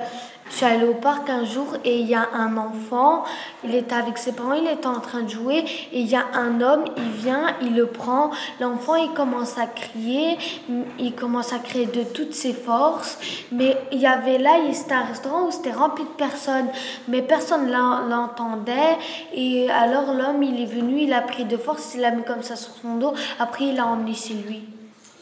je 0.50 0.56
suis 0.56 0.64
allée 0.66 0.86
au 0.86 0.94
parc 0.94 1.28
un 1.30 1.44
jour 1.44 1.66
et 1.84 1.98
il 2.00 2.06
y 2.06 2.14
a 2.14 2.26
un 2.34 2.56
enfant, 2.56 3.24
il 3.64 3.74
était 3.74 3.94
avec 3.94 4.18
ses 4.18 4.32
parents, 4.32 4.54
il 4.54 4.66
était 4.66 4.86
en 4.86 5.00
train 5.00 5.22
de 5.22 5.28
jouer 5.28 5.58
et 5.92 6.00
il 6.00 6.06
y 6.06 6.16
a 6.16 6.24
un 6.34 6.60
homme, 6.60 6.84
il 6.96 7.10
vient, 7.10 7.54
il 7.62 7.74
le 7.76 7.86
prend, 7.86 8.30
l'enfant 8.60 8.94
il 8.96 9.10
commence 9.12 9.58
à 9.58 9.66
crier, 9.66 10.38
il 10.98 11.14
commence 11.14 11.52
à 11.52 11.58
crier 11.58 11.86
de 11.86 12.02
toutes 12.02 12.34
ses 12.34 12.52
forces, 12.52 13.18
mais 13.52 13.76
il 13.92 13.98
y 13.98 14.06
avait 14.06 14.38
là, 14.38 14.52
c'était 14.72 14.94
un 14.94 15.04
restaurant 15.04 15.46
où 15.46 15.50
c'était 15.50 15.72
rempli 15.72 16.04
de 16.04 16.08
personnes, 16.10 16.68
mais 17.08 17.22
personne 17.22 17.70
l'en- 17.70 18.06
l'entendait 18.08 18.96
et 19.34 19.70
alors 19.70 20.12
l'homme 20.14 20.42
il 20.42 20.60
est 20.62 20.66
venu, 20.66 21.00
il 21.02 21.12
a 21.12 21.20
pris 21.20 21.44
de 21.44 21.56
force, 21.56 21.94
il 21.94 22.00
l'a 22.00 22.10
mis 22.10 22.22
comme 22.24 22.42
ça 22.42 22.56
sur 22.56 22.72
son 22.82 22.94
dos, 22.96 23.12
après 23.38 23.66
il 23.66 23.76
l'a 23.76 23.86
emmené 23.86 24.14
chez 24.14 24.34
lui. 24.34 24.64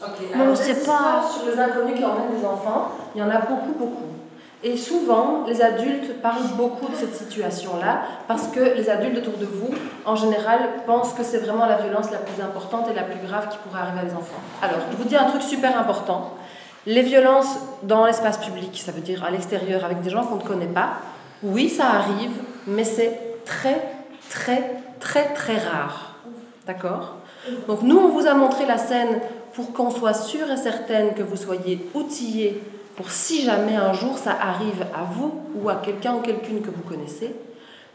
Ok, 0.01 0.09
Mais 0.33 0.41
alors 0.41 0.47
on 0.47 0.51
des 0.51 0.55
sait 0.63 0.85
pas. 0.85 1.23
sur 1.33 1.49
les 1.51 1.59
inconnus 1.59 1.97
qui 1.97 2.05
emmènent 2.05 2.39
des 2.39 2.45
enfants, 2.45 2.91
il 3.15 3.19
y 3.21 3.23
en 3.23 3.29
a 3.29 3.39
beaucoup, 3.39 3.73
beaucoup. 3.77 4.03
Et 4.63 4.75
souvent, 4.75 5.45
les 5.47 5.61
adultes 5.61 6.19
parlent 6.21 6.47
beaucoup 6.55 6.87
de 6.87 6.95
cette 6.95 7.15
situation-là 7.15 8.01
parce 8.27 8.47
que 8.47 8.59
les 8.59 8.89
adultes 8.89 9.17
autour 9.19 9.37
de 9.37 9.45
vous, 9.45 9.69
en 10.03 10.15
général, 10.15 10.59
pensent 10.87 11.13
que 11.13 11.23
c'est 11.23 11.37
vraiment 11.37 11.67
la 11.67 11.77
violence 11.77 12.09
la 12.11 12.17
plus 12.17 12.41
importante 12.41 12.87
et 12.89 12.95
la 12.95 13.03
plus 13.03 13.19
grave 13.27 13.49
qui 13.49 13.57
pourrait 13.59 13.81
arriver 13.81 13.99
à 13.99 14.05
des 14.05 14.15
enfants. 14.15 14.41
Alors, 14.63 14.79
je 14.91 14.97
vous 14.97 15.03
dis 15.03 15.15
un 15.15 15.25
truc 15.25 15.43
super 15.43 15.79
important. 15.79 16.33
Les 16.87 17.03
violences 17.03 17.59
dans 17.83 18.05
l'espace 18.05 18.39
public, 18.39 18.81
ça 18.83 18.91
veut 18.91 19.01
dire 19.01 19.23
à 19.23 19.29
l'extérieur 19.29 19.85
avec 19.85 20.01
des 20.01 20.09
gens 20.09 20.23
qu'on 20.23 20.37
ne 20.37 20.41
connaît 20.41 20.65
pas, 20.65 21.01
oui, 21.43 21.69
ça 21.69 21.85
arrive, 21.89 22.31
mais 22.65 22.83
c'est 22.83 23.19
très, 23.45 23.79
très, 24.29 24.81
très, 24.99 25.33
très 25.33 25.57
rare. 25.57 26.15
D'accord? 26.65 27.17
Donc 27.67 27.83
nous, 27.83 27.97
on 27.97 28.07
vous 28.07 28.25
a 28.25 28.33
montré 28.33 28.65
la 28.65 28.77
scène 28.77 29.19
pour 29.53 29.71
qu'on 29.73 29.91
soit 29.91 30.13
sûr 30.13 30.49
et 30.51 30.57
certaine 30.57 31.13
que 31.13 31.21
vous 31.21 31.35
soyez 31.35 31.89
outillés 31.93 32.61
pour 32.97 33.11
si 33.11 33.43
jamais 33.43 33.75
un 33.75 33.93
jour 33.93 34.17
ça 34.17 34.31
arrive 34.31 34.81
à 34.93 35.03
vous 35.03 35.31
ou 35.55 35.69
à 35.69 35.75
quelqu'un 35.75 36.15
ou 36.15 36.19
quelqu'une 36.19 36.61
que 36.61 36.71
vous 36.71 36.81
connaissez. 36.81 37.33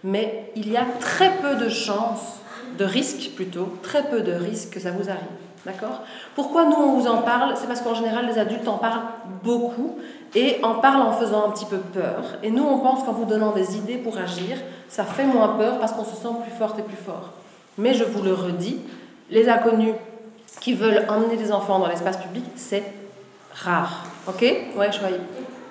Mais 0.05 0.51
il 0.57 0.71
y 0.71 0.77
a 0.77 0.87
très 1.01 1.33
peu 1.39 1.57
de 1.57 1.69
chances, 1.69 2.39
de 2.79 2.85
risques 2.85 3.33
plutôt, 3.35 3.69
très 3.83 4.05
peu 4.05 4.21
de 4.21 4.33
risques 4.33 4.71
que 4.71 4.81
ça 4.81 4.93
vous 4.93 5.11
arrive. 5.11 5.23
D'accord? 5.67 6.01
Pourquoi 6.35 6.65
nous 6.65 6.77
on 6.77 6.99
vous 6.99 7.07
en 7.09 7.19
parle? 7.19 7.55
C'est 7.57 7.67
parce 7.67 7.81
qu'en 7.83 7.95
général 7.95 8.27
les 8.27 8.39
adultes 8.39 8.67
en 8.67 8.79
parlent 8.79 9.03
beaucoup 9.43 9.99
et 10.35 10.59
en 10.63 10.77
parlent 10.77 11.03
en 11.03 11.13
faisant 11.13 11.47
un 11.47 11.51
petit 11.51 11.67
peu 11.67 11.79
peur. 11.79 12.37
Et 12.45 12.51
nous 12.51 12.65
on 12.65 12.79
pense 12.79 13.03
qu'en 13.03 13.13
vous 13.13 13.25
donnant 13.25 13.53
des 13.53 13.77
idées 13.77 13.97
pour 13.97 14.17
agir, 14.19 14.57
ça 14.89 15.05
fait 15.05 15.25
moins 15.25 15.49
peur 15.49 15.79
parce 15.81 15.93
qu'on 15.93 16.05
se 16.05 16.15
sent 16.15 16.35
plus 16.45 16.57
forte 16.57 16.79
et 16.79 16.83
plus 16.83 16.97
fort. 16.97 17.31
Mais 17.77 17.95
je 17.95 18.05
vous 18.05 18.23
le 18.23 18.35
redis, 18.35 18.79
les 19.31 19.49
inconnus 19.49 19.95
qui 20.61 20.75
veulent 20.75 21.07
emmener 21.09 21.37
des 21.37 21.51
enfants 21.51 21.81
dans 21.81 21.89
l'espace 21.89 22.19
public, 22.19 22.45
c'est 22.55 22.85
rare. 23.53 24.05
Ok? 24.29 24.41
Ouais, 24.41 24.93
choyez. 24.93 25.17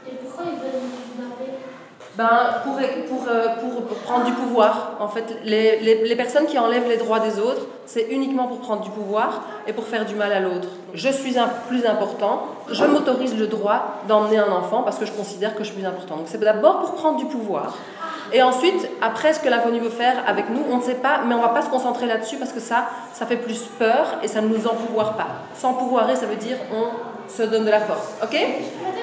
Et 0.07 0.15
pourquoi 0.23 0.43
ils 0.45 0.59
veulent 0.59 0.81
kidnapper 1.07 1.51
Ben, 2.17 2.61
pour, 2.63 2.73
pour, 2.73 3.27
euh, 3.29 3.47
pour, 3.61 3.85
pour 3.85 3.97
prendre 3.99 4.25
du 4.25 4.33
pouvoir. 4.33 4.97
En 4.99 5.07
fait, 5.07 5.37
les, 5.45 5.79
les, 5.79 6.07
les 6.07 6.15
personnes 6.15 6.45
qui 6.45 6.59
enlèvent 6.59 6.89
les 6.89 6.97
droits 6.97 7.19
des 7.19 7.39
autres, 7.39 7.65
c'est 7.85 8.07
uniquement 8.09 8.47
pour 8.47 8.59
prendre 8.59 8.81
du 8.81 8.89
pouvoir 8.89 9.41
et 9.67 9.73
pour 9.73 9.85
faire 9.85 10.05
du 10.05 10.15
mal 10.15 10.31
à 10.33 10.39
l'autre. 10.39 10.67
Je 10.93 11.09
suis 11.09 11.39
un 11.39 11.47
plus 11.69 11.85
important, 11.85 12.47
je 12.69 12.83
m'autorise 12.85 13.37
le 13.37 13.47
droit 13.47 14.01
d'emmener 14.07 14.37
un 14.37 14.51
enfant 14.51 14.83
parce 14.83 14.97
que 14.97 15.05
je 15.05 15.11
considère 15.11 15.55
que 15.55 15.63
je 15.63 15.71
suis 15.71 15.77
plus 15.77 15.87
important. 15.87 16.17
Donc 16.17 16.25
c'est 16.27 16.39
d'abord 16.39 16.79
pour 16.79 16.95
prendre 16.95 17.17
du 17.17 17.25
pouvoir. 17.25 17.75
Et 18.33 18.41
ensuite, 18.41 18.87
après, 19.01 19.33
ce 19.33 19.41
que 19.41 19.49
l'inconnu 19.49 19.79
veut 19.79 19.89
faire 19.89 20.23
avec 20.25 20.49
nous, 20.49 20.61
on 20.69 20.77
ne 20.77 20.81
sait 20.81 20.95
pas, 20.95 21.21
mais 21.27 21.35
on 21.35 21.39
ne 21.39 21.43
va 21.43 21.49
pas 21.49 21.61
se 21.61 21.69
concentrer 21.69 22.05
là-dessus 22.05 22.37
parce 22.37 22.53
que 22.53 22.61
ça, 22.61 22.85
ça 23.13 23.25
fait 23.25 23.35
plus 23.35 23.63
peur 23.77 24.19
et 24.23 24.27
ça 24.29 24.39
ne 24.41 24.47
nous 24.47 24.67
empouvoire 24.67 25.13
pas. 25.17 25.27
S'empouvoirer, 25.57 26.15
ça 26.15 26.27
veut 26.27 26.37
dire 26.37 26.55
on 26.73 26.85
se 27.35 27.43
donne 27.43 27.65
de 27.65 27.71
la 27.71 27.81
force. 27.81 28.09
Ok? 28.21 28.35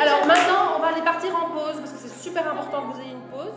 Alors 0.00 0.26
maintenant, 0.26 0.76
on 0.76 0.80
va 0.80 0.88
aller 0.88 1.02
partir 1.02 1.30
en 1.34 1.50
pause 1.50 1.76
parce 1.78 1.92
que 1.92 1.98
c'est 1.98 2.22
super 2.22 2.46
important 2.46 2.82
que 2.82 2.94
vous 2.94 3.00
ayez 3.00 3.12
une 3.12 3.30
pause. 3.30 3.54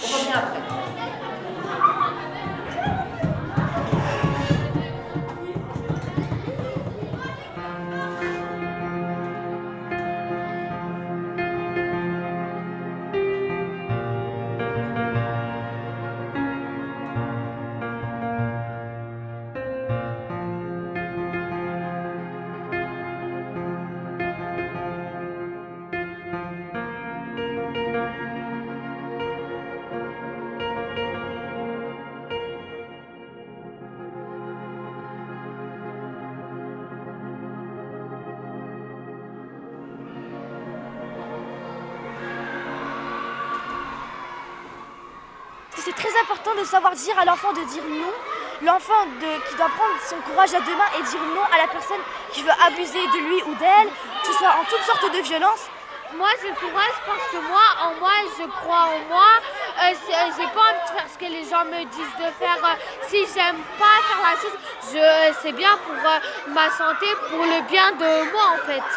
On 0.00 0.18
revient 0.18 0.34
après. 0.34 0.97
Savoir 46.68 46.92
dire 46.92 47.18
à 47.18 47.24
l'enfant 47.24 47.52
de 47.52 47.64
dire 47.64 47.82
non. 47.88 48.12
L'enfant 48.62 49.06
qui 49.48 49.54
doit 49.56 49.68
prendre 49.68 49.94
son 50.08 50.16
courage 50.28 50.52
à 50.52 50.60
deux 50.60 50.74
mains 50.74 50.92
et 50.98 51.02
dire 51.02 51.20
non 51.34 51.42
à 51.54 51.58
la 51.58 51.68
personne 51.68 52.00
qui 52.32 52.42
veut 52.42 52.58
abuser 52.66 53.06
de 53.06 53.18
lui 53.28 53.42
ou 53.44 53.54
d'elle, 53.54 53.88
que 54.22 54.26
ce 54.26 54.32
soit 54.32 54.48
en 54.48 54.64
toutes 54.64 54.82
sortes 54.82 55.12
de 55.14 55.22
violences. 55.22 55.70
Moi, 56.16 56.28
j'ai 56.42 56.48
courage 56.54 56.98
parce 57.06 57.28
que 57.30 57.36
moi, 57.36 57.60
en 57.84 57.94
moi, 58.00 58.10
je 58.38 58.44
crois 58.46 58.88
en 58.88 58.98
moi. 59.08 59.28
Euh, 59.78 59.92
euh, 59.92 60.30
j'ai 60.36 60.46
pas 60.46 60.60
envie 60.60 60.84
de 60.90 60.98
faire 60.98 61.06
ce 61.12 61.18
que 61.18 61.30
les 61.30 61.44
gens 61.44 61.64
me 61.66 61.84
disent 61.84 62.18
de 62.18 62.30
faire. 62.38 62.58
Euh, 62.64 62.74
si 63.08 63.26
j'aime 63.34 63.60
pas 63.78 63.98
faire 64.08 64.22
la 64.24 64.34
chose, 64.40 64.58
je, 64.90 65.34
c'est 65.42 65.52
bien 65.52 65.76
pour 65.86 65.94
euh, 65.94 66.18
ma 66.48 66.70
santé, 66.70 67.06
pour 67.28 67.44
le 67.44 67.60
bien 67.68 67.92
de 67.92 68.32
moi, 68.32 68.54
en 68.54 68.66
fait. 68.66 68.88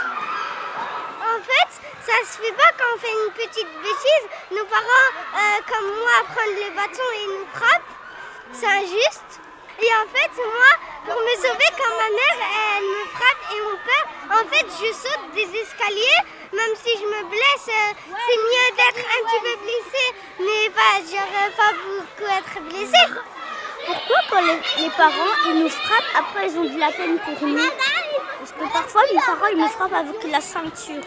En 1.21 1.39
fait, 1.43 1.90
ça 2.05 2.17
se 2.25 2.41
fait 2.41 2.53
pas 2.53 2.71
quand 2.77 2.95
on 2.95 2.99
fait 2.99 3.11
une 3.11 3.31
petite 3.33 3.71
bêtise. 3.81 4.25
Nos 4.51 4.65
parents, 4.65 5.11
euh, 5.35 5.59
comme 5.69 5.87
moi, 6.01 6.17
prennent 6.33 6.55
le 6.55 6.75
bâton 6.75 7.07
et 7.15 7.27
nous 7.27 7.47
frappent. 7.53 7.93
C'est 8.53 8.65
injuste. 8.65 9.39
Et 9.79 9.89
en 9.95 10.07
fait, 10.13 10.31
moi, 10.37 10.71
pour 11.05 11.21
me 11.21 11.35
sauver, 11.35 11.69
quand 11.77 11.95
ma 11.97 12.09
mère, 12.09 12.47
elle 12.77 12.83
me 12.83 13.05
frappe 13.15 13.43
et 13.53 13.61
mon 13.61 13.77
père, 13.85 14.07
en 14.29 14.43
fait, 14.49 14.67
je 14.79 14.93
saute 14.93 15.33
des 15.33 15.59
escaliers. 15.59 16.21
Même 16.53 16.75
si 16.75 16.91
je 16.97 17.05
me 17.05 17.23
blesse, 17.29 17.69
euh, 17.69 17.93
c'est 18.09 18.39
mieux 18.49 18.69
d'être 18.75 19.05
un 19.07 19.21
petit 19.25 19.39
peu 19.39 19.55
blessé, 19.63 20.03
mais 20.39 20.69
pas, 20.71 20.99
genre, 21.09 21.51
pas 21.55 21.73
beaucoup 21.73 22.29
être 22.29 22.61
blessé. 22.67 23.30
Pourquoi 23.91 24.17
quand 24.29 24.41
les, 24.41 24.83
les 24.83 24.89
parents 24.91 25.33
ils 25.47 25.63
nous 25.63 25.69
frappent, 25.69 26.13
après 26.17 26.47
ils 26.47 26.57
ont 26.57 26.63
de 26.63 26.79
la 26.79 26.91
peine 26.91 27.17
pour 27.19 27.47
nous 27.47 27.57
Parce 28.39 28.51
que 28.53 28.73
parfois 28.73 29.01
mes 29.13 29.19
parents 29.19 29.47
ils 29.51 29.61
me 29.61 29.67
frappent 29.67 29.93
avec 29.93 30.31
la 30.31 30.39
ceinture. 30.41 31.03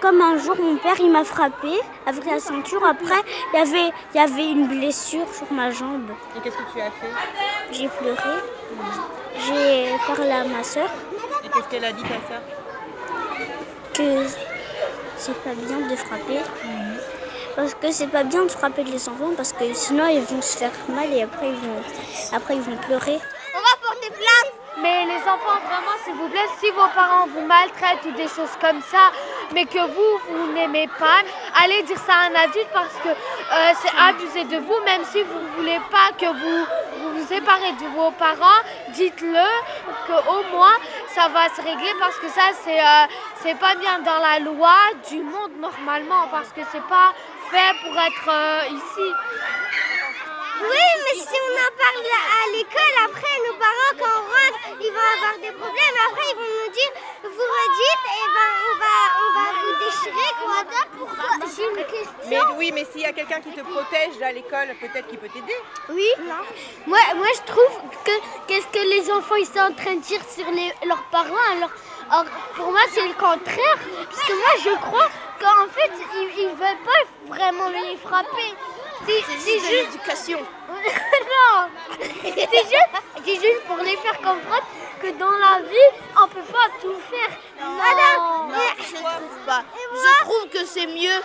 Comme 0.00 0.20
un 0.22 0.36
jour 0.38 0.56
mon 0.56 0.76
père 0.76 0.94
il 1.00 1.10
m'a 1.10 1.24
frappé 1.24 1.80
avec 2.06 2.24
la 2.24 2.38
ceinture, 2.38 2.84
après 2.84 3.20
il 3.52 3.58
y 3.58 3.62
avait, 3.62 3.92
il 4.14 4.20
y 4.20 4.20
avait 4.20 4.50
une 4.50 4.68
blessure 4.68 5.26
sur 5.34 5.50
ma 5.52 5.70
jambe. 5.70 6.10
Et 6.36 6.40
qu'est-ce 6.40 6.56
que 6.56 6.72
tu 6.72 6.80
as 6.80 6.90
fait? 6.90 7.12
J'ai 7.72 7.88
pleuré, 7.88 8.36
j'ai 9.46 9.96
parlé 10.06 10.30
à 10.30 10.44
ma 10.44 10.62
soeur 10.62 10.88
Et 11.44 11.48
qu'est-ce 11.48 11.68
qu'elle 11.68 11.84
a 11.84 11.92
dit 11.92 12.02
ta 12.02 12.08
sœur? 12.28 12.42
Que 13.94 14.26
c'est 15.16 15.42
pas 15.42 15.54
bien 15.54 15.88
de 15.88 15.96
frapper. 15.96 16.40
Parce 17.56 17.74
que 17.74 17.90
c'est 17.90 18.06
pas 18.06 18.24
bien 18.24 18.44
de 18.44 18.48
frapper 18.50 18.84
les 18.84 19.08
enfants 19.08 19.32
parce 19.36 19.52
que 19.52 19.72
sinon 19.74 20.06
ils 20.06 20.22
vont 20.22 20.40
se 20.40 20.56
faire 20.58 20.72
mal 20.88 21.12
et 21.12 21.22
après 21.22 21.48
ils 21.48 21.56
vont, 21.56 21.82
après 22.32 22.54
ils 22.54 22.62
vont 22.62 22.76
pleurer. 22.76 23.18
On 23.54 23.58
va 23.58 23.88
porter 23.88 24.08
plainte 24.10 24.52
Mais 24.82 25.04
les 25.04 25.20
enfants, 25.22 25.58
vraiment, 25.66 25.96
s'il 26.04 26.14
vous 26.14 26.28
plaît, 26.28 26.48
si 26.58 26.70
vos 26.70 26.88
parents 26.94 27.26
vous 27.26 27.44
maltraitent 27.46 28.04
ou 28.06 28.12
des 28.12 28.28
choses 28.28 28.54
comme 28.60 28.80
ça, 28.80 29.10
mais 29.52 29.66
que 29.66 29.78
vous, 29.78 30.12
vous 30.28 30.52
n'aimez 30.52 30.88
pas, 30.98 31.20
allez 31.62 31.82
dire 31.82 31.98
ça 31.98 32.14
à 32.14 32.30
un 32.30 32.44
adulte 32.44 32.70
parce 32.72 32.94
que 33.02 33.08
euh, 33.08 33.72
c'est 33.82 33.92
abuser 33.98 34.44
de 34.44 34.58
vous, 34.62 34.80
même 34.84 35.04
si 35.04 35.22
vous 35.22 35.40
ne 35.40 35.48
voulez 35.56 35.80
pas 35.90 36.12
que 36.18 36.26
vous 36.26 36.66
vous, 37.00 37.18
vous 37.18 37.26
séparez 37.26 37.72
de 37.72 37.86
vos 37.96 38.10
parents, 38.12 38.60
dites-le 38.90 39.46
qu'au 40.06 40.42
moins 40.52 40.76
ça 41.14 41.28
va 41.28 41.48
se 41.48 41.60
régler 41.60 41.92
parce 41.98 42.16
que 42.16 42.28
ça, 42.28 42.50
c'est 42.62 42.80
euh, 42.80 43.06
c'est 43.42 43.58
pas 43.58 43.74
bien 43.74 43.98
dans 44.00 44.18
la 44.18 44.38
loi 44.38 44.76
du 45.08 45.22
monde 45.22 45.52
normalement 45.60 46.28
parce 46.30 46.48
que 46.48 46.60
c'est 46.70 46.86
pas 46.88 47.12
fait 47.50 47.74
pour 47.82 47.94
être 47.98 48.28
euh, 48.28 48.76
ici. 48.78 49.08
Oui, 50.60 50.86
mais 51.04 51.16
si 51.18 51.36
on 51.46 51.52
en 51.56 51.72
parle 51.72 52.04
à 52.04 52.42
l'école, 52.54 52.96
après 53.08 53.34
nos 53.46 53.56
parents, 53.56 53.94
quand 53.98 54.14
on 54.20 54.24
rentre, 54.28 54.58
ils 54.78 54.92
vont 54.92 55.08
avoir 55.16 55.34
des 55.40 55.52
problèmes. 55.56 55.96
Après, 56.08 56.26
ils 56.30 56.36
vont 56.36 56.52
nous 56.64 56.72
dire, 56.72 56.92
vous 57.22 57.48
redites, 57.56 58.06
et 58.20 58.26
ben 58.36 58.50
on 58.68 58.74
va, 58.82 58.96
on 59.24 59.30
va 59.36 59.46
vous 59.62 59.74
déchirer. 59.84 60.30
Quoi. 60.44 60.58
Pourquoi? 60.98 61.30
J'ai 61.56 61.64
une 61.64 61.86
question. 61.86 62.28
Mais 62.28 62.40
oui, 62.58 62.72
mais 62.74 62.84
s'il 62.84 63.00
y 63.00 63.06
a 63.06 63.12
quelqu'un 63.12 63.40
qui 63.40 63.52
te 63.52 63.62
protège 63.62 64.20
à 64.22 64.32
l'école, 64.32 64.76
peut-être 64.78 65.08
qu'il 65.08 65.18
peut 65.18 65.28
t'aider. 65.28 65.56
Oui. 65.88 66.08
Moi, 66.86 66.98
moi, 67.16 67.28
je 67.34 67.52
trouve 67.52 67.74
que 68.04 68.12
qu'est-ce 68.46 68.66
que 68.66 68.84
les 68.96 69.10
enfants 69.10 69.36
ils 69.36 69.46
sont 69.46 69.60
en 69.60 69.72
train 69.72 69.94
de 69.94 70.02
dire 70.02 70.20
sur 70.28 70.48
les, 70.50 70.72
leurs 70.86 71.04
parents. 71.10 71.46
Alors, 71.56 71.70
alors, 72.10 72.24
pour 72.56 72.70
moi, 72.72 72.80
c'est 72.92 73.06
le 73.06 73.14
contraire. 73.14 73.78
Parce 74.10 74.22
que 74.22 74.32
moi, 74.32 74.50
je 74.64 74.70
crois 74.80 75.08
qu'en 75.40 75.68
fait, 75.68 75.92
ils, 76.14 76.42
ils 76.42 76.48
veulent 76.48 76.84
pas 76.84 77.34
vraiment 77.34 77.68
les 77.68 77.96
frapper. 77.96 78.54
C'est 79.06 79.22
juste 79.22 79.70
l'éducation. 79.70 80.40
non. 80.70 81.68
C'est 82.00 83.24
juste, 83.24 83.42
juste 83.42 83.64
pour 83.66 83.76
les 83.78 83.96
faire 83.96 84.16
comprendre 84.18 84.66
que 85.00 85.10
dans 85.12 85.30
la 85.30 85.60
vie, 85.62 85.90
on 86.20 86.28
peut 86.28 86.42
pas 86.52 86.68
tout 86.82 86.96
faire. 87.10 87.30
Non, 87.60 88.48
non, 88.48 88.58
je 88.78 88.94
trouve 88.94 89.46
pas. 89.46 89.62
Je 89.94 90.24
trouve 90.24 90.48
que 90.48 90.64
c'est 90.66 90.86
mieux 90.86 91.20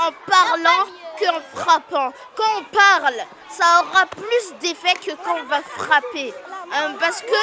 en 0.00 0.12
parlant 0.30 0.84
qu'en 1.18 1.40
frappant. 1.58 2.12
Quand 2.36 2.58
on 2.58 2.64
parle, 2.64 3.20
ça 3.48 3.82
aura 3.82 4.06
plus 4.06 4.54
d'effet 4.60 4.94
que 4.94 5.12
quand 5.24 5.36
on 5.40 5.44
va 5.44 5.60
frapper. 5.62 6.32
Euh, 6.32 6.92
parce 7.00 7.22
que 7.22 7.42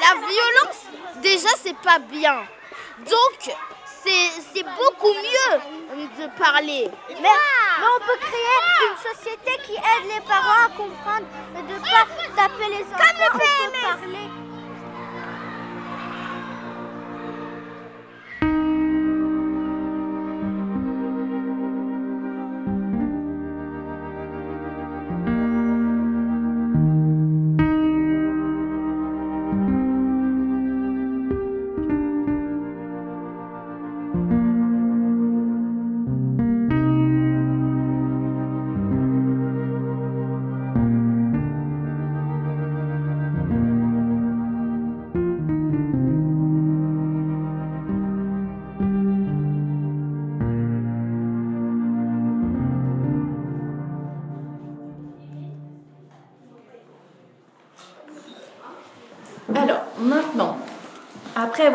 la 0.00 0.14
violence, 0.14 0.84
déjà, 1.22 1.48
c'est 1.62 1.76
pas 1.78 1.98
bien. 1.98 2.42
Donc, 2.98 3.56
c'est 4.04 4.62
beaucoup 4.62 5.12
mieux 5.12 5.60
de 6.18 6.38
parler. 6.38 6.88
Mais, 7.08 7.16
mais 7.20 7.86
on 7.96 8.00
peut 8.00 8.18
créer 8.20 8.90
une 8.90 9.14
société 9.14 9.52
qui 9.64 9.74
aide 9.74 10.14
les 10.14 10.20
parents 10.26 10.66
à 10.66 10.68
comprendre 10.76 11.26
de 11.54 11.74
ne 11.74 11.78
pas 11.78 12.06
taper 12.36 12.68
les 12.70 12.84
enfants. 12.84 13.04
on 13.34 13.38
peut 13.38 13.78
parler. 13.82 14.47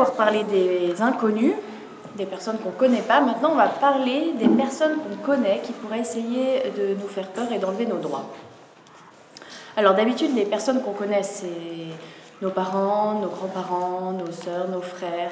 Avoir 0.04 0.16
parlé 0.16 0.44
des 0.44 1.02
inconnus, 1.02 1.54
des 2.18 2.26
personnes 2.26 2.58
qu'on 2.58 2.70
ne 2.70 2.76
connaît 2.76 3.02
pas, 3.02 3.22
maintenant 3.22 3.52
on 3.54 3.56
va 3.56 3.68
parler 3.68 4.34
des 4.38 4.48
personnes 4.48 4.98
qu'on 4.98 5.16
connaît 5.26 5.62
qui 5.64 5.72
pourraient 5.72 6.00
essayer 6.00 6.72
de 6.78 7.02
nous 7.02 7.08
faire 7.08 7.28
peur 7.30 7.52
et 7.52 7.58
d'enlever 7.58 7.86
nos 7.86 7.98
droits. 7.98 8.26
Alors 9.76 9.96
d'habitude, 9.96 10.36
les 10.36 10.46
personnes 10.46 10.82
qu'on 10.84 10.92
connaît, 10.92 11.24
c'est 11.24 11.48
nos 12.42 12.52
parents, 12.52 13.20
nos 13.20 13.30
grands-parents, 13.30 14.12
nos 14.12 14.32
sœurs, 14.32 14.68
nos 14.70 14.82
frères, 14.82 15.32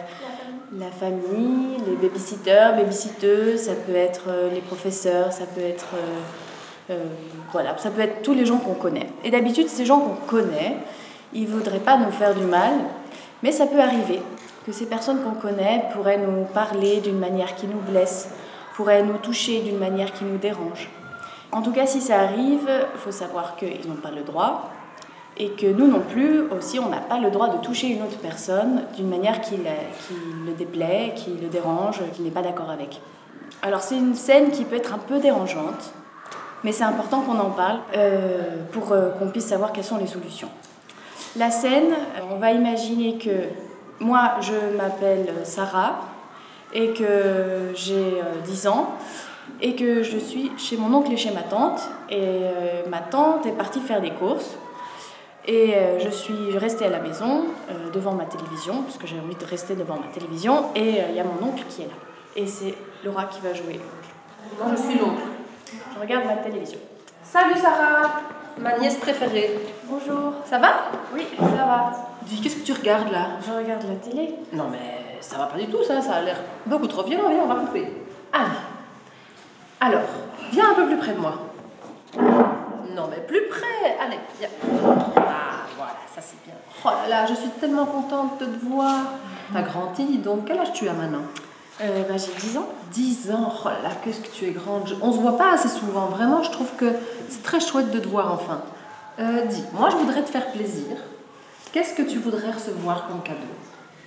la 0.78 0.90
famille, 0.90 1.78
les 1.86 1.96
babysitters, 1.96 2.74
babysitteuses, 2.76 3.60
ça 3.60 3.74
peut 3.74 3.96
être 3.96 4.24
euh, 4.30 4.50
les 4.50 4.62
professeurs, 4.62 5.34
ça 5.34 5.46
peut 5.46 5.62
être 5.62 5.90
euh, 5.94 6.94
euh, 6.94 7.04
voilà, 7.52 7.78
ça 7.78 7.92
peut 7.92 8.02
être 8.02 8.22
tous 8.22 8.34
les 8.34 8.46
gens 8.46 8.58
qu'on 8.58 8.74
connaît. 8.74 9.08
Et 9.24 9.30
d'habitude, 9.30 9.68
ces 9.68 9.86
gens 9.86 10.00
qu'on 10.00 10.26
connaît, 10.26 10.78
ils 11.34 11.48
voudraient 11.48 11.80
pas 11.80 11.98
nous 11.98 12.12
faire 12.12 12.34
du 12.34 12.46
mal, 12.46 12.74
mais 13.44 13.52
ça 13.52 13.68
peut 13.68 13.80
arriver 13.80 14.22
que 14.66 14.72
ces 14.72 14.86
personnes 14.86 15.24
qu'on 15.24 15.40
connaît 15.40 15.86
pourraient 15.94 16.20
nous 16.20 16.46
parler 16.46 17.02
d'une 17.02 17.20
manière 17.20 17.56
qui 17.56 17.68
nous 17.68 17.80
blesse, 17.80 18.30
pourraient 18.76 19.04
nous 19.04 19.18
toucher 19.18 19.62
d'une 19.62 19.78
manière 19.78 20.14
qui 20.14 20.24
nous 20.24 20.38
dérange. 20.38 20.90
En 21.52 21.62
tout 21.62 21.72
cas, 21.72 21.86
si 21.86 22.02
ça 22.02 22.22
arrive, 22.22 22.70
il 22.70 23.00
faut 23.00 23.12
savoir 23.12 23.56
qu'ils 23.56 23.88
n'ont 23.88 23.96
pas 23.96 24.12
le 24.12 24.22
droit 24.22 24.70
et 25.38 25.50
que 25.52 25.66
nous 25.66 25.88
non 25.88 26.02
plus, 26.02 26.42
aussi, 26.52 26.80
on 26.80 26.90
n'a 26.90 27.00
pas 27.00 27.20
le 27.20 27.32
droit 27.32 27.50
de 27.50 27.58
toucher 27.58 27.88
une 27.88 28.04
autre 28.04 28.18
personne 28.20 28.84
d'une 28.96 29.10
manière 29.10 29.42
qui, 29.42 29.58
le 29.58 30.54
déplaît, 30.54 31.14
qui 31.16 31.32
le 31.32 31.48
dérange, 31.48 32.00
qui 32.14 32.22
n'est 32.22 32.32
pas 32.32 32.42
d'accord 32.42 32.70
avec. 32.70 33.02
Alors 33.62 33.82
c'est 33.82 33.98
une 33.98 34.16
scène 34.16 34.52
qui 34.52 34.64
peut 34.64 34.76
être 34.76 34.94
un 34.94 34.98
peu 34.98 35.20
dérangeante, 35.20 35.94
mais 36.64 36.72
c'est 36.72 36.84
important 36.84 37.22
qu'on 37.22 37.40
en 37.40 37.52
parle 37.52 37.80
euh, 37.96 38.58
pour 38.72 38.92
euh, 38.92 39.10
qu'on 39.12 39.30
puisse 39.30 39.48
savoir 39.48 39.72
quelles 39.72 39.84
sont 39.84 39.98
les 39.98 40.08
solutions. 40.08 40.50
La 41.36 41.50
scène, 41.50 41.94
on 42.32 42.38
va 42.38 42.52
imaginer 42.52 43.18
que 43.18 43.32
moi, 44.02 44.38
je 44.42 44.76
m'appelle 44.76 45.32
Sarah 45.44 46.00
et 46.74 46.92
que 46.94 47.72
j'ai 47.76 48.22
10 48.46 48.66
euh, 48.66 48.70
ans 48.70 48.96
et 49.62 49.76
que 49.76 50.02
je 50.02 50.18
suis 50.18 50.52
chez 50.58 50.76
mon 50.76 50.94
oncle 50.94 51.12
et 51.12 51.18
chez 51.18 51.32
ma 51.32 51.44
tante. 51.44 51.82
Et 52.10 52.18
euh, 52.20 52.84
ma 52.90 53.00
tante 53.00 53.46
est 53.46 53.52
partie 53.52 53.80
faire 53.80 54.02
des 54.02 54.10
courses. 54.10 54.58
Et 55.46 55.76
euh, 55.76 56.00
je 56.00 56.10
suis 56.10 56.58
restée 56.58 56.86
à 56.86 56.90
la 56.90 57.00
maison 57.00 57.46
devant 57.94 58.14
ma 58.14 58.26
télévision, 58.26 58.84
parce 58.84 58.98
que 58.98 59.08
j'ai 59.08 59.20
envie 59.20 59.36
de 59.36 59.46
rester 59.46 59.76
devant 59.76 59.98
ma 59.98 60.08
télévision. 60.14 60.66
Et 60.76 61.00
il 61.10 61.16
y 61.16 61.20
a 61.20 61.24
mon 61.24 61.48
oncle 61.48 61.64
qui 61.70 61.84
est 61.84 61.86
là. 61.86 61.94
Et 62.36 62.48
c'est 62.48 62.74
Laura 63.04 63.26
qui 63.26 63.40
va 63.42 63.54
jouer. 63.54 63.80
Moi, 64.58 64.72
je 64.72 64.82
suis 64.82 65.00
l'oncle. 65.00 65.22
Je 65.96 66.00
regarde 66.00 66.26
ma 66.26 66.38
télévision. 66.38 66.80
Salut 67.24 67.56
Sarah, 67.56 68.22
ma 68.58 68.78
nièce 68.80 68.98
préférée. 68.98 69.60
Bonjour. 69.86 70.34
Ça 70.46 70.58
va? 70.58 70.92
Oui, 71.14 71.26
ça 71.40 71.66
va. 71.66 72.11
Dis, 72.24 72.40
qu'est-ce 72.42 72.58
que 72.58 72.66
tu 72.66 72.74
regardes 72.74 73.12
là? 73.12 73.28
Je 73.46 73.52
regarde 73.52 73.84
la 73.88 73.96
télé. 73.96 74.36
Non 74.54 74.66
mais 74.72 75.18
ça 75.22 75.38
va 75.38 75.46
pas 75.46 75.58
du 75.58 75.68
tout 75.68 75.84
ça, 75.84 76.02
ça 76.02 76.16
a 76.16 76.22
l'air 76.22 76.38
beaucoup 76.66 76.88
trop 76.88 77.04
violent, 77.04 77.30
viens 77.30 77.42
on 77.44 77.48
va 77.48 77.56
couper. 77.56 77.92
Allez. 78.34 78.46
Alors, 79.80 80.02
viens 80.52 80.72
un 80.72 80.76
peu 80.76 80.86
plus 80.88 80.98
près 80.98 81.14
de 81.14 81.20
moi. 81.20 81.34
Non 82.18 83.08
mais 83.10 83.22
plus 83.26 83.48
près, 83.50 83.98
allez, 84.00 84.20
viens. 84.40 84.50
Ah 85.18 85.66
voilà, 85.78 85.94
ça 86.14 86.22
c'est 86.22 86.38
bien. 86.46 86.54
Oh 86.86 86.90
là 87.04 87.10
là, 87.10 87.26
je 87.26 87.34
suis 87.34 87.50
tellement 87.60 87.86
contente 87.86 88.40
de 88.40 88.46
te 88.46 88.66
voir. 88.66 89.00
T'as 89.54 89.62
grandi, 89.62 90.18
donc 90.20 90.46
quel 90.46 90.60
âge 90.60 90.74
tu 90.74 90.88
as 90.88 90.94
maintenant? 90.94 91.22
Euh, 91.82 92.04
bah, 92.08 92.16
J'ai 92.18 92.34
10 92.40 92.58
ans. 92.58 92.68
10 92.92 93.32
ans, 93.32 93.54
oh 93.66 93.68
là 93.68 93.90
qu'est-ce 94.04 94.22
que 94.22 94.30
tu 94.30 94.46
es 94.46 94.52
grande. 94.52 94.96
On 95.02 95.12
se 95.12 95.18
voit 95.20 95.38
pas 95.38 95.54
assez 95.54 95.70
souvent, 95.70 96.06
vraiment, 96.08 96.44
je 96.44 96.52
trouve 96.52 96.70
que 96.78 96.92
c'est 97.30 97.42
très 97.44 97.60
chouette 97.60 97.92
de 97.92 98.00
te 98.00 98.08
voir 98.08 98.34
enfin. 98.34 98.62
Euh, 99.20 99.46
dis, 99.46 99.64
moi 99.74 99.90
je 99.90 99.96
voudrais 99.98 100.22
te 100.24 100.30
faire 100.30 100.52
plaisir. 100.52 100.98
Qu'est-ce 101.72 101.94
que 101.94 102.02
tu 102.02 102.20
voudrais 102.20 102.52
recevoir 102.52 103.08
comme 103.08 103.22
cadeau? 103.24 103.40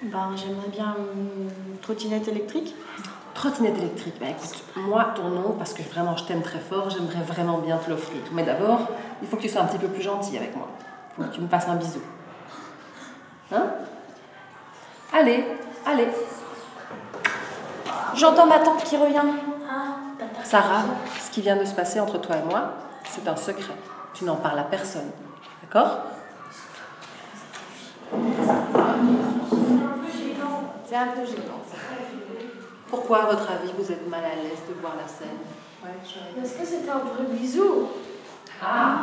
Ben, 0.02 0.32
J'aimerais 0.36 0.68
bien 0.68 0.94
une 1.14 1.78
trottinette 1.78 2.28
électrique. 2.28 2.74
Trottinette 3.32 3.78
électrique, 3.78 4.14
ben, 4.20 4.30
écoute, 4.30 4.62
moi 4.76 5.12
ton 5.14 5.28
nom, 5.28 5.54
parce 5.58 5.72
que 5.72 5.82
vraiment 5.82 6.16
je 6.16 6.24
t'aime 6.24 6.42
très 6.42 6.60
fort, 6.60 6.90
j'aimerais 6.90 7.22
vraiment 7.26 7.58
bien 7.58 7.78
te 7.78 7.90
l'offrir. 7.90 8.20
Mais 8.32 8.42
d'abord, 8.44 8.80
il 9.22 9.28
faut 9.28 9.36
que 9.36 9.42
tu 9.42 9.48
sois 9.48 9.62
un 9.62 9.66
petit 9.66 9.78
peu 9.78 9.88
plus 9.88 10.02
gentil 10.02 10.36
avec 10.36 10.54
moi. 10.54 10.68
Il 11.18 11.24
faut 11.24 11.30
que 11.30 11.34
tu 11.34 11.40
me 11.40 11.48
passes 11.48 11.66
un 11.68 11.76
bisou. 11.76 12.00
Hein? 13.50 13.66
Allez, 15.12 15.44
allez. 15.86 16.08
J'entends 18.14 18.46
ma 18.46 18.58
tante 18.58 18.84
qui 18.84 18.96
revient. 18.96 19.22
Sarah, 20.44 20.82
ce 21.20 21.30
qui 21.30 21.40
vient 21.40 21.56
de 21.56 21.64
se 21.64 21.74
passer 21.74 21.98
entre 21.98 22.18
toi 22.18 22.36
et 22.36 22.42
moi, 22.42 22.74
c'est 23.04 23.26
un 23.26 23.36
secret. 23.36 23.74
Tu 24.12 24.24
n'en 24.24 24.36
parles 24.36 24.58
à 24.58 24.64
personne. 24.64 25.10
D'accord? 25.62 25.98
C'est 30.94 31.00
un 31.00 31.06
peu 31.08 31.26
gênant. 31.26 31.58
Pourquoi, 32.88 33.24
à 33.24 33.26
votre 33.26 33.50
avis, 33.50 33.72
vous 33.76 33.90
êtes 33.90 34.08
mal 34.08 34.20
à 34.22 34.36
l'aise 34.36 34.62
de 34.68 34.80
voir 34.80 34.94
la 34.94 35.08
scène? 35.08 35.42
Parce 35.82 36.52
que 36.52 36.64
c'était 36.64 36.88
un 36.88 36.98
vrai 36.98 37.24
bisou. 37.32 37.88
Ah, 38.62 39.02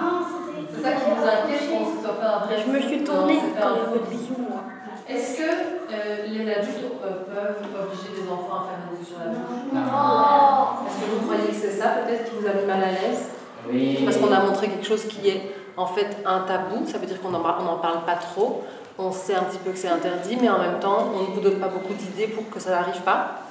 C'est 0.73 0.81
ça 0.81 0.91
qui 0.93 1.01
vous 1.11 1.27
inquiète 1.27 1.69
qu'on 1.69 1.85
se 1.91 2.01
soit 2.01 2.15
fait 2.15 2.25
un 2.25 2.39
vrai 2.39 2.63
Je 2.65 2.71
me 2.71 2.81
suis 2.81 3.03
tournée 3.03 3.39
quand 3.59 3.75
il 3.75 3.99
faut 3.99 4.05
bisou, 4.09 4.35
moi. 4.39 4.63
Est-ce 5.09 5.37
que 5.37 5.43
euh, 5.43 6.27
les 6.27 6.49
adultes 6.49 6.95
euh, 7.03 7.25
peuvent 7.25 7.59
obliger 7.83 8.23
les 8.23 8.31
enfants 8.31 8.55
à 8.55 8.67
faire 8.69 8.79
des 8.89 8.97
bisous 8.97 9.11
sur 9.11 9.19
la 9.19 9.25
bouche? 9.25 9.67
Non. 9.73 10.87
Est-ce 10.87 10.95
que 11.03 11.11
vous 11.11 11.25
croyez 11.27 11.47
que 11.49 11.53
c'est 11.53 11.77
ça 11.77 11.87
peut-être 11.89 12.23
qui 12.31 12.37
vous 12.39 12.47
a 12.47 12.53
mis 12.53 12.65
mal 12.65 12.83
à 12.83 12.91
l'aise? 12.91 13.31
Oui. 13.69 13.99
Parce 14.05 14.15
qu'on 14.15 14.31
a 14.31 14.39
montré 14.39 14.69
quelque 14.69 14.87
chose 14.87 15.03
qui 15.05 15.27
est 15.27 15.51
en 15.75 15.87
fait 15.87 16.17
un 16.25 16.39
tabou, 16.41 16.87
ça 16.87 16.97
veut 16.97 17.05
dire 17.05 17.21
qu'on 17.21 17.31
n'en 17.31 17.41
parle 17.41 18.05
pas 18.05 18.15
trop 18.15 18.63
on 19.01 19.11
sait 19.11 19.35
un 19.35 19.43
petit 19.43 19.57
peu 19.57 19.71
que 19.71 19.77
c'est 19.77 19.87
interdit, 19.89 20.37
mais 20.39 20.49
en 20.49 20.59
même 20.59 20.79
temps, 20.79 21.07
on 21.15 21.29
ne 21.29 21.35
vous 21.35 21.41
donne 21.41 21.59
pas 21.59 21.67
beaucoup 21.67 21.93
d'idées 21.93 22.27
pour 22.27 22.49
que 22.49 22.59
ça 22.59 22.71
n'arrive 22.71 23.01
pas. 23.01 23.41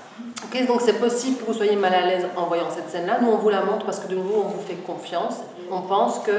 Ok, 0.44 0.66
donc 0.66 0.80
c'est 0.80 0.98
possible 0.98 1.38
que 1.38 1.44
vous 1.44 1.54
soyez 1.54 1.76
mal 1.76 1.94
à 1.94 2.06
l'aise 2.06 2.26
en 2.36 2.46
voyant 2.46 2.70
cette 2.70 2.90
scène-là. 2.90 3.18
Nous, 3.20 3.28
on 3.28 3.36
vous 3.36 3.48
la 3.48 3.62
montre 3.62 3.86
parce 3.86 4.00
que 4.00 4.08
de 4.08 4.16
nouveau, 4.16 4.44
on 4.46 4.48
vous 4.48 4.62
fait 4.66 4.74
confiance. 4.74 5.36
On 5.70 5.82
pense 5.82 6.18
que 6.20 6.32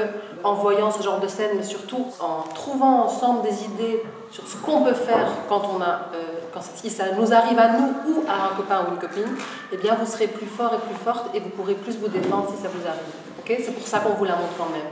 en 0.44 0.54
voyant 0.54 0.90
ce 0.90 1.02
genre 1.02 1.20
de 1.20 1.28
scène, 1.28 1.52
mais 1.56 1.62
surtout 1.62 2.06
en 2.20 2.42
trouvant 2.54 3.04
ensemble 3.04 3.42
des 3.42 3.64
idées 3.64 4.02
sur 4.30 4.46
ce 4.46 4.56
qu'on 4.56 4.82
peut 4.82 4.94
faire 4.94 5.28
quand 5.48 5.62
on 5.74 5.80
a, 5.80 6.10
euh, 6.14 6.40
quand 6.52 6.60
ça 6.60 7.04
nous 7.18 7.32
arrive 7.32 7.58
à 7.58 7.68
nous 7.68 7.94
ou 8.06 8.24
à 8.28 8.52
un 8.52 8.56
copain 8.56 8.84
ou 8.86 8.92
une 8.92 8.98
copine, 8.98 9.36
eh 9.72 9.76
bien, 9.76 9.94
vous 9.94 10.10
serez 10.10 10.26
plus 10.26 10.46
fort 10.46 10.74
et 10.74 10.78
plus 10.78 11.02
forte 11.02 11.34
et 11.34 11.40
vous 11.40 11.50
pourrez 11.50 11.74
plus 11.74 11.96
vous 11.98 12.08
défendre 12.08 12.48
si 12.54 12.62
ça 12.62 12.68
vous 12.68 12.86
arrive. 12.86 13.00
Ok, 13.40 13.56
c'est 13.64 13.74
pour 13.74 13.86
ça 13.86 14.00
qu'on 14.00 14.14
vous 14.14 14.24
la 14.24 14.36
montre 14.36 14.56
quand 14.58 14.70
même. 14.70 14.90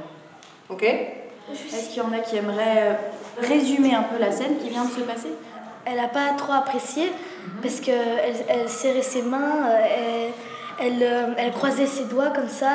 Ok? 0.69 0.83
Est-ce 0.83 1.89
qu'il 1.89 2.03
y 2.03 2.07
en 2.07 2.13
a 2.13 2.21
qui 2.21 2.37
aimeraient 2.37 2.79
euh, 2.79 2.95
résumer 3.41 3.95
un 3.95 4.03
peu 4.03 4.19
la 4.19 4.31
scène 4.31 4.57
qui 4.59 4.71
vient 4.71 4.85
de 4.85 4.91
se 4.91 5.01
passer 5.01 5.31
Elle 5.85 5.97
n'a 5.97 6.09
pas 6.09 6.31
trop 6.37 6.53
apprécié 6.53 7.13
parce 7.63 7.81
qu'elle 7.81 8.35
elle 8.49 8.69
serrait 8.69 9.03
ses 9.03 9.23
mains, 9.23 9.67
euh, 9.69 10.29
elle, 10.81 11.03
euh, 11.03 11.27
elle, 11.37 11.53
croisait 11.53 11.87
ses 11.87 12.05
doigts 12.05 12.31
comme 12.31 12.49
ça, 12.49 12.71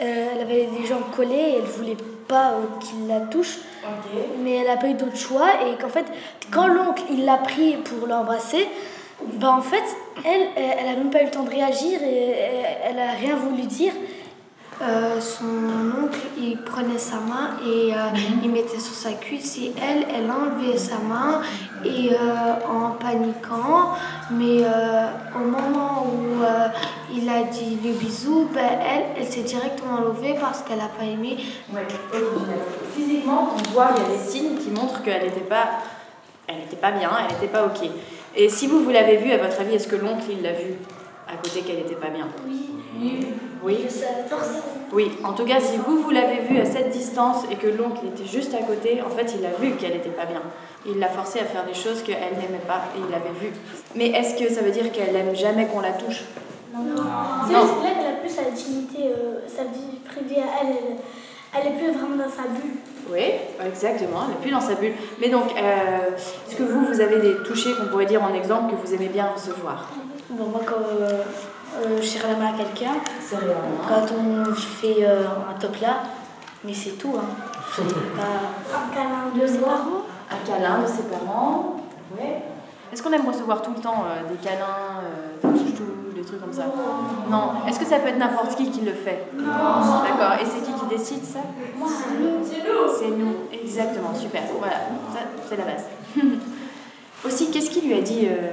euh, 0.00 0.28
elle 0.32 0.40
avait 0.40 0.68
les 0.78 0.86
jambes 0.86 1.10
collées 1.14 1.34
et 1.34 1.56
elle 1.58 1.64
voulait 1.64 1.96
pas 2.28 2.54
qu'il 2.80 3.06
la 3.06 3.20
touche. 3.20 3.58
Mais 4.42 4.56
elle 4.56 4.66
n'a 4.66 4.76
pas 4.76 4.88
eu 4.88 4.94
d'autre 4.94 5.16
choix 5.16 5.48
et 5.66 5.80
qu'en 5.80 5.88
fait, 5.88 6.06
quand 6.50 6.66
l'oncle 6.66 7.02
il 7.10 7.24
l'a 7.24 7.36
pris 7.36 7.76
pour 7.76 8.06
l'embrasser, 8.08 8.66
bah 9.34 9.54
en 9.56 9.62
fait, 9.62 9.84
elle, 10.24 10.48
elle 10.56 10.88
a 10.88 10.96
même 10.96 11.10
pas 11.10 11.22
eu 11.22 11.26
le 11.26 11.30
temps 11.30 11.44
de 11.44 11.50
réagir 11.50 12.02
et 12.02 12.34
elle 12.84 12.98
a 12.98 13.12
rien 13.12 13.36
voulu 13.36 13.62
dire. 13.62 13.92
Euh, 14.82 15.18
son 15.20 16.04
oncle, 16.04 16.18
il 16.38 16.58
prenait 16.58 16.98
sa 16.98 17.16
main 17.16 17.56
et 17.64 17.94
euh, 17.94 18.10
mhm. 18.12 18.40
il 18.44 18.50
mettait 18.50 18.78
sur 18.78 18.94
sa 18.94 19.12
cuisse 19.12 19.56
et 19.56 19.72
elle, 19.80 20.04
elle 20.14 20.30
enlevait 20.30 20.76
sa 20.76 20.98
main 20.98 21.40
et 21.82 22.12
euh, 22.12 22.68
en 22.68 22.90
paniquant, 22.90 23.94
mais 24.30 24.64
au 25.34 25.38
moment 25.48 26.06
où 26.06 26.42
il 27.14 27.28
a 27.28 27.44
dit 27.44 27.78
le 27.82 27.92
bisou, 27.92 28.48
ben, 28.52 28.78
elle, 28.82 29.04
elle 29.18 29.26
s'est 29.26 29.42
directement 29.42 30.00
levée 30.00 30.36
parce 30.38 30.60
qu'elle 30.62 30.78
n'a 30.78 30.88
pas 30.88 31.04
aimé. 31.04 31.38
Physiquement, 32.94 33.54
on 33.54 33.72
voit, 33.72 33.88
il 33.96 34.02
y 34.02 34.04
a 34.04 34.18
des 34.18 34.30
signes 34.30 34.58
qui 34.58 34.70
montrent 34.70 35.02
qu'elle 35.02 35.24
n'était 35.24 35.40
pas, 35.40 35.68
elle 36.48 36.56
n'était 36.56 36.76
pas 36.76 36.92
bien, 36.92 37.10
elle 37.18 37.34
n'était 37.34 37.48
pas 37.48 37.64
ok. 37.64 37.88
Et 38.34 38.50
si 38.50 38.66
vous, 38.66 38.84
vous 38.84 38.90
l'avez 38.90 39.16
vu, 39.16 39.32
à 39.32 39.38
votre 39.38 39.58
avis, 39.58 39.76
est-ce 39.76 39.88
que 39.88 39.96
l'oncle, 39.96 40.24
il 40.30 40.42
l'a 40.42 40.52
vu 40.52 40.74
à 41.26 41.36
côté 41.36 41.60
qu'elle 41.60 41.76
n'était 41.76 41.94
pas 41.94 42.08
bien? 42.08 42.28
Oui. 42.46 42.66
Oui. 43.00 43.26
Oui, 44.92 45.10
en 45.24 45.32
tout 45.32 45.44
cas, 45.44 45.60
si 45.60 45.76
vous, 45.78 46.02
vous 46.02 46.10
l'avez 46.10 46.40
vue 46.40 46.58
à 46.58 46.64
cette 46.64 46.90
distance 46.90 47.44
et 47.50 47.56
que 47.56 47.66
l'oncle 47.66 48.06
était 48.06 48.26
juste 48.26 48.54
à 48.54 48.62
côté, 48.62 49.02
en 49.02 49.10
fait, 49.10 49.34
il 49.38 49.44
a 49.44 49.50
vu 49.60 49.72
qu'elle 49.76 49.92
n'était 49.92 50.10
pas 50.10 50.26
bien. 50.26 50.42
Il 50.86 50.98
l'a 50.98 51.08
forcée 51.08 51.40
à 51.40 51.44
faire 51.44 51.64
des 51.66 51.74
choses 51.74 52.02
qu'elle 52.02 52.16
n'aimait 52.16 52.64
pas 52.66 52.82
et 52.96 53.00
il 53.04 53.10
l'avait 53.10 53.36
vu. 53.40 53.52
Mais 53.94 54.10
est-ce 54.10 54.36
que 54.42 54.52
ça 54.52 54.62
veut 54.62 54.70
dire 54.70 54.92
qu'elle 54.92 55.14
aime 55.16 55.34
jamais 55.34 55.66
qu'on 55.66 55.80
la 55.80 55.92
touche? 55.92 56.22
Non. 56.72 56.82
non. 56.84 57.02
C'est 57.46 57.52
là 57.52 57.94
qu'elle 57.94 58.14
a 58.14 58.18
plus 58.20 58.28
sa 58.28 58.42
intimité, 58.42 59.08
euh, 59.08 59.40
sa 59.48 59.64
vie 59.64 59.98
privée 60.04 60.42
à 60.42 60.62
elle, 60.62 60.76
elle. 61.54 61.72
est 61.72 61.76
plus 61.76 61.92
vraiment 61.98 62.16
dans 62.16 62.30
sa 62.30 62.42
bulle. 62.42 62.76
Oui, 63.10 63.22
exactement, 63.64 64.20
elle 64.24 64.34
n'est 64.34 64.40
plus 64.40 64.50
dans 64.50 64.60
sa 64.60 64.74
bulle. 64.74 64.92
Mais 65.20 65.28
donc, 65.28 65.52
euh, 65.56 66.16
est-ce 66.16 66.56
que 66.56 66.62
vous, 66.62 66.86
vous 66.86 67.00
avez 67.00 67.20
des 67.20 67.42
touchés 67.44 67.70
qu'on 67.74 67.86
pourrait 67.86 68.06
dire 68.06 68.22
en 68.22 68.34
exemple 68.34 68.72
que 68.74 68.86
vous 68.86 68.94
aimez 68.94 69.08
bien 69.08 69.26
recevoir? 69.34 69.90
Bon, 70.30 70.46
moi, 70.46 70.60
quand, 70.66 70.74
euh, 71.00 71.22
euh, 71.84 71.98
je 72.00 72.06
serre 72.06 72.28
la 72.28 72.36
main 72.36 72.54
à 72.54 72.56
quelqu'un. 72.56 72.94
Quand 73.88 74.14
on 74.14 74.54
fait 74.54 75.04
euh, 75.04 75.24
un 75.50 75.58
top 75.58 75.76
là, 75.80 76.02
mais 76.64 76.74
c'est 76.74 76.98
tout. 76.98 77.14
Hein. 77.16 77.26
un 77.82 78.94
câlin 78.94 79.40
de 79.40 79.46
ses 79.46 79.58
parents. 79.58 80.02
Un 80.30 80.46
câlin 80.46 80.82
de 80.82 80.86
ses 80.86 81.04
parents. 81.04 81.76
Ouais. 82.18 82.42
Est-ce 82.92 83.02
qu'on 83.02 83.12
aime 83.12 83.26
recevoir 83.26 83.62
tout 83.62 83.72
le 83.76 83.80
temps 83.80 84.04
euh, 84.06 84.28
des 84.28 84.36
câlins, 84.36 85.02
euh, 85.02 85.52
des 85.52 85.72
touches 85.72 86.14
des 86.14 86.22
trucs 86.22 86.40
comme 86.40 86.52
ça? 86.52 86.64
Non. 87.28 87.66
Est-ce 87.68 87.78
que 87.80 87.84
ça 87.84 87.98
peut 87.98 88.08
être 88.08 88.18
n'importe 88.18 88.56
qui 88.56 88.70
qui 88.70 88.80
le 88.82 88.92
fait? 88.92 89.28
Non. 89.36 89.44
D'accord. 89.44 90.34
Et 90.40 90.44
c'est 90.44 90.62
qui 90.62 90.72
qui 90.72 90.86
décide 90.86 91.24
ça? 91.24 91.40
C'est 91.86 92.18
nous. 92.18 92.44
C'est 92.98 93.10
nous. 93.10 93.34
Exactement. 93.52 94.14
Super. 94.14 94.42
Voilà. 94.58 94.76
Ça, 95.12 95.20
c'est 95.48 95.56
la 95.56 95.64
base. 95.64 95.84
Aussi, 97.24 97.50
qu'est-ce 97.50 97.70
qu'il 97.70 97.88
lui 97.88 97.98
a 97.98 98.02
dit 98.02 98.28
euh, 98.30 98.52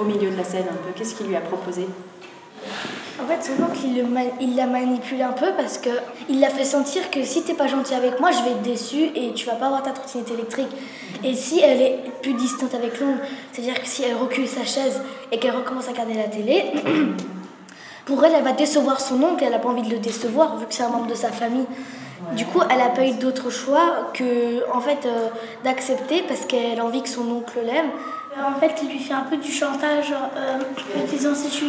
au 0.00 0.04
milieu 0.04 0.30
de 0.30 0.36
la 0.36 0.44
scène 0.44 0.66
un 0.70 0.74
peu 0.74 0.92
Qu'est-ce 0.96 1.14
qu'il 1.14 1.26
lui 1.26 1.36
a 1.36 1.40
proposé 1.40 1.86
En 3.22 3.26
fait, 3.26 3.42
son 3.42 3.62
oncle, 3.62 3.78
il, 4.40 4.56
l'a 4.56 4.66
manipulé 4.66 5.22
un 5.22 5.32
peu 5.32 5.52
parce 5.56 5.78
que 5.78 5.90
il 6.28 6.40
l'a 6.40 6.48
fait 6.48 6.64
sentir 6.64 7.10
que 7.10 7.22
si 7.24 7.42
t'es 7.42 7.54
pas 7.54 7.66
gentil 7.66 7.94
avec 7.94 8.18
moi, 8.20 8.30
je 8.30 8.42
vais 8.42 8.50
être 8.50 8.62
déçu 8.62 9.10
et 9.14 9.32
tu 9.34 9.46
vas 9.46 9.54
pas 9.54 9.66
avoir 9.66 9.82
ta 9.82 9.90
trottinette 9.90 10.30
électrique. 10.30 10.70
Et 11.22 11.34
si 11.34 11.60
elle 11.60 11.82
est 11.82 11.98
plus 12.22 12.34
distante 12.34 12.74
avec 12.74 12.98
l'oncle, 13.00 13.20
c'est-à-dire 13.52 13.80
que 13.80 13.86
si 13.86 14.02
elle 14.02 14.16
recule 14.16 14.48
sa 14.48 14.64
chaise 14.64 15.00
et 15.32 15.38
qu'elle 15.38 15.54
recommence 15.54 15.88
à 15.88 15.92
regarder 15.92 16.14
la 16.14 16.24
télé, 16.24 16.72
pour 18.06 18.24
elle, 18.24 18.32
elle 18.36 18.44
va 18.44 18.52
décevoir 18.52 19.00
son 19.00 19.22
oncle 19.22 19.44
et 19.44 19.46
elle 19.46 19.54
a 19.54 19.58
pas 19.58 19.68
envie 19.68 19.82
de 19.82 19.90
le 19.90 19.98
décevoir 19.98 20.56
vu 20.56 20.66
que 20.66 20.74
c'est 20.74 20.82
un 20.82 20.88
membre 20.88 21.06
de 21.06 21.14
sa 21.14 21.30
famille. 21.30 21.66
Du 22.36 22.44
coup, 22.46 22.60
elle 22.70 22.80
a 22.80 22.90
pas 22.90 23.06
eu 23.06 23.12
d'autre 23.12 23.50
choix 23.50 24.10
que 24.14 24.70
en 24.72 24.80
fait 24.80 25.06
euh, 25.06 25.28
d'accepter 25.64 26.22
parce 26.28 26.44
qu'elle 26.44 26.78
a 26.78 26.84
envie 26.84 27.02
que 27.02 27.08
son 27.08 27.28
oncle 27.30 27.58
l'aime. 27.64 27.90
Euh, 28.40 28.50
En 28.50 28.58
fait, 28.58 28.74
il 28.82 28.88
lui 28.90 28.98
fait 28.98 29.14
un 29.14 29.22
peu 29.22 29.36
du 29.36 29.50
chantage, 29.50 30.08
genre, 30.08 30.30
euh, 30.36 30.58
en 31.00 31.04
disant 31.06 31.34
si 31.34 31.48
tu 31.50 31.66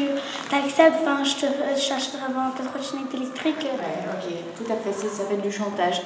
t'acceptes, 0.49 0.97
enfin, 1.01 1.23
je 1.23 1.35
te 1.35 1.45
je 1.45 1.89
t'achèterai 1.89 2.31
vraiment 2.33 2.51
ta 2.51 2.63
trottinette 2.63 3.13
électrique. 3.13 3.65
Ok, 3.67 4.33
tout 4.57 4.71
à 4.71 4.75
fait, 4.75 4.93
ça 4.93 5.13
s'appelle 5.13 5.41
du 5.41 5.51
chantage. 5.51 6.01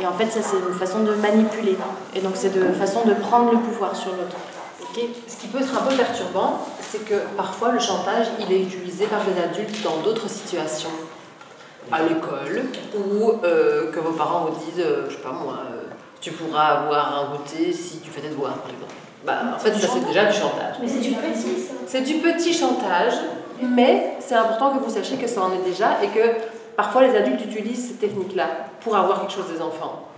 Et 0.00 0.06
en 0.06 0.12
fait, 0.12 0.26
ça, 0.30 0.40
c'est 0.42 0.56
une 0.56 0.74
façon 0.78 1.00
de 1.00 1.14
manipuler. 1.14 1.76
Et 2.14 2.20
donc, 2.20 2.32
c'est 2.34 2.50
de 2.54 2.72
façon 2.72 3.04
de 3.04 3.12
prendre 3.14 3.52
le 3.52 3.58
pouvoir 3.58 3.94
sur 3.94 4.12
l'autre. 4.12 4.36
Ok. 4.80 5.02
Ce 5.28 5.36
qui 5.36 5.48
peut 5.48 5.60
être 5.60 5.74
un 5.76 5.86
peu 5.86 5.94
perturbant, 5.94 6.66
c'est 6.80 7.04
que 7.04 7.14
parfois 7.36 7.72
le 7.72 7.78
chantage, 7.78 8.26
il 8.40 8.52
est 8.52 8.62
utilisé 8.62 9.06
par 9.06 9.20
des 9.24 9.40
adultes 9.40 9.82
dans 9.82 9.98
d'autres 9.98 10.28
situations, 10.28 10.90
à 11.90 12.02
l'école, 12.02 12.62
ou 12.96 13.32
euh, 13.44 13.90
que 13.90 14.00
vos 14.00 14.12
parents 14.12 14.46
vous 14.46 14.64
disent, 14.64 14.84
euh, 14.84 15.06
je 15.10 15.16
sais 15.16 15.22
pas 15.22 15.32
moi, 15.32 15.58
euh, 15.72 15.82
tu 16.20 16.30
pourras 16.32 16.66
avoir 16.80 17.18
un 17.18 17.36
goûter 17.36 17.72
si 17.72 17.98
tu 18.00 18.10
fais 18.10 18.20
tes 18.20 18.28
devoirs, 18.28 18.54
par 18.54 18.70
exemple. 18.70 18.94
Bah, 19.24 19.38
en 19.54 19.58
fait, 19.58 19.72
ça 19.74 19.88
c'est 19.92 20.06
déjà 20.06 20.24
du 20.24 20.32
chantage. 20.32 20.76
Mais 20.80 20.88
c'est 20.88 21.00
du 21.00 21.12
petit, 21.12 21.60
ça. 21.60 21.74
C'est 21.86 22.00
du 22.02 22.14
petit 22.14 22.52
chantage, 22.52 23.14
mais 23.60 24.16
c'est 24.20 24.34
important 24.34 24.76
que 24.76 24.82
vous 24.82 24.90
sachiez 24.90 25.16
que 25.16 25.28
ça 25.28 25.42
en 25.42 25.52
est 25.52 25.64
déjà 25.64 26.02
et 26.02 26.08
que 26.08 26.38
parfois 26.76 27.02
les 27.02 27.16
adultes 27.16 27.44
utilisent 27.44 27.88
ces 27.88 27.94
techniques-là 27.94 28.46
pour 28.80 28.96
avoir 28.96 29.20
quelque 29.20 29.32
chose 29.32 29.52
des 29.52 29.60
enfants. 29.60 30.08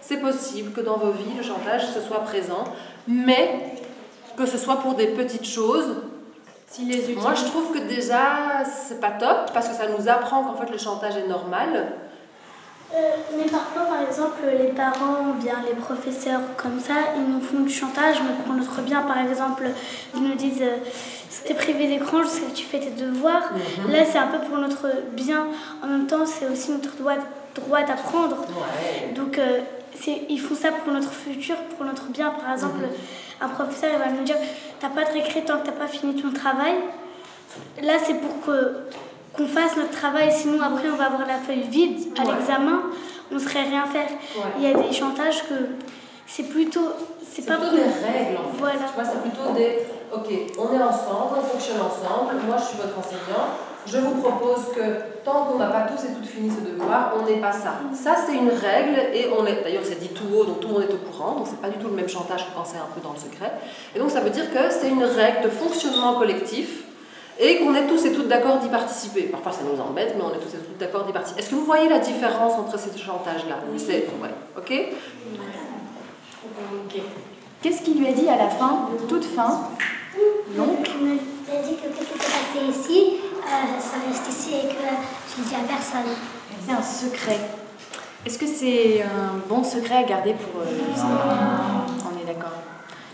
C'est 0.00 0.18
possible 0.18 0.72
que 0.72 0.80
dans 0.80 0.96
vos 0.96 1.12
vies, 1.12 1.36
le 1.36 1.42
chantage, 1.42 1.86
ce 1.86 2.00
soit 2.00 2.20
présent, 2.24 2.64
mais 3.06 3.76
que 4.36 4.46
ce 4.46 4.58
soit 4.58 4.76
pour 4.76 4.94
des 4.94 5.08
petites 5.08 5.46
choses. 5.46 5.96
Moi, 7.16 7.34
je 7.34 7.44
trouve 7.44 7.72
que 7.72 7.78
déjà, 7.86 8.64
c'est 8.64 9.00
pas 9.00 9.10
top 9.10 9.52
parce 9.52 9.68
que 9.68 9.74
ça 9.74 9.84
nous 9.88 10.08
apprend 10.08 10.42
qu'en 10.42 10.56
fait 10.56 10.70
le 10.72 10.78
chantage 10.78 11.16
est 11.16 11.28
normal. 11.28 11.92
Euh, 12.94 13.16
mais 13.38 13.44
parfois, 13.44 13.82
par 13.84 14.02
exemple, 14.06 14.42
les 14.46 14.68
parents 14.68 15.30
ou 15.30 15.42
bien 15.42 15.54
les 15.66 15.74
professeurs 15.74 16.40
comme 16.56 16.78
ça, 16.78 16.94
ils 17.16 17.32
nous 17.32 17.40
font 17.40 17.60
du 17.60 17.72
chantage, 17.72 18.16
mais 18.20 18.44
pour 18.44 18.54
notre 18.54 18.82
bien, 18.82 19.00
par 19.02 19.18
exemple, 19.18 19.64
ils 20.14 20.22
nous 20.22 20.34
disent 20.34 20.60
euh, 20.60 20.76
t'es 21.46 21.54
privé 21.54 21.86
d'écran, 21.86 22.22
sais 22.24 22.42
que 22.42 22.54
tu 22.54 22.64
fais 22.64 22.80
tes 22.80 22.90
devoirs. 22.90 23.50
Mhm. 23.52 23.92
Là, 23.92 24.04
c'est 24.04 24.18
un 24.18 24.26
peu 24.26 24.38
pour 24.46 24.58
notre 24.58 24.88
bien. 25.12 25.46
En 25.82 25.86
même 25.86 26.06
temps, 26.06 26.26
c'est 26.26 26.46
aussi 26.46 26.70
notre 26.72 26.94
droit, 26.96 27.14
droit 27.54 27.82
d'apprendre. 27.82 28.44
Donc, 29.14 29.38
euh, 29.38 29.60
ils 30.28 30.40
font 30.40 30.54
ça 30.54 30.70
pour 30.72 30.92
notre 30.92 31.12
futur, 31.12 31.56
pour 31.76 31.86
notre 31.86 32.06
bien. 32.08 32.30
Par 32.30 32.52
exemple, 32.52 32.84
un 33.40 33.48
professeur 33.48 33.90
il 33.94 33.98
va 33.98 34.10
nous 34.10 34.24
dire 34.24 34.36
T'as 34.80 34.88
pas 34.88 35.04
de 35.04 35.12
récré 35.12 35.42
tant 35.44 35.58
que 35.58 35.66
t'as 35.66 35.72
pas 35.72 35.86
fini 35.86 36.20
ton 36.20 36.32
travail. 36.32 36.74
Là, 37.82 37.94
c'est 38.04 38.14
pour 38.14 38.40
que 38.44 38.74
qu'on 39.34 39.46
fasse 39.46 39.76
notre 39.76 39.90
travail, 39.92 40.30
sinon 40.32 40.60
après 40.62 40.88
on 40.92 40.96
va 40.96 41.06
avoir 41.06 41.26
la 41.26 41.38
feuille 41.38 41.62
vide 41.62 41.98
à 42.18 42.22
Ouais. 42.26 42.34
l'examen, 42.36 42.82
on 43.30 43.34
ne 43.34 43.38
saurait 43.40 43.62
rien 43.64 43.84
faire. 43.86 44.08
Il 44.58 44.62
y 44.62 44.66
a 44.72 44.74
des 44.74 44.92
chantages 44.92 45.42
que 45.48 45.54
c'est 46.26 46.44
plutôt. 46.48 46.88
C'est 47.30 47.46
pas 47.46 47.56
plutôt 47.56 47.76
des 47.76 47.82
règles 47.82 48.36
en 48.38 48.50
fait. 48.52 48.58
Voilà. 48.58 48.74
Tu 48.78 48.94
vois, 48.94 49.04
c'est 49.04 49.22
plutôt 49.22 49.52
des 49.54 49.78
ok, 50.12 50.28
on 50.58 50.74
est 50.78 50.82
ensemble, 50.82 51.38
on 51.38 51.42
fonctionne 51.42 51.78
ensemble, 51.80 52.34
moi 52.46 52.56
je 52.58 52.64
suis 52.64 52.76
votre 52.76 52.98
enseignant, 52.98 53.46
je 53.86 53.96
vous 53.96 54.20
propose 54.20 54.66
que 54.76 54.82
tant 55.24 55.46
qu'on 55.46 55.56
n'a 55.58 55.68
pas 55.68 55.86
tous 55.90 56.04
et 56.04 56.12
toutes 56.12 56.26
fini 56.26 56.50
ce 56.50 56.60
devoir, 56.70 57.14
on 57.18 57.24
n'est 57.24 57.40
pas 57.40 57.52
ça. 57.52 57.76
Ça 57.94 58.14
c'est 58.26 58.34
une 58.34 58.50
règle 58.50 59.00
et 59.14 59.30
on 59.38 59.46
est 59.46 59.62
d'ailleurs 59.62 59.82
c'est 59.82 59.98
dit 59.98 60.10
tout 60.10 60.24
haut, 60.36 60.44
donc 60.44 60.60
tout 60.60 60.68
le 60.68 60.74
monde 60.74 60.82
est 60.82 60.92
au 60.92 60.98
courant, 60.98 61.36
donc 61.36 61.46
c'est 61.48 61.58
pas 61.62 61.70
du 61.70 61.78
tout 61.78 61.88
le 61.88 61.94
même 61.94 62.08
chantage 62.10 62.44
que 62.46 62.54
quand 62.54 62.66
c'est 62.66 62.76
un 62.76 62.88
peu 62.94 63.00
dans 63.00 63.14
le 63.14 63.18
secret. 63.18 63.50
Et 63.96 63.98
donc 63.98 64.10
ça 64.10 64.20
veut 64.20 64.28
dire 64.28 64.52
que 64.52 64.68
c'est 64.70 64.90
une 64.90 65.04
règle 65.04 65.44
de 65.44 65.48
fonctionnement 65.48 66.16
collectif 66.18 66.84
et 67.42 67.58
qu'on 67.58 67.74
est 67.74 67.86
tous 67.88 68.04
et 68.06 68.12
toutes 68.12 68.28
d'accord 68.28 68.58
d'y 68.58 68.68
participer. 68.68 69.22
Parfois 69.22 69.50
ça 69.50 69.62
nous 69.64 69.80
embête, 69.82 70.14
mais 70.16 70.22
on 70.22 70.30
est 70.30 70.38
tous 70.38 70.54
et 70.54 70.58
toutes 70.58 70.78
d'accord 70.78 71.04
d'y 71.04 71.12
participer. 71.12 71.40
Est-ce 71.40 71.50
que 71.50 71.56
vous 71.56 71.64
voyez 71.64 71.88
la 71.88 71.98
différence 71.98 72.52
entre 72.52 72.78
ces 72.78 72.96
chantages-là? 72.96 73.56
C'est 73.76 74.06
ouais, 74.22 74.30
ok? 74.56 74.72
Qu'est-ce 77.60 77.82
qu'il 77.82 77.98
lui 77.98 78.06
a 78.06 78.12
dit 78.12 78.28
à 78.28 78.36
la 78.36 78.48
fin, 78.48 78.88
toute 79.08 79.24
fin? 79.24 79.68
Donc, 80.56 80.88
il 81.00 81.06
m'a 81.06 81.14
dit 81.14 81.74
que 81.76 81.88
tout 81.88 82.04
ce 82.04 82.12
qui 82.12 82.18
s'est 82.20 82.30
passé 82.30 82.60
ici, 82.68 83.14
euh, 83.38 83.80
ça 83.80 83.96
reste 84.08 84.28
ici 84.28 84.50
et 84.54 84.68
que 84.68 84.84
je 85.34 85.42
ne 85.42 85.46
dis 85.46 85.54
à 85.54 85.66
personne. 85.66 86.12
C'est 86.64 86.72
un 86.72 86.82
secret. 86.82 87.38
Est-ce 88.24 88.38
que 88.38 88.46
c'est 88.46 89.02
un 89.02 89.38
bon 89.48 89.64
secret 89.64 89.96
à 89.96 90.02
garder 90.04 90.34
pour 90.34 90.60
euh, 90.60 90.66
On 92.04 92.22
est 92.22 92.26
d'accord. 92.32 92.61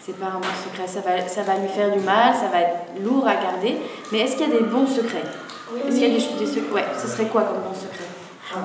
C'est 0.08 0.18
pas 0.18 0.26
un 0.28 0.38
bon 0.40 0.48
secret. 0.64 0.86
Ça 0.86 1.00
va, 1.00 1.28
ça 1.28 1.42
va 1.42 1.58
lui 1.58 1.68
faire 1.68 1.90
du 1.92 2.00
mal, 2.00 2.32
ça 2.34 2.48
va 2.50 2.60
être 2.62 3.04
lourd 3.04 3.26
à 3.28 3.34
garder. 3.34 3.76
Mais 4.10 4.20
est-ce 4.20 4.36
qu'il 4.38 4.48
y 4.48 4.56
a 4.56 4.58
des 4.58 4.64
bons 4.64 4.86
secrets? 4.86 5.22
Est-ce 5.86 5.96
qu'il 5.98 6.02
y 6.02 6.16
a 6.16 6.18
des, 6.18 6.46
des 6.46 6.50
secrets 6.50 6.72
Ouais, 6.72 6.84
ce 6.98 7.06
serait 7.06 7.26
quoi 7.26 7.42
comme 7.42 7.58
bon 7.58 7.74
secret? 7.74 8.06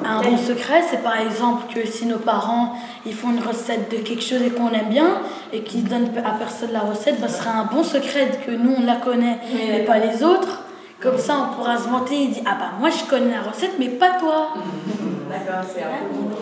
Un 0.05 0.21
bon 0.21 0.37
secret, 0.37 0.81
c'est 0.89 1.03
par 1.03 1.19
exemple 1.19 1.63
que 1.75 1.85
si 1.85 2.05
nos 2.05 2.19
parents 2.19 2.77
ils 3.05 3.13
font 3.13 3.31
une 3.31 3.45
recette 3.45 3.91
de 3.91 3.97
quelque 3.97 4.23
chose 4.23 4.41
et 4.41 4.51
qu'on 4.51 4.69
aime 4.69 4.87
bien 4.87 5.17
et 5.51 5.63
qu'ils 5.63 5.83
donnent 5.83 6.11
à 6.25 6.31
personne 6.39 6.71
la 6.71 6.79
recette, 6.79 7.19
bah, 7.19 7.27
ce 7.27 7.39
serait 7.39 7.49
un 7.49 7.65
bon 7.65 7.83
secret 7.83 8.39
que 8.45 8.51
nous 8.51 8.75
on 8.77 8.85
la 8.85 8.95
connaît 8.95 9.39
Oui. 9.53 9.59
et 9.75 9.79
pas 9.83 9.97
les 9.97 10.23
autres. 10.23 10.61
Comme 11.01 11.17
ça, 11.17 11.35
on 11.51 11.55
pourra 11.55 11.77
se 11.77 11.89
vanter 11.89 12.23
et 12.23 12.27
dire 12.27 12.43
Ah 12.45 12.55
bah 12.57 12.69
moi 12.79 12.89
je 12.89 13.03
connais 13.09 13.31
la 13.35 13.41
recette, 13.41 13.71
mais 13.77 13.89
pas 13.89 14.11
toi. 14.11 14.53
D'accord, 15.29 15.61
c'est 15.67 15.83
un 15.83 15.87
peu 16.07 16.35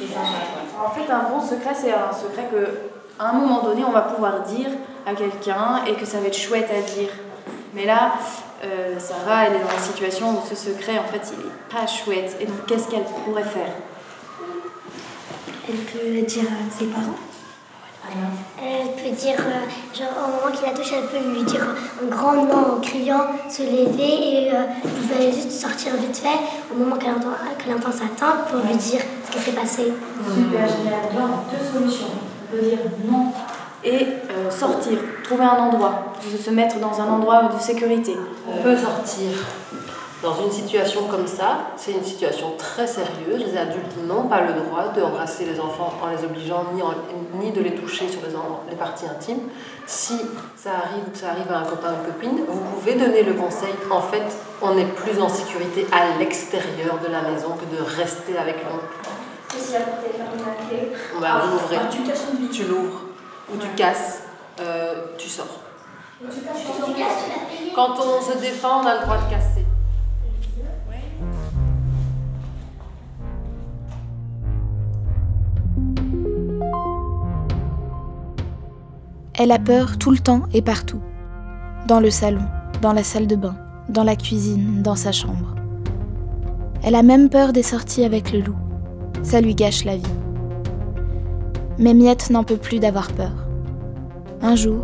c'est 0.00 0.12
sympa. 0.12 0.84
En 0.84 0.90
fait, 0.90 1.08
un 1.12 1.28
bon 1.32 1.40
secret, 1.40 1.74
c'est 1.74 1.92
un 1.92 2.12
secret 2.12 2.48
que 2.50 2.97
à 3.18 3.30
un 3.30 3.32
moment 3.32 3.62
donné, 3.62 3.84
on 3.84 3.92
va 3.92 4.02
pouvoir 4.02 4.42
dire 4.42 4.68
à 5.06 5.14
quelqu'un 5.14 5.84
et 5.86 5.94
que 5.94 6.04
ça 6.04 6.20
va 6.20 6.26
être 6.26 6.36
chouette 6.36 6.68
à 6.70 6.80
dire. 6.82 7.10
Mais 7.74 7.84
là, 7.84 8.12
euh, 8.64 8.98
Sarah, 8.98 9.46
elle 9.46 9.56
est 9.56 9.60
dans 9.60 9.72
la 9.72 9.78
situation 9.78 10.30
où 10.30 10.38
ce 10.48 10.54
secret, 10.54 10.98
en 10.98 11.04
fait, 11.04 11.32
il 11.32 11.46
est 11.46 11.74
pas 11.74 11.86
chouette. 11.86 12.36
Et 12.40 12.46
donc, 12.46 12.66
qu'est-ce 12.66 12.88
qu'elle 12.88 13.04
pourrait 13.04 13.42
faire? 13.42 13.72
Elle 15.68 15.76
peut 15.76 16.26
dire 16.26 16.44
à 16.44 16.78
ses 16.78 16.86
parents? 16.86 17.14
Elle 18.58 18.88
peut 18.92 19.14
dire, 19.14 19.36
euh, 19.38 19.96
genre 19.96 20.08
au 20.16 20.46
moment 20.46 20.56
qu'il 20.56 20.66
la 20.66 20.74
touche, 20.74 20.92
elle 20.92 21.06
peut 21.08 21.28
lui 21.28 21.42
dire 21.42 21.60
un 22.02 22.06
grand 22.06 22.32
nom 22.32 22.76
en 22.76 22.80
criant, 22.80 23.26
se 23.50 23.62
lever 23.62 24.46
et 24.46 24.50
euh, 24.50 24.64
vous 24.82 25.14
allez 25.14 25.30
juste 25.30 25.50
sortir 25.50 25.94
vite 25.96 26.16
fait 26.16 26.38
au 26.72 26.78
moment 26.78 26.96
qu'elle 26.96 27.12
entend, 27.12 27.36
qu'elle 27.58 27.74
entend 27.74 27.92
sa 27.92 28.06
tante 28.18 28.46
pour 28.50 28.60
lui 28.60 28.76
dire 28.76 29.02
ce 29.26 29.36
qui 29.36 29.38
s'est 29.38 29.52
passé. 29.52 29.92
Super 30.34 30.64
a 30.64 31.50
deux 31.50 31.78
solutions. 31.78 32.27
On 32.50 32.56
peut 32.56 32.62
dire 32.62 32.78
non 33.10 33.26
et 33.84 34.06
euh, 34.30 34.50
sortir, 34.50 34.98
trouver 35.22 35.44
un 35.44 35.56
endroit, 35.56 36.12
se 36.44 36.50
mettre 36.50 36.80
dans 36.80 37.00
un 37.00 37.06
endroit 37.08 37.44
de 37.44 37.60
sécurité. 37.60 38.16
On 38.48 38.60
peut 38.62 38.76
sortir. 38.76 39.30
Dans 40.20 40.34
une 40.44 40.50
situation 40.50 41.02
comme 41.08 41.28
ça, 41.28 41.58
c'est 41.76 41.92
une 41.92 42.02
situation 42.02 42.54
très 42.58 42.88
sérieuse. 42.88 43.38
Les 43.46 43.56
adultes 43.56 43.96
n'ont 44.04 44.24
pas 44.24 44.40
le 44.40 44.54
droit 44.54 44.88
de 44.88 45.00
embrasser 45.00 45.44
les 45.44 45.60
enfants 45.60 45.92
en 46.02 46.08
les 46.08 46.24
obligeant 46.24 46.64
ni, 46.74 46.82
en- 46.82 46.92
ni 47.40 47.52
de 47.52 47.60
les 47.60 47.76
toucher 47.76 48.08
sur 48.08 48.20
les, 48.28 48.34
en- 48.34 48.62
les 48.68 48.74
parties 48.74 49.04
intimes. 49.06 49.42
Si 49.86 50.14
ça 50.56 50.70
arrive 50.70 51.04
ou 51.06 51.10
que 51.12 51.18
ça 51.18 51.28
arrive 51.30 51.52
à 51.52 51.58
un 51.58 51.62
copain 51.64 51.90
ou 51.92 52.04
une 52.04 52.12
copine, 52.12 52.44
vous 52.48 52.60
pouvez 52.80 52.94
donner 52.96 53.22
le 53.22 53.34
conseil. 53.34 53.72
En 53.92 54.00
fait, 54.00 54.24
on 54.60 54.76
est 54.76 54.86
plus 54.96 55.20
en 55.22 55.28
sécurité 55.28 55.86
à 55.92 56.18
l'extérieur 56.18 56.98
de 57.06 57.12
la 57.12 57.22
maison 57.22 57.50
que 57.50 57.76
de 57.76 57.80
rester 57.80 58.36
avec 58.36 58.56
l'oncle. 58.64 58.86
On 61.16 61.20
va 61.20 61.42
l'ouvrir. 61.46 61.80
Ah, 61.84 61.88
tu 61.90 62.02
casses 62.02 62.26
une 62.38 62.48
Tu 62.48 62.64
l'ouvres 62.64 63.00
ou 63.52 63.56
tu 63.56 63.68
casses, 63.76 64.22
euh, 64.60 65.04
tu 65.16 65.28
sors. 65.28 65.46
Quand 67.74 67.94
on 68.00 68.20
se 68.20 68.38
défend, 68.38 68.82
on 68.82 68.86
a 68.86 68.94
le 68.96 69.00
droit 69.02 69.16
de 69.18 69.30
casser. 69.30 69.64
Elle 79.40 79.52
a 79.52 79.60
peur 79.60 79.98
tout 79.98 80.10
le 80.10 80.18
temps 80.18 80.42
et 80.52 80.62
partout. 80.62 81.00
Dans 81.86 82.00
le 82.00 82.10
salon, 82.10 82.42
dans 82.82 82.92
la 82.92 83.04
salle 83.04 83.28
de 83.28 83.36
bain, 83.36 83.54
dans 83.88 84.02
la 84.02 84.16
cuisine, 84.16 84.82
dans 84.82 84.96
sa 84.96 85.12
chambre. 85.12 85.54
Elle 86.82 86.96
a 86.96 87.04
même 87.04 87.30
peur 87.30 87.52
des 87.52 87.62
sorties 87.62 88.04
avec 88.04 88.32
le 88.32 88.40
loup. 88.40 88.56
Ça 89.22 89.40
lui 89.40 89.54
gâche 89.54 89.84
la 89.84 89.96
vie. 89.96 90.02
Mais 91.78 91.94
Miette 91.94 92.30
n'en 92.30 92.42
peut 92.42 92.56
plus 92.56 92.80
d'avoir 92.80 93.12
peur. 93.12 93.48
Un 94.42 94.56
jour, 94.56 94.82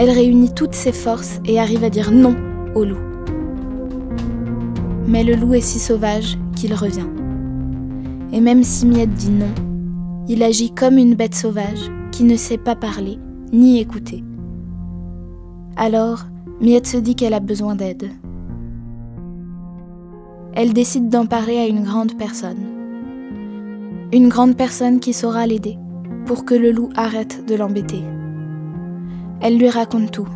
Elle 0.00 0.10
réunit 0.10 0.54
toutes 0.54 0.74
ses 0.74 0.92
forces 0.92 1.40
et 1.44 1.58
arrive 1.58 1.82
à 1.82 1.90
dire 1.90 2.12
non 2.12 2.36
au 2.76 2.84
loup. 2.84 3.00
Mais 5.08 5.24
le 5.24 5.34
loup 5.34 5.54
est 5.54 5.60
si 5.60 5.80
sauvage 5.80 6.38
qu'il 6.54 6.72
revient. 6.72 7.08
Et 8.32 8.40
même 8.40 8.62
si 8.62 8.86
Miette 8.86 9.14
dit 9.14 9.32
non, 9.32 9.50
il 10.28 10.44
agit 10.44 10.70
comme 10.70 10.98
une 10.98 11.16
bête 11.16 11.34
sauvage 11.34 11.90
qui 12.12 12.22
ne 12.22 12.36
sait 12.36 12.58
pas 12.58 12.76
parler 12.76 13.18
ni 13.52 13.80
écouter. 13.80 14.22
Alors, 15.76 16.26
Miette 16.60 16.86
se 16.86 16.98
dit 16.98 17.16
qu'elle 17.16 17.34
a 17.34 17.40
besoin 17.40 17.74
d'aide. 17.74 18.08
Elle 20.52 20.72
décide 20.72 21.08
d'en 21.08 21.26
parler 21.26 21.56
à 21.56 21.66
une 21.66 21.82
grande 21.82 22.16
personne. 22.16 22.62
Une 24.12 24.28
grande 24.28 24.56
personne 24.56 25.00
qui 25.00 25.12
saura 25.12 25.44
l'aider 25.46 25.76
pour 26.28 26.44
que 26.44 26.54
le 26.54 26.70
loup 26.72 26.90
arrête 26.94 27.46
de 27.46 27.54
l'embêter. 27.54 28.04
Elle 29.40 29.56
lui 29.56 29.70
raconte 29.70 30.10
tout. 30.10 30.28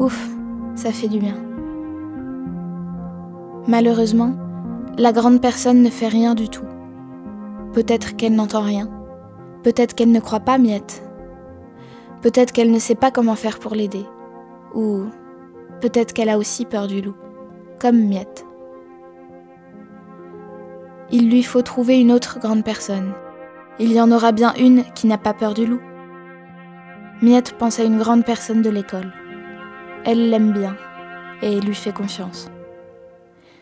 Ouf, 0.00 0.28
ça 0.74 0.90
fait 0.90 1.06
du 1.06 1.20
bien. 1.20 1.36
Malheureusement, 3.68 4.34
la 4.98 5.12
grande 5.12 5.40
personne 5.40 5.80
ne 5.80 5.90
fait 5.90 6.08
rien 6.08 6.34
du 6.34 6.48
tout. 6.48 6.64
Peut-être 7.72 8.16
qu'elle 8.16 8.34
n'entend 8.34 8.62
rien. 8.62 8.90
Peut-être 9.62 9.94
qu'elle 9.94 10.10
ne 10.10 10.18
croit 10.18 10.40
pas 10.40 10.58
Miette. 10.58 11.08
Peut-être 12.20 12.50
qu'elle 12.50 12.72
ne 12.72 12.80
sait 12.80 12.96
pas 12.96 13.12
comment 13.12 13.36
faire 13.36 13.60
pour 13.60 13.76
l'aider. 13.76 14.04
Ou 14.74 15.04
peut-être 15.80 16.14
qu'elle 16.14 16.30
a 16.30 16.38
aussi 16.38 16.64
peur 16.64 16.88
du 16.88 17.00
loup, 17.00 17.14
comme 17.80 18.08
Miette. 18.08 18.44
Il 21.12 21.30
lui 21.30 21.44
faut 21.44 21.62
trouver 21.62 22.00
une 22.00 22.10
autre 22.10 22.40
grande 22.40 22.64
personne. 22.64 23.12
Il 23.78 23.92
y 23.92 24.00
en 24.00 24.12
aura 24.12 24.32
bien 24.32 24.54
une 24.58 24.84
qui 24.94 25.06
n'a 25.06 25.18
pas 25.18 25.34
peur 25.34 25.54
du 25.54 25.66
loup. 25.66 25.80
Miette 27.22 27.56
pense 27.58 27.78
à 27.78 27.84
une 27.84 27.98
grande 27.98 28.24
personne 28.24 28.62
de 28.62 28.70
l'école. 28.70 29.12
Elle 30.04 30.30
l'aime 30.30 30.52
bien 30.52 30.76
et 31.40 31.60
lui 31.60 31.74
fait 31.74 31.92
confiance. 31.92 32.48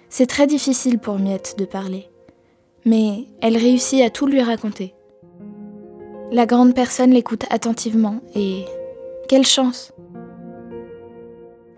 C'est 0.09 0.27
très 0.27 0.47
difficile 0.47 0.99
pour 0.99 1.19
Miette 1.19 1.55
de 1.59 1.65
parler, 1.65 2.11
mais 2.85 3.27
elle 3.41 3.57
réussit 3.57 4.03
à 4.03 4.11
tout 4.11 4.27
lui 4.27 4.43
raconter. 4.43 4.95
La 6.33 6.47
grande 6.47 6.75
personne 6.75 7.11
l'écoute 7.11 7.45
attentivement 7.51 8.21
et 8.35 8.65
quelle 9.29 9.47
chance 9.47 9.93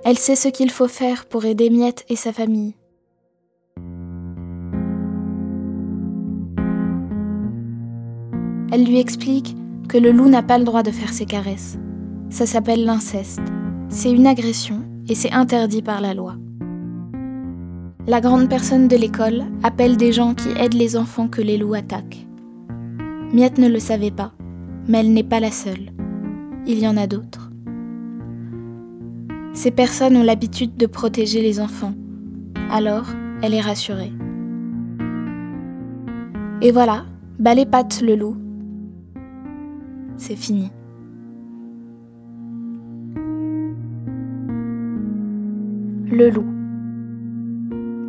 Elle 0.05 0.19
sait 0.19 0.37
ce 0.37 0.49
qu'il 0.49 0.71
faut 0.71 0.89
faire 0.89 1.27
pour 1.27 1.45
aider 1.45 1.69
Miette 1.69 2.05
et 2.09 2.17
sa 2.17 2.33
famille. 2.33 2.75
Elle 8.73 8.87
lui 8.87 8.99
explique 8.99 9.55
que 9.87 9.99
le 9.99 10.13
loup 10.13 10.31
n'a 10.31 10.43
pas 10.43 10.57
le 10.57 10.65
droit 10.65 10.83
de 10.83 10.91
faire 10.91 11.13
ses 11.13 11.27
caresses. 11.27 11.79
Ça 12.31 12.47
s'appelle 12.47 12.87
l'inceste. 12.87 13.43
C'est 13.91 14.11
une 14.11 14.27
agression 14.27 14.81
et 15.11 15.15
c'est 15.15 15.31
interdit 15.31 15.83
par 15.83 16.01
la 16.01 16.15
loi. 16.15 16.37
La 18.07 18.23
grande 18.23 18.49
personne 18.49 18.89
de 18.89 18.97
l'école 18.97 19.43
appelle 19.63 19.99
des 19.99 20.11
gens 20.11 20.33
qui 20.33 20.49
aident 20.59 20.73
les 20.73 20.97
enfants 20.97 21.29
que 21.29 21.43
les 21.43 21.59
loups 21.59 21.75
attaquent. 21.75 22.27
Miette 23.35 23.59
ne 23.59 23.69
le 23.69 23.79
savait 23.79 24.11
pas, 24.11 24.33
mais 24.89 25.01
elle 25.01 25.13
n'est 25.13 25.23
pas 25.23 25.39
la 25.39 25.51
seule. 25.51 25.93
Il 26.67 26.79
y 26.79 26.89
en 26.89 26.97
a 26.97 27.07
d'autres. 27.07 27.51
Ces 29.53 29.71
personnes 29.71 30.17
ont 30.17 30.25
l'habitude 30.25 30.79
de 30.79 30.87
protéger 30.87 31.43
les 31.43 31.61
enfants. 31.61 31.93
Alors, 32.71 33.05
elle 33.43 33.53
est 33.53 33.61
rassurée. 33.61 34.13
Et 36.63 36.73
voilà, 36.73 37.05
pattes 37.71 38.01
le 38.01 38.17
loup, 38.17 38.37
c'est 40.17 40.37
fini. 40.37 40.71
Le 46.07 46.31
loup. 46.31 46.47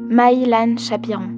Maïlan 0.10 0.78
Chapiron. 0.78 1.30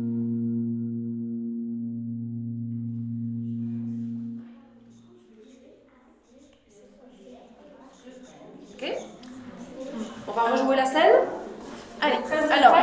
Ok 8.73 8.83
On 10.27 10.31
va 10.31 10.41
rejouer 10.51 10.75
la 10.75 10.85
scène 10.85 11.15
Allez, 12.01 12.17
alors, 12.51 12.75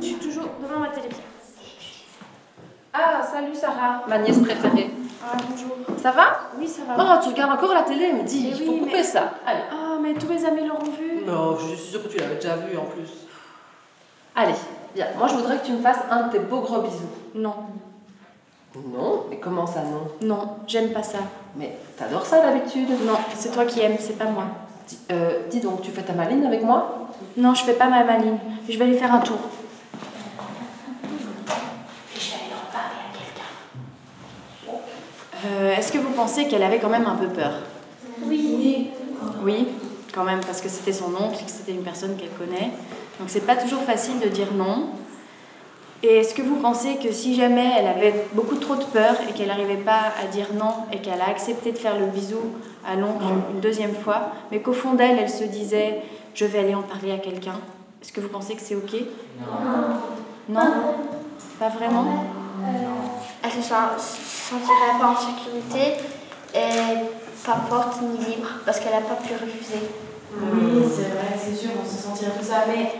je 0.00 0.06
suis 0.06 0.14
toujours 0.16 0.48
devant 0.62 0.80
ma 0.80 0.88
télévision. 0.88 1.24
Ah, 2.92 3.20
salut 3.22 3.54
Sarah, 3.54 4.04
ma 4.08 4.18
nièce 4.18 4.38
préférée. 4.38 4.90
Ah, 5.22 5.36
bonjour. 5.48 5.76
Ça 6.00 6.12
va? 6.12 6.40
Oui, 6.58 6.66
ça 6.66 6.82
va. 6.86 6.94
Oh, 6.98 7.20
tu 7.22 7.28
regardes 7.30 7.52
encore 7.52 7.74
la 7.74 7.82
télé, 7.82 8.12
me 8.12 8.22
dis, 8.22 8.44
Mais 8.44 8.56
il 8.56 8.60
oui, 8.62 8.66
faut 8.66 8.84
couper 8.84 8.96
mais- 8.98 9.02
ça. 9.04 9.32
Allez. 9.46 9.60
Ah, 9.70 9.98
mais 10.02 10.14
tous 10.14 10.26
mes 10.26 10.44
amis 10.44 10.66
l'auront 10.66 10.84
vu. 10.84 11.24
Non, 11.26 11.56
je 11.58 11.74
suis 11.74 11.90
sûre 11.90 12.02
que 12.02 12.08
tu 12.08 12.18
l'avais 12.18 12.36
déjà 12.36 12.56
vu 12.56 12.76
en 12.76 12.84
plus. 12.84 13.08
Allez, 14.34 14.54
viens, 14.94 15.06
moi 15.18 15.26
je 15.28 15.34
voudrais 15.34 15.58
que 15.58 15.66
tu 15.66 15.72
me 15.72 15.82
fasses 15.82 16.00
un 16.10 16.28
de 16.28 16.32
tes 16.32 16.38
beaux 16.38 16.60
gros 16.60 16.80
bisous. 16.80 17.10
Non. 17.34 17.54
Non? 18.76 19.24
Mais 19.28 19.36
comment 19.38 19.66
ça 19.66 19.80
non? 19.82 20.06
Non, 20.22 20.48
j'aime 20.66 20.90
pas 20.90 21.02
ça. 21.02 21.18
Mais 21.56 21.76
t'adores 21.98 22.24
ça 22.24 22.40
d'habitude? 22.40 22.88
Non, 23.04 23.18
c'est 23.36 23.52
toi 23.52 23.64
qui 23.64 23.80
aimes, 23.80 23.96
c'est 23.98 24.16
pas 24.16 24.26
moi. 24.26 24.44
Dis, 24.86 24.98
euh, 25.12 25.40
dis 25.50 25.60
donc, 25.60 25.82
tu 25.82 25.90
fais 25.90 26.02
ta 26.02 26.12
maline 26.12 26.46
avec 26.46 26.62
moi? 26.62 27.08
Non, 27.36 27.52
je 27.54 27.64
fais 27.64 27.74
pas 27.74 27.88
ma 27.88 28.04
maline. 28.04 28.38
Je 28.68 28.78
vais 28.78 28.84
aller 28.84 28.96
faire 28.96 29.12
un 29.12 29.18
tour. 29.18 29.38
Euh, 35.46 35.76
Est-ce 35.76 35.92
que 35.92 35.98
vous 35.98 36.10
pensez 36.10 36.46
qu'elle 36.48 36.62
avait 36.62 36.78
quand 36.78 36.88
même 36.88 37.06
un 37.06 37.16
peu 37.16 37.28
peur 37.28 37.52
Oui. 38.24 38.88
Oui, 39.42 39.68
quand 40.14 40.24
même, 40.24 40.40
parce 40.40 40.60
que 40.60 40.68
c'était 40.68 40.92
son 40.92 41.14
oncle, 41.14 41.36
que 41.44 41.50
c'était 41.50 41.72
une 41.72 41.82
personne 41.82 42.16
qu'elle 42.16 42.30
connaît. 42.30 42.70
Donc 43.18 43.28
c'est 43.28 43.46
pas 43.46 43.56
toujours 43.56 43.82
facile 43.82 44.18
de 44.20 44.28
dire 44.28 44.48
non. 44.54 44.90
Et 46.02 46.18
est-ce 46.18 46.34
que 46.34 46.40
vous 46.42 46.56
pensez 46.56 46.96
que 46.96 47.12
si 47.12 47.34
jamais 47.34 47.70
elle 47.78 47.86
avait 47.86 48.26
beaucoup 48.32 48.56
trop 48.56 48.76
de 48.76 48.84
peur 48.84 49.14
et 49.28 49.32
qu'elle 49.32 49.48
n'arrivait 49.48 49.74
pas 49.76 50.12
à 50.22 50.26
dire 50.26 50.46
non 50.54 50.72
et 50.92 50.98
qu'elle 50.98 51.20
a 51.20 51.28
accepté 51.28 51.72
de 51.72 51.78
faire 51.78 51.98
le 51.98 52.06
bisou 52.06 52.38
à 52.86 52.96
l'oncle 52.96 53.24
une 53.54 53.60
deuxième 53.60 53.94
fois, 53.94 54.32
mais 54.50 54.60
qu'au 54.60 54.72
fond 54.72 54.94
d'elle, 54.94 55.18
elle 55.18 55.28
se 55.30 55.44
disait 55.44 56.00
je 56.34 56.46
vais 56.46 56.60
aller 56.60 56.74
en 56.74 56.80
parler 56.82 57.12
à 57.12 57.18
quelqu'un, 57.18 57.60
est-ce 58.00 58.12
que 58.12 58.20
vous 58.20 58.28
pensez 58.28 58.54
que 58.54 58.62
c'est 58.62 58.76
ok? 58.76 58.94
Non. 60.48 60.60
Pas 61.58 61.68
vraiment? 61.68 62.24
Elle 63.42 63.50
se 63.50 63.60
sent- 63.60 63.74
se 63.98 64.29
sentirait 64.50 64.98
pas 64.98 65.06
en 65.06 65.16
sécurité 65.16 66.02
et 66.54 67.06
pas 67.44 67.60
forte 67.68 68.02
ni 68.02 68.24
libre 68.24 68.48
parce 68.64 68.80
qu'elle 68.80 68.92
n'a 68.92 69.00
pas 69.00 69.14
pu 69.14 69.32
refuser. 69.34 69.88
Oui, 70.32 70.84
c'est 70.88 71.10
vrai, 71.10 71.34
c'est 71.36 71.56
sûr, 71.56 71.70
on 71.80 71.88
se 71.88 72.02
sentirait 72.02 72.30
tout 72.38 72.44
ça, 72.44 72.64
mais. 72.68 72.92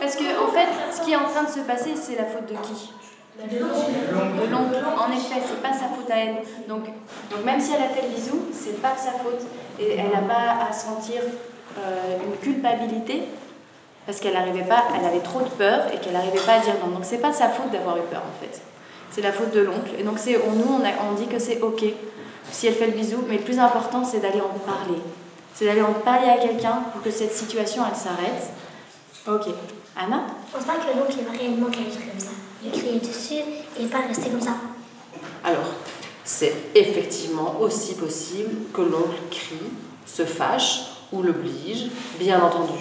Parce 0.00 0.16
que, 0.16 0.24
en 0.24 0.48
fait, 0.48 0.68
ce 0.94 1.00
qui 1.02 1.12
est 1.12 1.16
en 1.16 1.24
train 1.24 1.44
de 1.44 1.48
se 1.48 1.60
passer, 1.60 1.94
c'est 1.96 2.16
la 2.16 2.24
faute 2.24 2.46
de 2.46 2.56
qui? 2.56 2.92
De 3.38 4.50
l'oncle. 4.50 4.76
En 4.98 5.12
effet, 5.12 5.42
c'est 5.46 5.62
pas 5.62 5.72
sa 5.72 5.88
faute 5.94 6.10
à 6.10 6.16
elle. 6.16 6.36
Donc, 6.68 6.84
donc 7.30 7.44
même 7.44 7.60
si 7.60 7.72
elle 7.74 7.82
a 7.82 7.88
fait 7.88 8.02
le 8.02 8.14
bisou, 8.14 8.46
c'est 8.52 8.80
pas 8.80 8.92
de 8.92 8.98
sa 8.98 9.12
faute. 9.12 9.42
Et 9.78 9.96
elle 9.96 10.10
n'a 10.10 10.26
pas 10.26 10.68
à 10.68 10.72
sentir 10.72 11.20
euh, 11.78 12.16
une 12.24 12.36
culpabilité 12.38 13.24
parce 14.06 14.20
qu'elle 14.20 14.34
n'arrivait 14.34 14.62
pas, 14.62 14.84
elle 14.98 15.04
avait 15.04 15.20
trop 15.20 15.40
de 15.40 15.48
peur 15.48 15.84
et 15.92 15.98
qu'elle 15.98 16.14
n'arrivait 16.14 16.40
pas 16.40 16.54
à 16.54 16.58
dire 16.60 16.74
non. 16.82 16.92
Donc 16.92 17.04
c'est 17.04 17.18
pas 17.18 17.30
de 17.30 17.34
sa 17.34 17.48
faute 17.48 17.70
d'avoir 17.70 17.98
eu 17.98 18.02
peur 18.10 18.22
en 18.22 18.42
fait. 18.42 18.62
C'est 19.16 19.22
la 19.22 19.32
faute 19.32 19.50
de 19.54 19.60
l'oncle. 19.60 19.92
Et 19.98 20.02
donc 20.02 20.18
c'est, 20.18 20.36
on- 20.46 20.50
nous, 20.52 20.74
on, 20.78 20.84
a- 20.84 21.10
on 21.10 21.14
dit 21.14 21.26
que 21.26 21.38
c'est 21.38 21.62
ok 21.62 21.84
si 22.52 22.66
elle 22.66 22.74
fait 22.74 22.88
le 22.88 22.92
bisou, 22.92 23.16
mais 23.26 23.38
le 23.38 23.42
plus 23.44 23.58
important, 23.58 24.04
c'est 24.04 24.20
d'aller 24.20 24.42
en 24.42 24.58
parler. 24.58 25.00
C'est 25.54 25.64
d'aller 25.64 25.80
en 25.80 25.94
parler 25.94 26.28
à 26.28 26.36
quelqu'un 26.36 26.82
pour 26.92 27.00
que 27.02 27.10
cette 27.10 27.32
situation, 27.32 27.82
elle 27.90 27.96
s'arrête. 27.96 28.50
Ok. 29.26 29.54
Anna? 29.96 30.26
Je 30.52 30.56
pense 30.58 30.66
pas 30.66 30.74
que 30.74 30.94
l'oncle 30.98 31.16
va 31.26 31.32
réellement 31.36 31.68
réagir 31.68 32.02
comme 32.10 32.20
ça. 32.20 32.28
Il 32.62 32.70
crier 32.70 33.00
dessus 33.00 33.42
et 33.80 33.86
pas 33.86 34.00
rester 34.06 34.28
comme 34.28 34.40
ça. 34.42 34.52
Alors, 35.42 35.64
c'est 36.22 36.52
effectivement 36.74 37.56
aussi 37.58 37.94
possible 37.94 38.50
que 38.74 38.82
l'oncle 38.82 39.16
crie, 39.30 39.56
se 40.04 40.26
fâche 40.26 40.82
ou 41.10 41.22
l'oblige, 41.22 41.86
bien 42.18 42.38
entendu. 42.42 42.78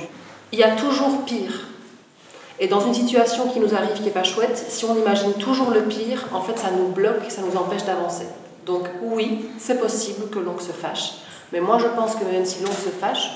Il 0.51 0.59
y 0.59 0.63
a 0.63 0.75
toujours 0.75 1.23
pire. 1.23 1.67
Et 2.59 2.67
dans 2.67 2.79
une 2.79 2.93
situation 2.93 3.47
qui 3.49 3.59
nous 3.59 3.73
arrive 3.75 3.93
qui 3.93 4.03
n'est 4.03 4.09
pas 4.11 4.23
chouette, 4.23 4.57
si 4.57 4.85
on 4.85 4.95
imagine 4.95 5.33
toujours 5.33 5.71
le 5.71 5.81
pire, 5.83 6.25
en 6.33 6.41
fait, 6.41 6.57
ça 6.57 6.71
nous 6.71 6.87
bloque, 6.87 7.29
ça 7.29 7.41
nous 7.41 7.57
empêche 7.57 7.83
d'avancer. 7.83 8.25
Donc 8.65 8.87
oui, 9.01 9.45
c'est 9.59 9.79
possible 9.79 10.29
que 10.29 10.39
l'oncle 10.39 10.63
se 10.63 10.71
fâche. 10.71 11.15
Mais 11.51 11.59
moi, 11.59 11.77
je 11.79 11.87
pense 11.87 12.15
que 12.15 12.23
même 12.25 12.45
si 12.45 12.63
l'oncle 12.63 12.81
se 12.81 12.89
fâche, 12.89 13.31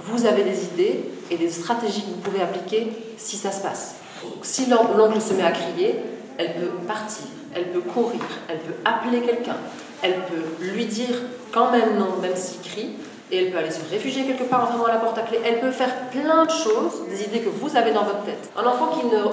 vous 0.00 0.26
avez 0.26 0.42
des 0.42 0.64
idées 0.64 1.04
et 1.30 1.36
des 1.36 1.50
stratégies 1.50 2.02
que 2.02 2.08
vous 2.08 2.20
pouvez 2.22 2.42
appliquer 2.42 2.92
si 3.18 3.36
ça 3.36 3.52
se 3.52 3.60
passe. 3.62 3.96
Donc, 4.22 4.38
si 4.42 4.66
l'on- 4.66 4.96
l'oncle 4.96 5.20
se 5.20 5.32
met 5.34 5.42
à 5.44 5.52
crier, 5.52 5.96
elle 6.38 6.54
peut 6.54 6.70
partir, 6.88 7.26
elle 7.54 7.70
peut 7.72 7.80
courir, 7.80 8.20
elle 8.48 8.58
peut 8.58 8.74
appeler 8.84 9.20
quelqu'un, 9.20 9.56
elle 10.02 10.14
peut 10.24 10.64
lui 10.72 10.86
dire 10.86 11.16
quand 11.52 11.70
même 11.70 11.96
non, 11.98 12.16
même 12.20 12.36
s'il 12.36 12.60
crie, 12.60 12.90
et 13.30 13.44
elle 13.44 13.50
peut 13.50 13.58
aller 13.58 13.70
se 13.70 13.80
réfugier 13.90 14.24
quelque 14.24 14.44
part 14.44 14.64
en 14.64 14.66
fermant 14.68 14.86
la 14.86 14.96
porte 14.96 15.18
à 15.18 15.22
clé. 15.22 15.40
Elle 15.44 15.60
peut 15.60 15.72
faire 15.72 16.08
plein 16.10 16.44
de 16.44 16.50
choses, 16.50 17.08
des 17.08 17.24
idées 17.24 17.40
que 17.40 17.48
vous 17.48 17.76
avez 17.76 17.92
dans 17.92 18.04
votre 18.04 18.22
tête. 18.24 18.50
Un 18.56 18.64
enfant 18.64 18.88
qui, 18.88 19.06
ne, 19.06 19.24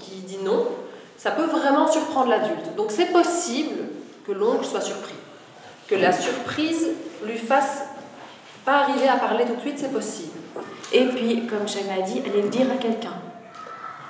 qui, 0.00 0.10
qui 0.12 0.20
dit 0.20 0.38
non, 0.42 0.66
ça 1.16 1.32
peut 1.32 1.44
vraiment 1.44 1.86
surprendre 1.86 2.30
l'adulte. 2.30 2.74
Donc 2.76 2.90
c'est 2.90 3.12
possible 3.12 3.76
que 4.26 4.32
l'oncle 4.32 4.64
soit 4.64 4.80
surpris, 4.80 5.14
que 5.86 5.94
la 5.94 6.12
surprise 6.12 6.88
lui 7.24 7.36
fasse 7.36 7.82
Pas 8.64 8.78
arriver 8.84 9.08
à 9.08 9.16
parler 9.16 9.44
tout 9.44 9.54
de 9.56 9.60
suite, 9.60 9.78
c'est 9.78 9.92
possible. 9.92 10.32
Et 10.92 11.04
puis, 11.06 11.46
comme 11.46 11.68
Shaima 11.68 11.94
a 11.98 12.02
dit, 12.02 12.22
aller 12.24 12.42
le 12.42 12.48
dire 12.48 12.66
à 12.72 12.76
quelqu'un. 12.76 13.14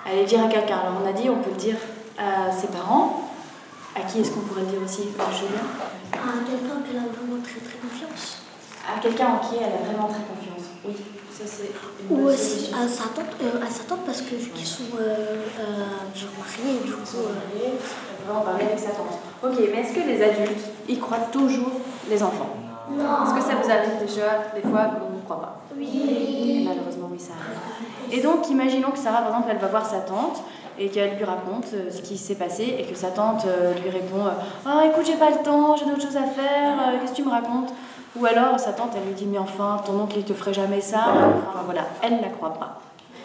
Aller 0.06 0.22
le 0.22 0.26
dire 0.26 0.44
à 0.44 0.48
quelqu'un. 0.48 0.78
Alors 0.78 1.00
on 1.04 1.08
a 1.08 1.12
dit, 1.12 1.28
on 1.28 1.38
peut 1.38 1.50
le 1.50 1.56
dire 1.56 1.76
à 2.18 2.50
ses 2.52 2.68
parents. 2.68 3.30
À 3.94 4.02
qui 4.02 4.20
est-ce 4.20 4.30
qu'on 4.30 4.40
pourrait 4.40 4.62
le 4.62 4.68
dire 4.68 4.80
aussi, 4.84 5.02
Julien? 5.02 5.66
À 6.12 6.16
quelqu'un 6.48 6.80
qu'elle 6.86 6.96
a 6.96 7.10
vraiment 7.10 7.42
très 7.42 7.60
très 7.60 7.78
confiance. 7.78 8.49
À 8.96 9.00
quelqu'un 9.00 9.26
en 9.34 9.38
qui 9.38 9.56
elle 9.56 9.72
a 9.72 9.84
vraiment 9.90 10.08
très 10.08 10.22
confiance. 10.22 10.70
Oui, 10.84 10.94
ça 11.32 11.44
c'est 11.46 11.70
une 12.10 12.20
Ou 12.20 12.26
aussi 12.28 12.70
à 12.74 12.88
sa 12.88 13.04
tante, 13.04 13.32
euh, 13.42 13.64
à 13.66 13.70
sa 13.70 13.84
tante 13.84 14.00
parce 14.04 14.22
que 14.22 14.34
vu 14.34 14.50
qu'ils 14.50 14.66
sont 14.66 14.82
euh, 14.98 15.44
euh, 15.60 16.18
genre 16.18 16.30
mariés, 16.38 16.80
du 16.84 16.92
coup. 16.92 17.16
euh, 17.16 17.70
vraiment 18.26 18.40
parler 18.42 18.64
avec 18.64 18.78
sa 18.78 18.90
tante. 18.90 19.18
Ok, 19.42 19.54
mais 19.72 19.80
est-ce 19.80 19.92
que 19.94 20.06
les 20.06 20.22
adultes 20.22 20.66
y 20.88 20.98
croient 20.98 21.28
toujours 21.32 21.70
les 22.08 22.22
enfants? 22.22 22.50
Non. 22.90 23.24
Est-ce 23.24 23.34
que 23.34 23.40
ça 23.42 23.56
vous 23.62 23.70
arrive 23.70 23.98
déjà 24.00 24.50
des 24.54 24.62
fois 24.62 24.86
qu'on 24.86 25.16
ne 25.16 25.22
croit 25.24 25.40
pas? 25.40 25.56
Oui. 25.76 26.60
Et 26.60 26.64
malheureusement, 26.66 27.08
oui, 27.10 27.18
ça 27.20 27.32
arrive. 27.34 27.58
Et 28.12 28.20
donc, 28.20 28.48
imaginons 28.50 28.90
que 28.90 28.98
Sarah, 28.98 29.18
par 29.18 29.28
exemple, 29.28 29.48
elle 29.52 29.58
va 29.58 29.68
voir 29.68 29.86
sa 29.86 30.00
tante 30.00 30.42
et 30.78 30.88
qu'elle 30.88 31.16
lui 31.16 31.24
raconte 31.24 31.66
euh, 31.74 31.90
ce 31.90 32.00
qui 32.02 32.18
s'est 32.18 32.34
passé 32.34 32.74
et 32.78 32.82
que 32.84 32.96
sa 32.96 33.08
tante 33.08 33.44
euh, 33.46 33.72
lui 33.74 33.90
répond 33.90 34.26
euh, 34.26 34.30
Ah, 34.66 34.82
écoute, 34.86 35.04
j'ai 35.06 35.16
pas 35.16 35.30
le 35.30 35.36
temps, 35.44 35.76
j'ai 35.76 35.84
d'autres 35.84 36.02
choses 36.02 36.16
à 36.16 36.24
faire, 36.24 36.72
euh, 36.80 36.98
qu'est-ce 37.00 37.12
que 37.12 37.16
tu 37.16 37.22
me 37.24 37.30
racontes? 37.30 37.72
Ou 38.16 38.26
alors, 38.26 38.58
sa 38.58 38.72
tante, 38.72 38.92
elle 38.96 39.06
lui 39.06 39.14
dit 39.14 39.26
Mais 39.26 39.38
enfin, 39.38 39.80
ton 39.86 40.00
oncle, 40.00 40.16
il 40.18 40.24
te 40.24 40.32
ferait 40.32 40.54
jamais 40.54 40.80
ça. 40.80 41.04
Voilà, 41.64 41.82
elle 42.02 42.16
ne 42.16 42.22
la 42.22 42.28
croit 42.28 42.54
pas. 42.54 42.80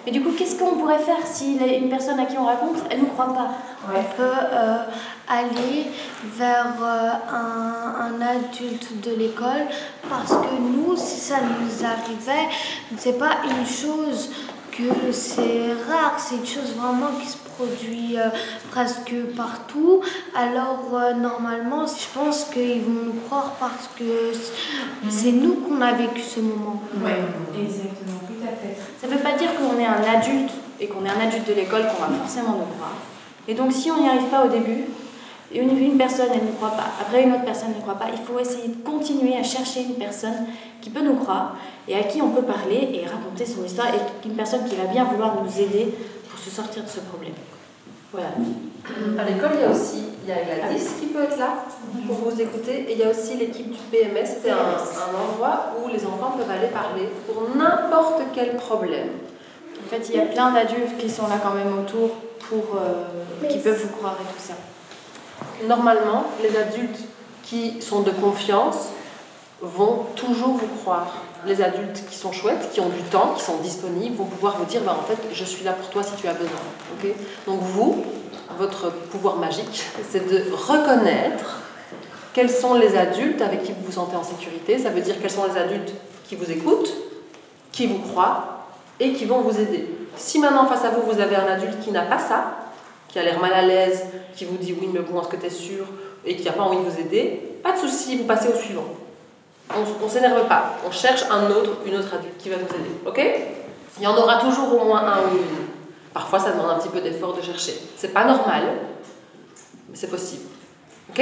Mais 0.05 0.11
du 0.11 0.21
coup, 0.21 0.31
qu'est-ce 0.37 0.59
qu'on 0.59 0.75
pourrait 0.75 0.99
faire 0.99 1.25
si 1.25 1.55
une 1.55 1.89
personne 1.89 2.19
à 2.19 2.25
qui 2.25 2.37
on 2.37 2.45
raconte, 2.45 2.77
elle 2.91 2.99
ne 2.99 3.05
croit 3.05 3.33
pas? 3.33 3.47
On 3.87 4.17
peut 4.17 4.23
euh, 4.23 4.77
aller 5.27 5.87
vers 6.23 6.67
euh, 6.79 7.09
un, 7.31 8.05
un 8.05 8.21
adulte 8.21 9.01
de 9.01 9.15
l'école 9.15 9.65
parce 10.07 10.31
que 10.31 10.55
nous, 10.59 10.95
si 10.95 11.19
ça 11.19 11.37
nous 11.41 11.85
arrivait, 11.85 12.49
c'est 12.97 13.17
pas 13.17 13.37
une 13.45 13.65
chose 13.65 14.29
que 14.77 15.11
c'est 15.11 15.73
rare, 15.89 16.15
c'est 16.17 16.35
une 16.35 16.45
chose 16.45 16.73
vraiment 16.75 17.17
qui 17.19 17.27
se 17.27 17.37
produit 17.37 18.17
euh, 18.17 18.29
presque 18.71 19.13
partout. 19.35 20.01
Alors 20.35 20.89
euh, 20.93 21.13
normalement, 21.13 21.85
je 21.85 22.19
pense 22.19 22.45
qu'ils 22.45 22.81
vont 22.81 23.05
nous 23.05 23.19
croire 23.27 23.55
parce 23.59 23.89
que 23.97 24.33
c'est 25.09 25.31
nous 25.31 25.55
qu'on 25.55 25.79
a 25.81 25.93
vécu 25.93 26.21
ce 26.21 26.41
moment. 26.41 26.81
Oui, 26.97 27.11
exactement, 27.61 28.19
tout 28.27 28.43
à 28.43 28.51
fait. 28.51 28.77
Ça 28.99 29.07
ne 29.07 29.13
veut 29.13 29.23
pas 29.23 29.37
dire 29.37 29.49
qu'on 29.55 29.79
est 29.79 29.85
un 29.85 30.03
adulte 30.17 30.51
et 30.79 30.87
qu'on 30.87 31.05
est 31.05 31.09
un 31.09 31.27
adulte 31.27 31.47
de 31.47 31.53
l'école 31.53 31.83
qu'on 31.83 32.03
va 32.03 32.19
forcément 32.19 32.51
nous 32.51 32.75
croire. 32.75 32.95
Et 33.47 33.53
donc 33.53 33.71
si 33.71 33.89
on 33.91 34.01
n'y 34.01 34.09
arrive 34.09 34.27
pas 34.29 34.45
au 34.45 34.49
début, 34.49 34.85
une, 35.53 35.77
une 35.77 35.97
personne 35.97 36.27
elle 36.33 36.45
ne 36.45 36.51
croit 36.51 36.71
pas, 36.71 36.87
après 36.99 37.23
une 37.23 37.31
autre 37.31 37.45
personne 37.45 37.69
ne 37.69 37.81
croit 37.81 37.95
pas, 37.95 38.07
il 38.11 38.21
faut 38.21 38.39
essayer 38.39 38.67
de 38.67 38.83
continuer 38.83 39.37
à 39.37 39.43
chercher 39.43 39.83
une 39.83 39.95
personne 39.95 40.47
qui 40.85 40.91
peut 40.91 41.01
nous 41.01 41.15
croire 41.15 41.55
et 41.87 41.95
à 41.95 42.03
qui 42.03 42.21
on 42.21 42.29
peut 42.29 42.43
parler 42.43 42.89
et 42.93 43.07
raconter 43.07 43.43
son 43.43 43.65
histoire 43.65 43.87
et 43.87 44.27
une 44.27 44.35
personne 44.35 44.65
qui 44.65 44.75
va 44.75 44.83
bien 44.83 45.03
vouloir 45.05 45.43
nous 45.43 45.59
aider 45.59 45.91
pour 46.29 46.37
se 46.37 46.51
sortir 46.51 46.83
de 46.83 46.87
ce 46.87 46.99
problème. 46.99 47.33
Voilà. 48.11 48.27
À 49.19 49.27
l'école, 49.27 49.49
il 49.55 49.61
y 49.61 49.63
a 49.63 49.71
aussi 49.71 50.03
il 50.23 50.29
y 50.29 50.31
a 50.31 50.43
Gladys 50.43 50.85
qui 50.99 51.07
peut 51.07 51.23
être 51.23 51.39
là 51.39 51.55
pour 52.05 52.17
vous 52.17 52.39
écouter. 52.39 52.85
Et 52.87 52.93
il 52.93 52.99
y 52.99 53.03
a 53.03 53.09
aussi 53.09 53.35
l'équipe 53.35 53.71
du 53.71 53.79
PMS. 53.91 54.27
C'est 54.43 54.51
un, 54.51 54.57
un 54.57 55.31
endroit 55.31 55.73
où 55.83 55.87
les 55.87 56.05
enfants 56.05 56.35
peuvent 56.37 56.51
aller 56.51 56.67
parler 56.67 57.09
pour 57.25 57.49
n'importe 57.55 58.21
quel 58.35 58.55
problème. 58.55 59.09
En 59.83 59.89
fait, 59.89 60.07
il 60.09 60.15
y 60.15 60.19
a 60.19 60.25
plein 60.25 60.51
d'adultes 60.51 60.97
qui 60.99 61.09
sont 61.09 61.27
là 61.27 61.39
quand 61.41 61.55
même 61.55 61.79
autour 61.79 62.11
pour 62.47 62.75
euh, 62.75 63.47
qui 63.49 63.57
peuvent 63.57 63.81
vous 63.81 63.97
croire 63.97 64.17
et 64.21 64.33
tout 64.35 64.39
ça. 64.39 64.53
Normalement, 65.67 66.25
les 66.43 66.55
adultes 66.55 66.99
qui 67.41 67.81
sont 67.81 68.01
de 68.01 68.11
confiance 68.11 68.89
vont 69.65 70.05
toujours 70.15 70.55
vous 70.55 70.67
croire. 70.81 71.13
Les 71.45 71.61
adultes 71.61 72.03
qui 72.09 72.15
sont 72.15 72.31
chouettes, 72.31 72.71
qui 72.71 72.79
ont 72.79 72.89
du 72.89 73.01
temps, 73.11 73.33
qui 73.35 73.43
sont 73.43 73.57
disponibles, 73.57 74.15
vont 74.15 74.25
pouvoir 74.25 74.57
vous 74.57 74.65
dire 74.65 74.81
bah, 74.81 74.97
en 74.99 75.03
fait, 75.03 75.17
je 75.31 75.43
suis 75.43 75.63
là 75.63 75.73
pour 75.73 75.89
toi 75.89 76.03
si 76.03 76.15
tu 76.15 76.27
as 76.27 76.33
besoin. 76.33 76.49
Donc, 77.45 77.59
vous, 77.61 78.03
votre 78.57 78.91
pouvoir 78.91 79.37
magique, 79.37 79.83
c'est 80.09 80.27
de 80.27 80.51
reconnaître 80.51 81.61
quels 82.33 82.49
sont 82.49 82.73
les 82.73 82.97
adultes 82.97 83.41
avec 83.41 83.63
qui 83.63 83.71
vous 83.71 83.85
vous 83.85 83.91
sentez 83.91 84.15
en 84.15 84.23
sécurité. 84.23 84.77
Ça 84.79 84.89
veut 84.89 85.01
dire 85.01 85.15
quels 85.21 85.31
sont 85.31 85.45
les 85.45 85.59
adultes 85.59 85.93
qui 86.27 86.35
vous 86.35 86.51
écoutent, 86.51 86.93
qui 87.71 87.87
vous 87.87 87.99
croient 87.99 88.67
et 88.99 89.13
qui 89.13 89.25
vont 89.25 89.41
vous 89.41 89.59
aider. 89.59 89.89
Si 90.17 90.39
maintenant 90.39 90.65
face 90.65 90.83
à 90.83 90.89
vous, 90.89 91.01
vous 91.11 91.19
avez 91.19 91.35
un 91.35 91.45
adulte 91.45 91.79
qui 91.81 91.91
n'a 91.91 92.03
pas 92.03 92.19
ça, 92.19 92.57
qui 93.07 93.19
a 93.19 93.23
l'air 93.23 93.39
mal 93.39 93.53
à 93.53 93.61
l'aise, 93.61 94.03
qui 94.35 94.45
vous 94.45 94.57
dit 94.57 94.75
oui, 94.79 94.89
mais 94.91 94.99
bon, 94.99 95.21
est-ce 95.21 95.29
que 95.29 95.35
tu 95.35 95.45
es 95.45 95.49
sûr? 95.49 95.85
Et 96.25 96.35
qui 96.35 96.43
n'a 96.43 96.53
pas 96.53 96.63
envie 96.63 96.77
de 96.77 96.89
vous 96.89 96.99
aider, 96.99 97.59
pas 97.61 97.73
de 97.73 97.77
souci, 97.77 98.17
vous 98.17 98.23
passez 98.23 98.47
au 98.47 98.55
suivant. 98.55 98.85
On 99.73 100.05
ne 100.05 100.09
s'énerve 100.09 100.47
pas, 100.47 100.75
on 100.87 100.91
cherche 100.91 101.23
un 101.31 101.49
autre, 101.49 101.77
une 101.85 101.95
autre 101.95 102.13
adulte 102.13 102.37
qui 102.37 102.49
va 102.49 102.57
nous 102.57 102.63
aider. 102.63 102.95
Ok? 103.05 103.21
Il 103.97 104.03
y 104.03 104.07
en 104.07 104.15
aura 104.15 104.37
toujours 104.37 104.79
au 104.79 104.85
moins 104.85 105.01
un 105.01 105.17
ou 105.19 105.37
une. 105.37 105.65
Parfois, 106.13 106.39
ça 106.39 106.51
demande 106.51 106.71
un 106.71 106.75
petit 106.75 106.89
peu 106.89 107.01
d'effort 107.01 107.33
de 107.33 107.41
chercher. 107.41 107.73
C'est 107.97 108.13
pas 108.13 108.25
normal, 108.25 108.63
mais 109.89 109.95
c'est 109.95 110.09
possible. 110.09 110.43
Ok? 111.09 111.21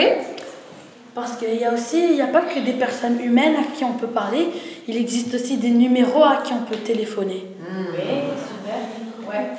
Parce 1.15 1.33
qu'il 1.37 1.55
y 1.55 1.63
a 1.63 1.71
aussi, 1.71 2.03
il 2.03 2.13
n'y 2.13 2.21
a 2.21 2.27
pas 2.27 2.41
que 2.41 2.59
des 2.59 2.73
personnes 2.73 3.19
humaines 3.19 3.55
à 3.55 3.75
qui 3.75 3.83
on 3.83 3.93
peut 3.93 4.07
parler, 4.07 4.49
il 4.87 4.97
existe 4.97 5.33
aussi 5.35 5.57
des 5.57 5.69
numéros 5.69 6.23
à 6.23 6.37
qui 6.43 6.53
on 6.53 6.65
peut 6.65 6.77
téléphoner. 6.77 7.45
Oui, 7.61 8.01
super. 8.47 9.29
Ouais. 9.29 9.51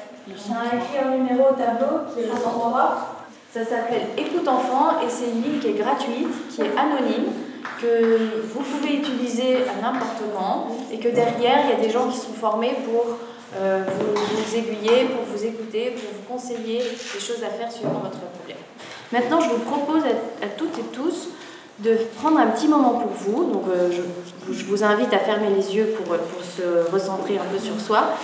On 0.50 0.52
a 0.52 0.66
écrit 0.66 0.98
un 1.06 1.16
numéro 1.16 1.50
au 1.50 1.54
tableau 1.54 2.12
qui 2.12 2.20
est 2.20 2.26
le 2.26 2.32
103. 2.32 3.24
Ça 3.52 3.64
s'appelle 3.64 4.02
Écoute 4.18 4.48
Enfant 4.48 5.00
et 5.00 5.08
c'est 5.08 5.26
une 5.26 5.42
ligne 5.42 5.60
qui 5.60 5.68
est 5.68 5.72
gratuite, 5.74 6.28
qui 6.50 6.62
est 6.62 6.76
anonyme, 6.76 7.30
que 7.80 8.42
vous 8.52 8.60
pouvez 8.60 8.96
utiliser 8.96 9.56
à 9.56 9.82
n'importe 9.82 10.14
et 10.92 10.98
que 10.98 11.08
derrière, 11.08 11.64
il 11.64 11.70
y 11.70 11.82
a 11.82 11.84
des 11.84 11.90
gens 11.90 12.08
qui 12.08 12.16
sont 12.16 12.32
formés 12.32 12.76
pour 12.84 13.18
euh, 13.56 13.84
vous, 13.98 14.14
vous 14.14 14.56
aiguiller, 14.56 15.06
pour 15.06 15.24
vous 15.24 15.44
écouter, 15.44 15.90
pour 15.90 16.10
vous 16.12 16.34
conseiller 16.34 16.78
des 16.78 17.20
choses 17.20 17.42
à 17.42 17.50
faire 17.50 17.70
suivant 17.70 18.00
votre 18.02 18.18
problème. 18.18 18.58
Maintenant, 19.12 19.40
je 19.40 19.50
vous 19.50 19.60
propose 19.60 20.02
à, 20.04 20.46
toutes 20.56 20.78
et 20.78 20.84
tous 20.92 21.28
de 21.80 21.96
prendre 22.20 22.38
un 22.38 22.46
petit 22.48 22.68
moment 22.68 23.00
pour 23.00 23.10
vous. 23.10 23.52
Donc, 23.52 23.64
euh, 23.68 23.90
je, 23.90 24.52
je 24.52 24.64
vous 24.64 24.84
invite 24.84 25.12
à 25.12 25.18
fermer 25.18 25.50
les 25.50 25.74
yeux 25.74 25.94
pour, 25.96 26.16
pour 26.16 26.42
se 26.42 26.90
recentrer 26.92 27.38
un 27.38 27.52
peu 27.52 27.58
sur 27.58 27.80
soi 27.80 28.14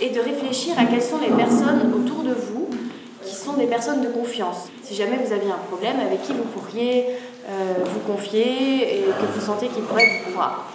et 0.00 0.10
de 0.10 0.20
réfléchir 0.20 0.74
à 0.78 0.84
quelles 0.84 1.02
sont 1.02 1.18
les 1.18 1.34
personnes 1.34 1.92
autour 1.94 2.22
de 2.22 2.32
vous 2.32 2.68
qui 3.24 3.34
sont 3.34 3.52
des 3.54 3.66
personnes 3.66 4.00
de 4.00 4.08
confiance. 4.08 4.68
Si 4.82 4.94
jamais 4.94 5.18
vous 5.24 5.32
aviez 5.32 5.50
un 5.50 5.68
problème, 5.68 5.96
avec 6.00 6.22
qui 6.22 6.32
vous 6.32 6.44
pourriez 6.44 7.06
vous 7.84 8.00
confier 8.00 8.98
et 8.98 9.02
que 9.04 9.26
vous 9.34 9.40
sentez 9.40 9.68
qu'ils 9.68 9.82
pourraient 9.84 10.22
vous 10.24 10.32
croire. 10.32 10.66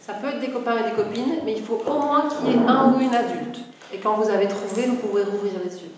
Ça 0.00 0.14
peut 0.14 0.28
être 0.28 0.40
des 0.40 0.50
copains 0.50 0.78
et 0.78 0.90
des 0.90 0.96
copines, 0.96 1.40
mais 1.44 1.52
il 1.52 1.62
faut 1.62 1.82
au 1.86 1.98
moins 1.98 2.28
qu'il 2.28 2.50
y 2.50 2.54
ait 2.54 2.66
un 2.66 2.92
ou 2.92 3.00
une 3.00 3.14
adulte. 3.14 3.58
Et 3.92 3.98
quand 3.98 4.14
vous 4.14 4.28
avez 4.30 4.48
trouvé, 4.48 4.86
vous 4.86 4.96
pouvez 4.96 5.22
rouvrir 5.24 5.52
les 5.62 5.74
yeux. 5.76 5.90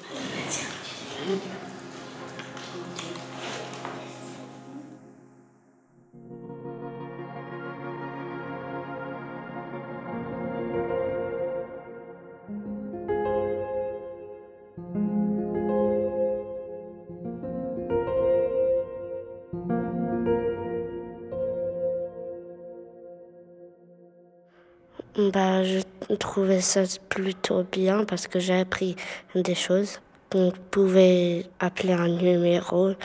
Bah, 25.31 25.63
je 25.63 25.81
trouvais 26.17 26.61
ça 26.61 26.83
plutôt 27.09 27.65
bien 27.71 28.05
parce 28.05 28.27
que 28.27 28.41
j'ai 28.41 28.59
appris 28.59 28.97
des 29.35 29.55
choses. 29.55 30.01
On 30.35 30.51
pouvait 30.71 31.47
appeler 31.61 31.93
un 31.93 32.09
numéro 32.09 32.89
de 32.89 32.97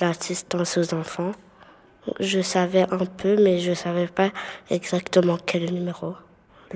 l'assistance 0.00 0.78
aux 0.78 0.94
enfants. 0.94 1.32
Je 2.18 2.40
savais 2.40 2.86
un 2.90 3.04
peu, 3.04 3.36
mais 3.36 3.58
je 3.58 3.74
savais 3.74 4.06
pas 4.06 4.30
exactement 4.70 5.36
quel 5.44 5.72
numéro. 5.72 6.14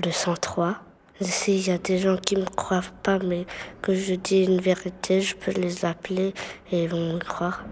Le 0.03 0.11
103. 0.11 0.75
S'il 1.19 1.67
y 1.67 1.71
a 1.71 1.79
des 1.79 1.97
gens 1.97 2.17
qui 2.17 2.35
me 2.35 2.45
croient 2.45 2.83
pas, 3.01 3.17
mais 3.17 3.47
que 3.81 3.95
je 3.95 4.13
dis 4.13 4.43
une 4.43 4.61
vérité, 4.61 5.19
je 5.19 5.35
peux 5.35 5.51
les 5.51 5.83
appeler 5.83 6.33
et 6.71 6.83
ils 6.83 6.89
vont 6.89 7.13
me 7.13 7.19
croire. 7.19 7.65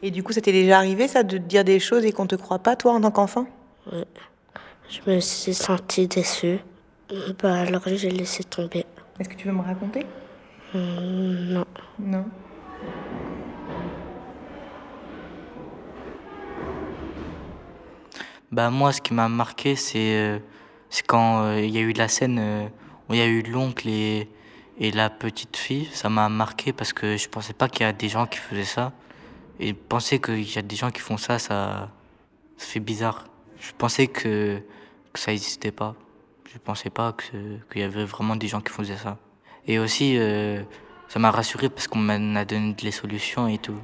Et 0.00 0.12
du 0.12 0.22
coup, 0.22 0.32
c'était 0.32 0.52
déjà 0.52 0.78
arrivé 0.78 1.08
ça 1.08 1.24
de 1.24 1.38
dire 1.38 1.64
des 1.64 1.80
choses 1.80 2.04
et 2.04 2.12
qu'on 2.12 2.28
te 2.28 2.36
croit 2.36 2.60
pas, 2.60 2.76
toi, 2.76 2.92
en 2.92 3.00
tant 3.00 3.10
qu'enfant? 3.10 3.46
Oui. 3.92 4.04
Je 4.88 5.00
me 5.10 5.20
suis 5.20 5.54
sentie 5.54 6.06
déçue. 6.08 6.58
Bah 7.42 7.60
alors 7.60 7.82
j'ai 7.86 8.10
laissé 8.10 8.44
tomber. 8.44 8.84
Est-ce 9.18 9.28
que 9.28 9.34
tu 9.34 9.46
veux 9.48 9.54
me 9.54 9.62
raconter? 9.62 10.06
Hum, 10.74 11.52
Non. 11.52 11.64
Non? 11.98 12.24
Bah 18.52 18.70
moi, 18.70 18.92
ce 18.92 19.00
qui 19.00 19.14
m'a 19.14 19.28
marqué, 19.28 19.74
c'est 19.76 20.16
euh, 20.16 20.38
c'est 20.88 21.06
quand 21.06 21.42
euh, 21.44 21.60
il 21.60 21.70
y 21.70 21.78
a 21.78 21.80
eu 21.80 21.92
la 21.92 22.08
scène 22.08 22.38
euh, 22.40 22.66
où 23.08 23.14
il 23.14 23.18
y 23.18 23.22
a 23.22 23.26
eu 23.26 23.42
l'oncle 23.42 23.88
et, 23.88 24.28
et 24.78 24.92
la 24.92 25.10
petite 25.10 25.56
fille. 25.56 25.88
Ça 25.92 26.08
m'a 26.08 26.28
marqué 26.28 26.72
parce 26.72 26.92
que 26.92 27.16
je 27.16 27.28
pensais 27.28 27.52
pas 27.52 27.68
qu'il 27.68 27.82
y 27.84 27.88
a 27.88 27.92
des 27.92 28.08
gens 28.08 28.26
qui 28.26 28.38
faisaient 28.38 28.64
ça. 28.64 28.92
Et 29.60 29.72
penser 29.72 30.20
qu'il 30.20 30.48
y 30.52 30.58
a 30.58 30.62
des 30.62 30.76
gens 30.76 30.90
qui 30.90 31.00
font 31.00 31.16
ça, 31.16 31.38
ça, 31.38 31.90
ça 32.56 32.66
fait 32.66 32.80
bizarre. 32.80 33.24
Je 33.66 33.72
pensais 33.78 34.06
que 34.06 34.60
que 35.14 35.20
ça 35.20 35.30
n'existait 35.30 35.72
pas. 35.72 35.94
Je 36.52 36.58
pensais 36.58 36.90
pas 36.90 37.14
qu'il 37.14 37.80
y 37.80 37.82
avait 37.82 38.04
vraiment 38.04 38.36
des 38.36 38.48
gens 38.48 38.60
qui 38.60 38.72
faisaient 38.72 38.98
ça. 38.98 39.16
Et 39.66 39.78
aussi, 39.78 40.18
euh, 40.18 40.62
ça 41.08 41.18
m'a 41.18 41.30
rassuré 41.30 41.70
parce 41.70 41.88
qu'on 41.88 41.98
m'a 41.98 42.44
donné 42.44 42.74
des 42.74 42.90
solutions 42.90 43.48
et 43.48 43.58
tout. 43.58 43.78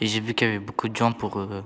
Et 0.00 0.06
j'ai 0.06 0.20
vu 0.20 0.32
qu'il 0.32 0.46
y 0.46 0.50
avait 0.50 0.58
beaucoup 0.58 0.88
de 0.88 0.96
gens 0.96 1.12
pour, 1.12 1.38
euh, 1.38 1.60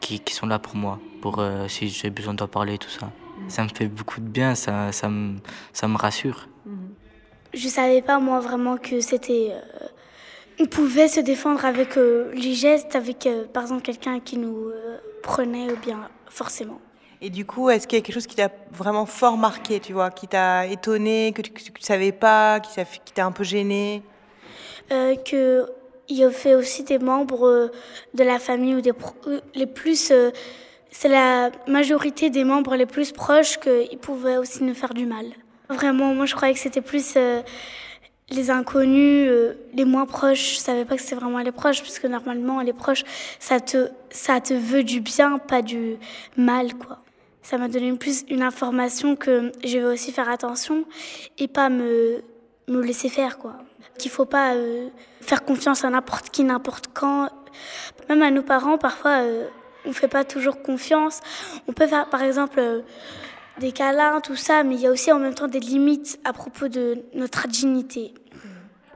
qui, 0.00 0.20
qui, 0.20 0.34
sont 0.34 0.46
là 0.46 0.58
pour 0.58 0.76
moi, 0.76 1.00
pour 1.20 1.38
euh, 1.38 1.66
si 1.68 1.88
j'ai 1.88 2.10
besoin 2.10 2.34
d'en 2.34 2.46
parler 2.46 2.74
et 2.74 2.78
tout 2.78 2.90
ça. 2.90 3.10
Ça 3.48 3.64
me 3.64 3.68
fait 3.68 3.88
beaucoup 3.88 4.20
de 4.20 4.28
bien, 4.28 4.54
ça, 4.54 4.92
ça, 4.92 5.08
me, 5.08 5.36
ça 5.72 5.88
me 5.88 5.96
rassure. 5.96 6.48
Je 7.52 7.68
savais 7.68 8.02
pas 8.02 8.18
moi 8.18 8.40
vraiment 8.40 8.76
que 8.76 9.00
c'était... 9.00 9.52
on 10.60 10.66
pouvait 10.66 11.08
se 11.08 11.20
défendre 11.20 11.64
avec 11.64 11.96
les 11.96 12.54
gestes, 12.54 12.96
avec 12.96 13.28
par 13.52 13.62
exemple 13.64 13.82
quelqu'un 13.82 14.20
qui 14.20 14.36
nous 14.38 14.72
prenait 15.22 15.70
ou 15.70 15.76
bien 15.76 16.08
forcément. 16.36 16.80
Et 17.22 17.30
du 17.30 17.46
coup, 17.46 17.70
est-ce 17.70 17.86
qu'il 17.86 17.98
y 17.98 18.02
a 18.02 18.04
quelque 18.04 18.14
chose 18.14 18.26
qui 18.26 18.36
t'a 18.36 18.50
vraiment 18.72 19.06
fort 19.06 19.38
marqué, 19.38 19.80
tu 19.80 19.94
vois, 19.94 20.10
qui 20.10 20.28
t'a 20.28 20.66
étonné, 20.66 21.32
que 21.34 21.40
tu 21.40 21.50
ne 21.50 21.84
savais 21.84 22.12
pas, 22.12 22.60
qui 22.60 23.12
t'a 23.14 23.24
un 23.24 23.32
peu 23.32 23.42
gêné? 23.42 24.02
Euh, 24.92 25.16
Que 25.16 25.66
il 26.08 26.16
y 26.16 26.24
a 26.24 26.30
fait 26.30 26.54
aussi 26.54 26.84
des 26.84 26.98
membres 26.98 27.48
euh, 27.48 27.72
de 28.14 28.22
la 28.22 28.38
famille 28.38 28.74
ou 28.76 28.80
des 28.80 28.92
euh, 29.26 29.40
les 29.54 29.66
plus. 29.66 30.10
Euh, 30.10 30.30
c'est 30.90 31.08
la 31.08 31.50
majorité 31.66 32.30
des 32.30 32.44
membres 32.44 32.76
les 32.76 32.86
plus 32.86 33.12
proches 33.12 33.58
qu'ils 33.58 33.98
pouvaient 33.98 34.36
aussi 34.36 34.62
nous 34.62 34.74
faire 34.74 34.94
du 34.94 35.04
mal. 35.04 35.26
Vraiment, 35.68 36.14
moi 36.14 36.26
je 36.26 36.34
croyais 36.34 36.54
que 36.54 36.60
c'était 36.60 36.80
plus 36.80 37.18
les 38.30 38.50
inconnus, 38.50 39.30
les 39.74 39.84
moins 39.84 40.06
proches. 40.06 40.54
Je 40.54 40.58
savais 40.58 40.84
pas 40.84 40.96
que 40.96 41.02
c'était 41.02 41.16
vraiment 41.16 41.38
les 41.38 41.52
proches, 41.52 41.80
parce 41.80 41.98
que 41.98 42.06
normalement 42.06 42.60
les 42.60 42.72
proches, 42.72 43.04
ça 43.38 43.60
te, 43.60 43.88
ça 44.10 44.40
te 44.40 44.54
veut 44.54 44.82
du 44.82 45.00
bien, 45.00 45.38
pas 45.38 45.62
du 45.62 45.96
mal, 46.36 46.74
quoi 46.74 47.00
ça 47.46 47.58
m'a 47.58 47.68
donné 47.68 47.92
plus 47.92 48.24
une 48.28 48.42
information 48.42 49.14
que 49.14 49.52
je 49.64 49.78
vais 49.78 49.84
aussi 49.84 50.10
faire 50.10 50.28
attention 50.28 50.84
et 51.38 51.46
pas 51.46 51.68
me, 51.68 52.24
me 52.66 52.82
laisser 52.82 53.08
faire 53.08 53.38
quoi. 53.38 53.54
Qu'il 53.98 54.10
faut 54.10 54.24
pas 54.24 54.54
euh, 54.54 54.88
faire 55.20 55.44
confiance 55.44 55.84
à 55.84 55.90
n'importe 55.90 56.30
qui, 56.30 56.42
n'importe 56.42 56.88
quand. 56.92 57.30
Même 58.08 58.22
à 58.22 58.32
nos 58.32 58.42
parents, 58.42 58.78
parfois, 58.78 59.22
euh, 59.22 59.46
on 59.84 59.92
fait 59.92 60.08
pas 60.08 60.24
toujours 60.24 60.60
confiance. 60.60 61.20
On 61.68 61.72
peut 61.72 61.86
faire, 61.86 62.08
par 62.10 62.22
exemple, 62.22 62.58
euh, 62.58 62.80
des 63.58 63.72
câlins, 63.72 64.20
tout 64.20 64.36
ça, 64.36 64.62
mais 64.62 64.74
il 64.74 64.80
y 64.80 64.86
a 64.86 64.90
aussi 64.90 65.12
en 65.12 65.18
même 65.18 65.34
temps 65.34 65.48
des 65.48 65.60
limites 65.60 66.18
à 66.24 66.32
propos 66.32 66.68
de 66.68 67.04
notre 67.14 67.48
dignité. 67.48 68.14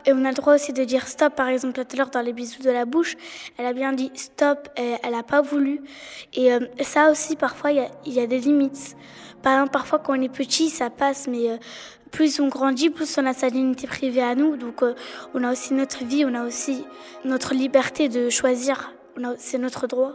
Et 0.06 0.12
on 0.12 0.24
a 0.24 0.30
le 0.30 0.34
droit 0.34 0.54
aussi 0.54 0.72
de 0.72 0.82
dire 0.84 1.06
stop, 1.06 1.34
par 1.34 1.48
exemple, 1.48 1.74
tout 1.74 1.80
à 1.92 1.96
l'heure 1.96 2.10
dans 2.10 2.22
les 2.22 2.32
bisous 2.32 2.62
de 2.62 2.70
la 2.70 2.84
bouche, 2.84 3.16
elle 3.58 3.66
a 3.66 3.72
bien 3.72 3.92
dit 3.92 4.10
stop, 4.14 4.68
elle 4.76 5.10
n'a 5.10 5.22
pas 5.22 5.42
voulu. 5.42 5.82
Et 6.32 6.52
euh, 6.52 6.60
ça 6.80 7.10
aussi, 7.10 7.36
parfois, 7.36 7.72
il 7.72 7.88
y, 8.06 8.20
a 8.20 8.26
des 8.26 8.38
limites. 8.38 8.96
Par 9.42 9.54
exemple, 9.54 9.72
parfois, 9.72 9.98
quand 9.98 10.18
on 10.18 10.22
est 10.22 10.32
petit, 10.32 10.70
ça 10.70 10.88
passe, 10.90 11.28
mais 11.28 11.50
euh, 11.50 11.56
plus 12.10 12.40
on 12.40 12.48
grandit, 12.48 12.90
plus 12.90 13.18
on 13.18 13.26
a 13.26 13.34
sa 13.34 13.50
dignité 13.50 13.86
privée 13.86 14.22
à 14.22 14.34
nous. 14.34 14.56
Donc, 14.56 14.82
euh, 14.82 14.94
on 15.34 15.44
a 15.44 15.52
aussi 15.52 15.74
notre 15.74 16.04
vie, 16.04 16.24
on 16.24 16.34
a 16.34 16.46
aussi 16.46 16.84
notre 17.24 17.54
liberté 17.54 18.08
de 18.08 18.30
choisir. 18.30 18.94
C'est 19.36 19.58
notre 19.58 19.86
droit. 19.86 20.12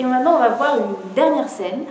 Et 0.00 0.02
maintenant, 0.02 0.36
on 0.36 0.38
va 0.38 0.48
voir 0.48 0.78
une 0.78 1.14
dernière 1.14 1.46
scène 1.46 1.84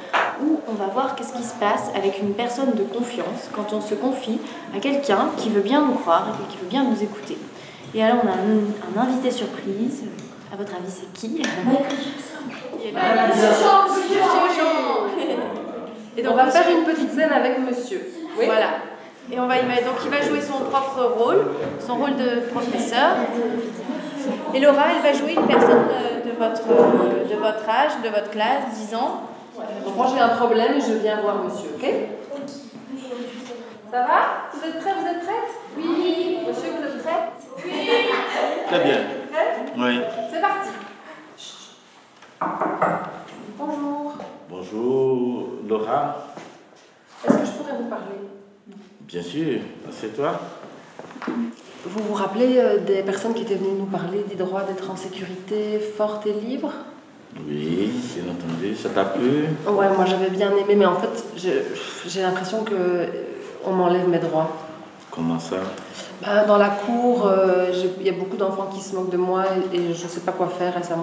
où 0.44 0.60
on 0.68 0.74
va 0.74 0.88
voir 0.88 1.14
qu'est-ce 1.14 1.32
qui 1.32 1.44
se 1.44 1.54
passe 1.54 1.92
avec 1.96 2.20
une 2.20 2.34
personne 2.34 2.72
de 2.74 2.82
confiance 2.82 3.52
quand 3.56 3.72
on 3.72 3.82
se 3.82 3.94
confie 3.94 4.40
à 4.76 4.80
quelqu'un 4.80 5.30
qui 5.38 5.52
veut 5.52 5.62
bien 5.62 5.86
nous 5.86 5.94
croire 5.94 6.30
et 6.42 6.52
qui 6.52 6.58
veut 6.58 6.66
bien 6.68 6.84
nous 6.86 7.04
écouter. 7.04 7.38
Et 7.94 8.04
alors, 8.04 8.24
on 8.24 8.28
a 8.28 8.32
un, 8.32 9.08
invité 9.08 9.30
surprise. 9.30 10.06
À 10.52 10.56
votre 10.56 10.74
avis, 10.74 10.90
c'est 10.90 11.14
qui? 11.14 11.44
Et 16.18 16.24
donc, 16.24 16.34
on 16.34 16.36
va 16.36 16.48
faire 16.48 16.66
une 16.76 16.86
petite 16.86 17.12
scène 17.12 17.32
avec 17.32 17.60
monsieur. 17.60 18.10
Voilà. 18.36 18.70
Et 19.32 19.40
on 19.40 19.46
va 19.46 19.58
y 19.58 19.66
mettre. 19.68 19.86
Donc, 19.86 19.98
il 20.04 20.10
va 20.10 20.22
jouer 20.22 20.42
son 20.42 20.64
propre 20.72 21.14
rôle, 21.16 21.46
son 21.86 21.98
rôle 21.98 22.16
de 22.16 22.40
professeur. 22.52 23.18
Et 24.54 24.60
Laura, 24.60 24.86
elle 24.96 25.04
va 25.04 25.14
jouer 25.18 25.34
une 25.34 25.46
personne 25.46 25.86
de, 25.88 26.19
votre, 26.40 26.64
de 27.30 27.36
votre 27.36 27.70
âge, 27.70 27.92
de 28.04 28.10
votre 28.10 28.32
classe, 28.32 28.74
10 28.88 28.96
ans. 28.96 29.24
Donc 29.86 29.96
moi 29.96 30.08
j'ai 30.14 30.20
un 30.22 30.30
problème 30.30 30.74
et 30.78 30.82
je 30.82 30.94
viens 30.94 31.22
voir 31.22 31.44
monsieur, 31.44 31.70
ok? 31.76 31.86
Ça 33.92 34.02
va? 34.02 34.50
Vous 34.54 34.68
êtes 34.68 34.80
prêts? 34.80 34.94
Vous 35.00 35.08
êtes 35.08 35.20
prête 35.26 35.52
Oui. 35.78 36.38
Monsieur, 36.48 36.70
vous 36.78 36.86
êtes 36.86 37.04
prêt 37.04 37.32
Oui. 37.66 37.72
Très 38.68 38.84
bien. 38.84 38.98
Prêt 39.32 39.66
Oui. 39.78 40.00
C'est 40.32 40.42
parti. 40.42 40.70
Bonjour. 43.58 44.14
Bonjour, 44.50 45.48
Laura. 45.68 46.28
Est-ce 47.28 47.38
que 47.38 47.46
je 47.46 47.52
pourrais 47.52 47.78
vous 47.82 47.90
parler? 47.90 48.30
Bien 49.02 49.22
sûr, 49.24 49.60
c'est 49.92 50.16
toi? 50.16 50.40
Vous 51.86 52.04
vous 52.04 52.14
rappelez 52.14 52.58
euh, 52.58 52.78
des 52.80 53.04
personnes 53.04 53.34
qui 53.34 53.44
étaient 53.44 53.56
venues 53.56 53.78
nous 53.80 53.86
parler 53.86 54.26
des 54.28 54.36
droits 54.36 54.64
d'être 54.64 54.92
en 54.92 54.98
sécurité, 54.98 55.80
forte 55.80 56.28
et 56.28 56.34
libre 56.34 56.72
Oui, 57.48 57.92
bien 58.16 58.34
entendu. 58.34 58.76
Ça 58.76 58.90
t'a 58.90 59.06
plu? 59.06 59.46
Ouais, 59.66 59.88
moi 59.96 60.06
j'avais 60.06 60.30
bien 60.30 60.52
aimé, 60.52 60.76
mais 60.76 60.86
en 60.86 60.96
fait, 60.96 61.24
j'ai 62.06 62.22
l'impression 62.22 62.64
que 62.64 62.74
euh, 62.74 63.06
on 63.66 63.72
m'enlève 63.72 64.10
mes 64.10 64.20
droits. 64.20 64.58
Comment 65.10 65.40
ça? 65.40 65.56
Ben, 66.22 66.46
Dans 66.46 66.58
la 66.58 66.70
cour, 66.70 67.26
euh, 67.26 67.72
il 68.00 68.06
y 68.06 68.10
a 68.10 68.14
beaucoup 68.14 68.36
d'enfants 68.36 68.70
qui 68.74 68.82
se 68.82 68.94
moquent 68.94 69.12
de 69.12 69.18
moi 69.18 69.46
et, 69.74 69.94
je 69.94 70.04
ne 70.04 70.10
sais 70.10 70.22
pas 70.22 70.34
quoi 70.34 70.48
faire 70.50 70.78
et 70.78 70.84
ça, 70.84 70.96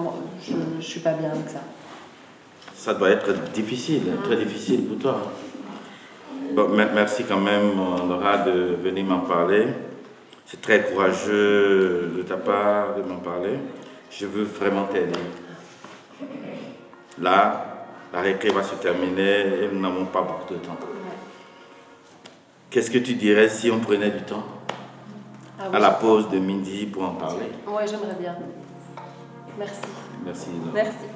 je 0.47 0.53
ne 0.53 0.81
suis 0.81 0.99
pas 0.99 1.13
bien 1.13 1.31
avec 1.31 1.49
ça. 1.49 1.59
Ça 2.75 2.93
doit 2.93 3.09
être 3.09 3.33
difficile, 3.51 4.03
très 4.23 4.35
difficile 4.37 4.85
pour 4.85 4.99
toi. 4.99 5.17
Bon, 6.53 6.69
merci 6.69 7.23
quand 7.27 7.39
même, 7.39 7.71
Laura, 8.07 8.37
de 8.37 8.77
venir 8.81 9.05
m'en 9.05 9.19
parler. 9.21 9.65
C'est 10.47 10.61
très 10.61 10.81
courageux 10.85 12.13
de 12.15 12.23
ta 12.23 12.37
part 12.37 12.95
de 12.95 13.03
m'en 13.03 13.17
parler. 13.17 13.59
Je 14.09 14.25
veux 14.25 14.45
vraiment 14.45 14.85
t'aider. 14.85 15.19
Là, 17.19 17.87
la 18.13 18.21
récré 18.21 18.49
va 18.49 18.63
se 18.63 18.75
terminer 18.75 19.41
et 19.41 19.69
nous 19.71 19.81
n'avons 19.81 20.05
pas 20.05 20.21
beaucoup 20.21 20.53
de 20.53 20.59
temps. 20.59 20.77
Qu'est-ce 22.69 22.89
que 22.89 22.99
tu 22.99 23.15
dirais 23.15 23.49
si 23.49 23.69
on 23.69 23.79
prenait 23.79 24.11
du 24.11 24.21
temps 24.21 24.45
ah 25.59 25.63
à 25.73 25.79
la 25.79 25.91
pause 25.91 26.29
de 26.29 26.39
midi 26.39 26.85
pour 26.85 27.03
en 27.03 27.15
parler? 27.15 27.51
Oui, 27.67 27.83
j'aimerais 27.85 28.15
bien. 28.17 28.37
Merci. 29.57 29.81
Merci. 30.23 30.49
Merci. 30.73 31.06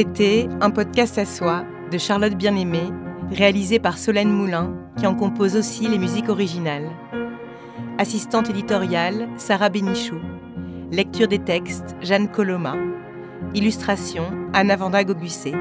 C'était 0.00 0.48
un 0.62 0.70
podcast 0.70 1.18
à 1.18 1.26
soi 1.26 1.66
de 1.92 1.98
Charlotte 1.98 2.34
Bien-Aimée, 2.34 2.88
réalisé 3.30 3.78
par 3.78 3.98
Solène 3.98 4.32
Moulin, 4.32 4.74
qui 4.96 5.06
en 5.06 5.14
compose 5.14 5.56
aussi 5.56 5.88
les 5.88 5.98
musiques 5.98 6.30
originales. 6.30 6.88
Assistante 7.98 8.48
éditoriale, 8.48 9.28
Sarah 9.36 9.68
Bénichou. 9.68 10.16
Lecture 10.90 11.28
des 11.28 11.38
textes, 11.38 11.96
Jeanne 12.00 12.30
Coloma. 12.30 12.76
Illustration, 13.54 14.22
Anna 14.54 14.74
Vanda 14.74 15.04
Gogusset. 15.04 15.52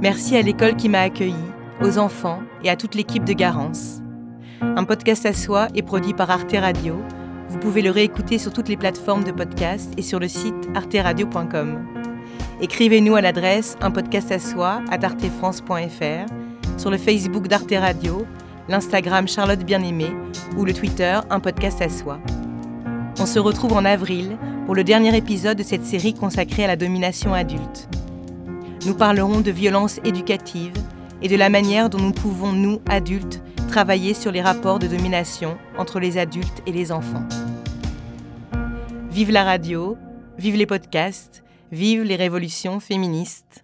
Merci 0.00 0.38
à 0.38 0.40
l'école 0.40 0.76
qui 0.76 0.88
m'a 0.88 1.00
accueillie, 1.00 1.34
aux 1.82 1.98
enfants 1.98 2.40
et 2.62 2.70
à 2.70 2.76
toute 2.76 2.94
l'équipe 2.94 3.24
de 3.24 3.34
Garance. 3.34 4.00
Un 4.62 4.84
podcast 4.84 5.26
à 5.26 5.34
soi 5.34 5.68
est 5.74 5.82
produit 5.82 6.14
par 6.14 6.30
Arte 6.30 6.56
Radio. 6.56 6.96
Vous 7.50 7.58
pouvez 7.58 7.82
le 7.82 7.90
réécouter 7.90 8.38
sur 8.38 8.54
toutes 8.54 8.70
les 8.70 8.78
plateformes 8.78 9.24
de 9.24 9.32
podcast 9.32 9.92
et 9.98 10.02
sur 10.02 10.18
le 10.18 10.28
site 10.28 10.70
arteradio.com. 10.74 12.03
Écrivez-nous 12.60 13.16
à 13.16 13.20
l'adresse 13.20 13.76
un 13.80 13.90
podcast 13.90 14.30
à 14.30 14.38
soi 14.38 14.80
à 14.90 14.98
sur 16.78 16.90
le 16.90 16.98
Facebook 16.98 17.48
d'Arte 17.48 17.72
Radio, 17.72 18.24
l'Instagram 18.68 19.26
Charlotte 19.26 19.64
Bien-Aimée 19.64 20.12
ou 20.56 20.64
le 20.64 20.72
Twitter 20.72 21.18
un 21.30 21.40
podcast 21.40 21.82
à 21.82 21.88
soi. 21.88 22.20
On 23.18 23.26
se 23.26 23.38
retrouve 23.40 23.72
en 23.72 23.84
avril 23.84 24.36
pour 24.66 24.74
le 24.74 24.84
dernier 24.84 25.16
épisode 25.16 25.58
de 25.58 25.62
cette 25.62 25.84
série 25.84 26.14
consacrée 26.14 26.64
à 26.64 26.68
la 26.68 26.76
domination 26.76 27.34
adulte. 27.34 27.88
Nous 28.86 28.94
parlerons 28.94 29.40
de 29.40 29.50
violence 29.50 29.98
éducative 30.04 30.74
et 31.22 31.28
de 31.28 31.36
la 31.36 31.48
manière 31.48 31.90
dont 31.90 32.00
nous 32.00 32.12
pouvons, 32.12 32.52
nous, 32.52 32.80
adultes, 32.88 33.42
travailler 33.68 34.14
sur 34.14 34.30
les 34.30 34.42
rapports 34.42 34.78
de 34.78 34.86
domination 34.86 35.58
entre 35.76 35.98
les 35.98 36.18
adultes 36.18 36.62
et 36.66 36.72
les 36.72 36.92
enfants. 36.92 37.26
Vive 39.10 39.32
la 39.32 39.44
radio, 39.44 39.96
vive 40.38 40.56
les 40.56 40.66
podcasts, 40.66 41.43
vive 41.74 42.02
les 42.02 42.16
révolutions 42.16 42.80
féministes. 42.80 43.63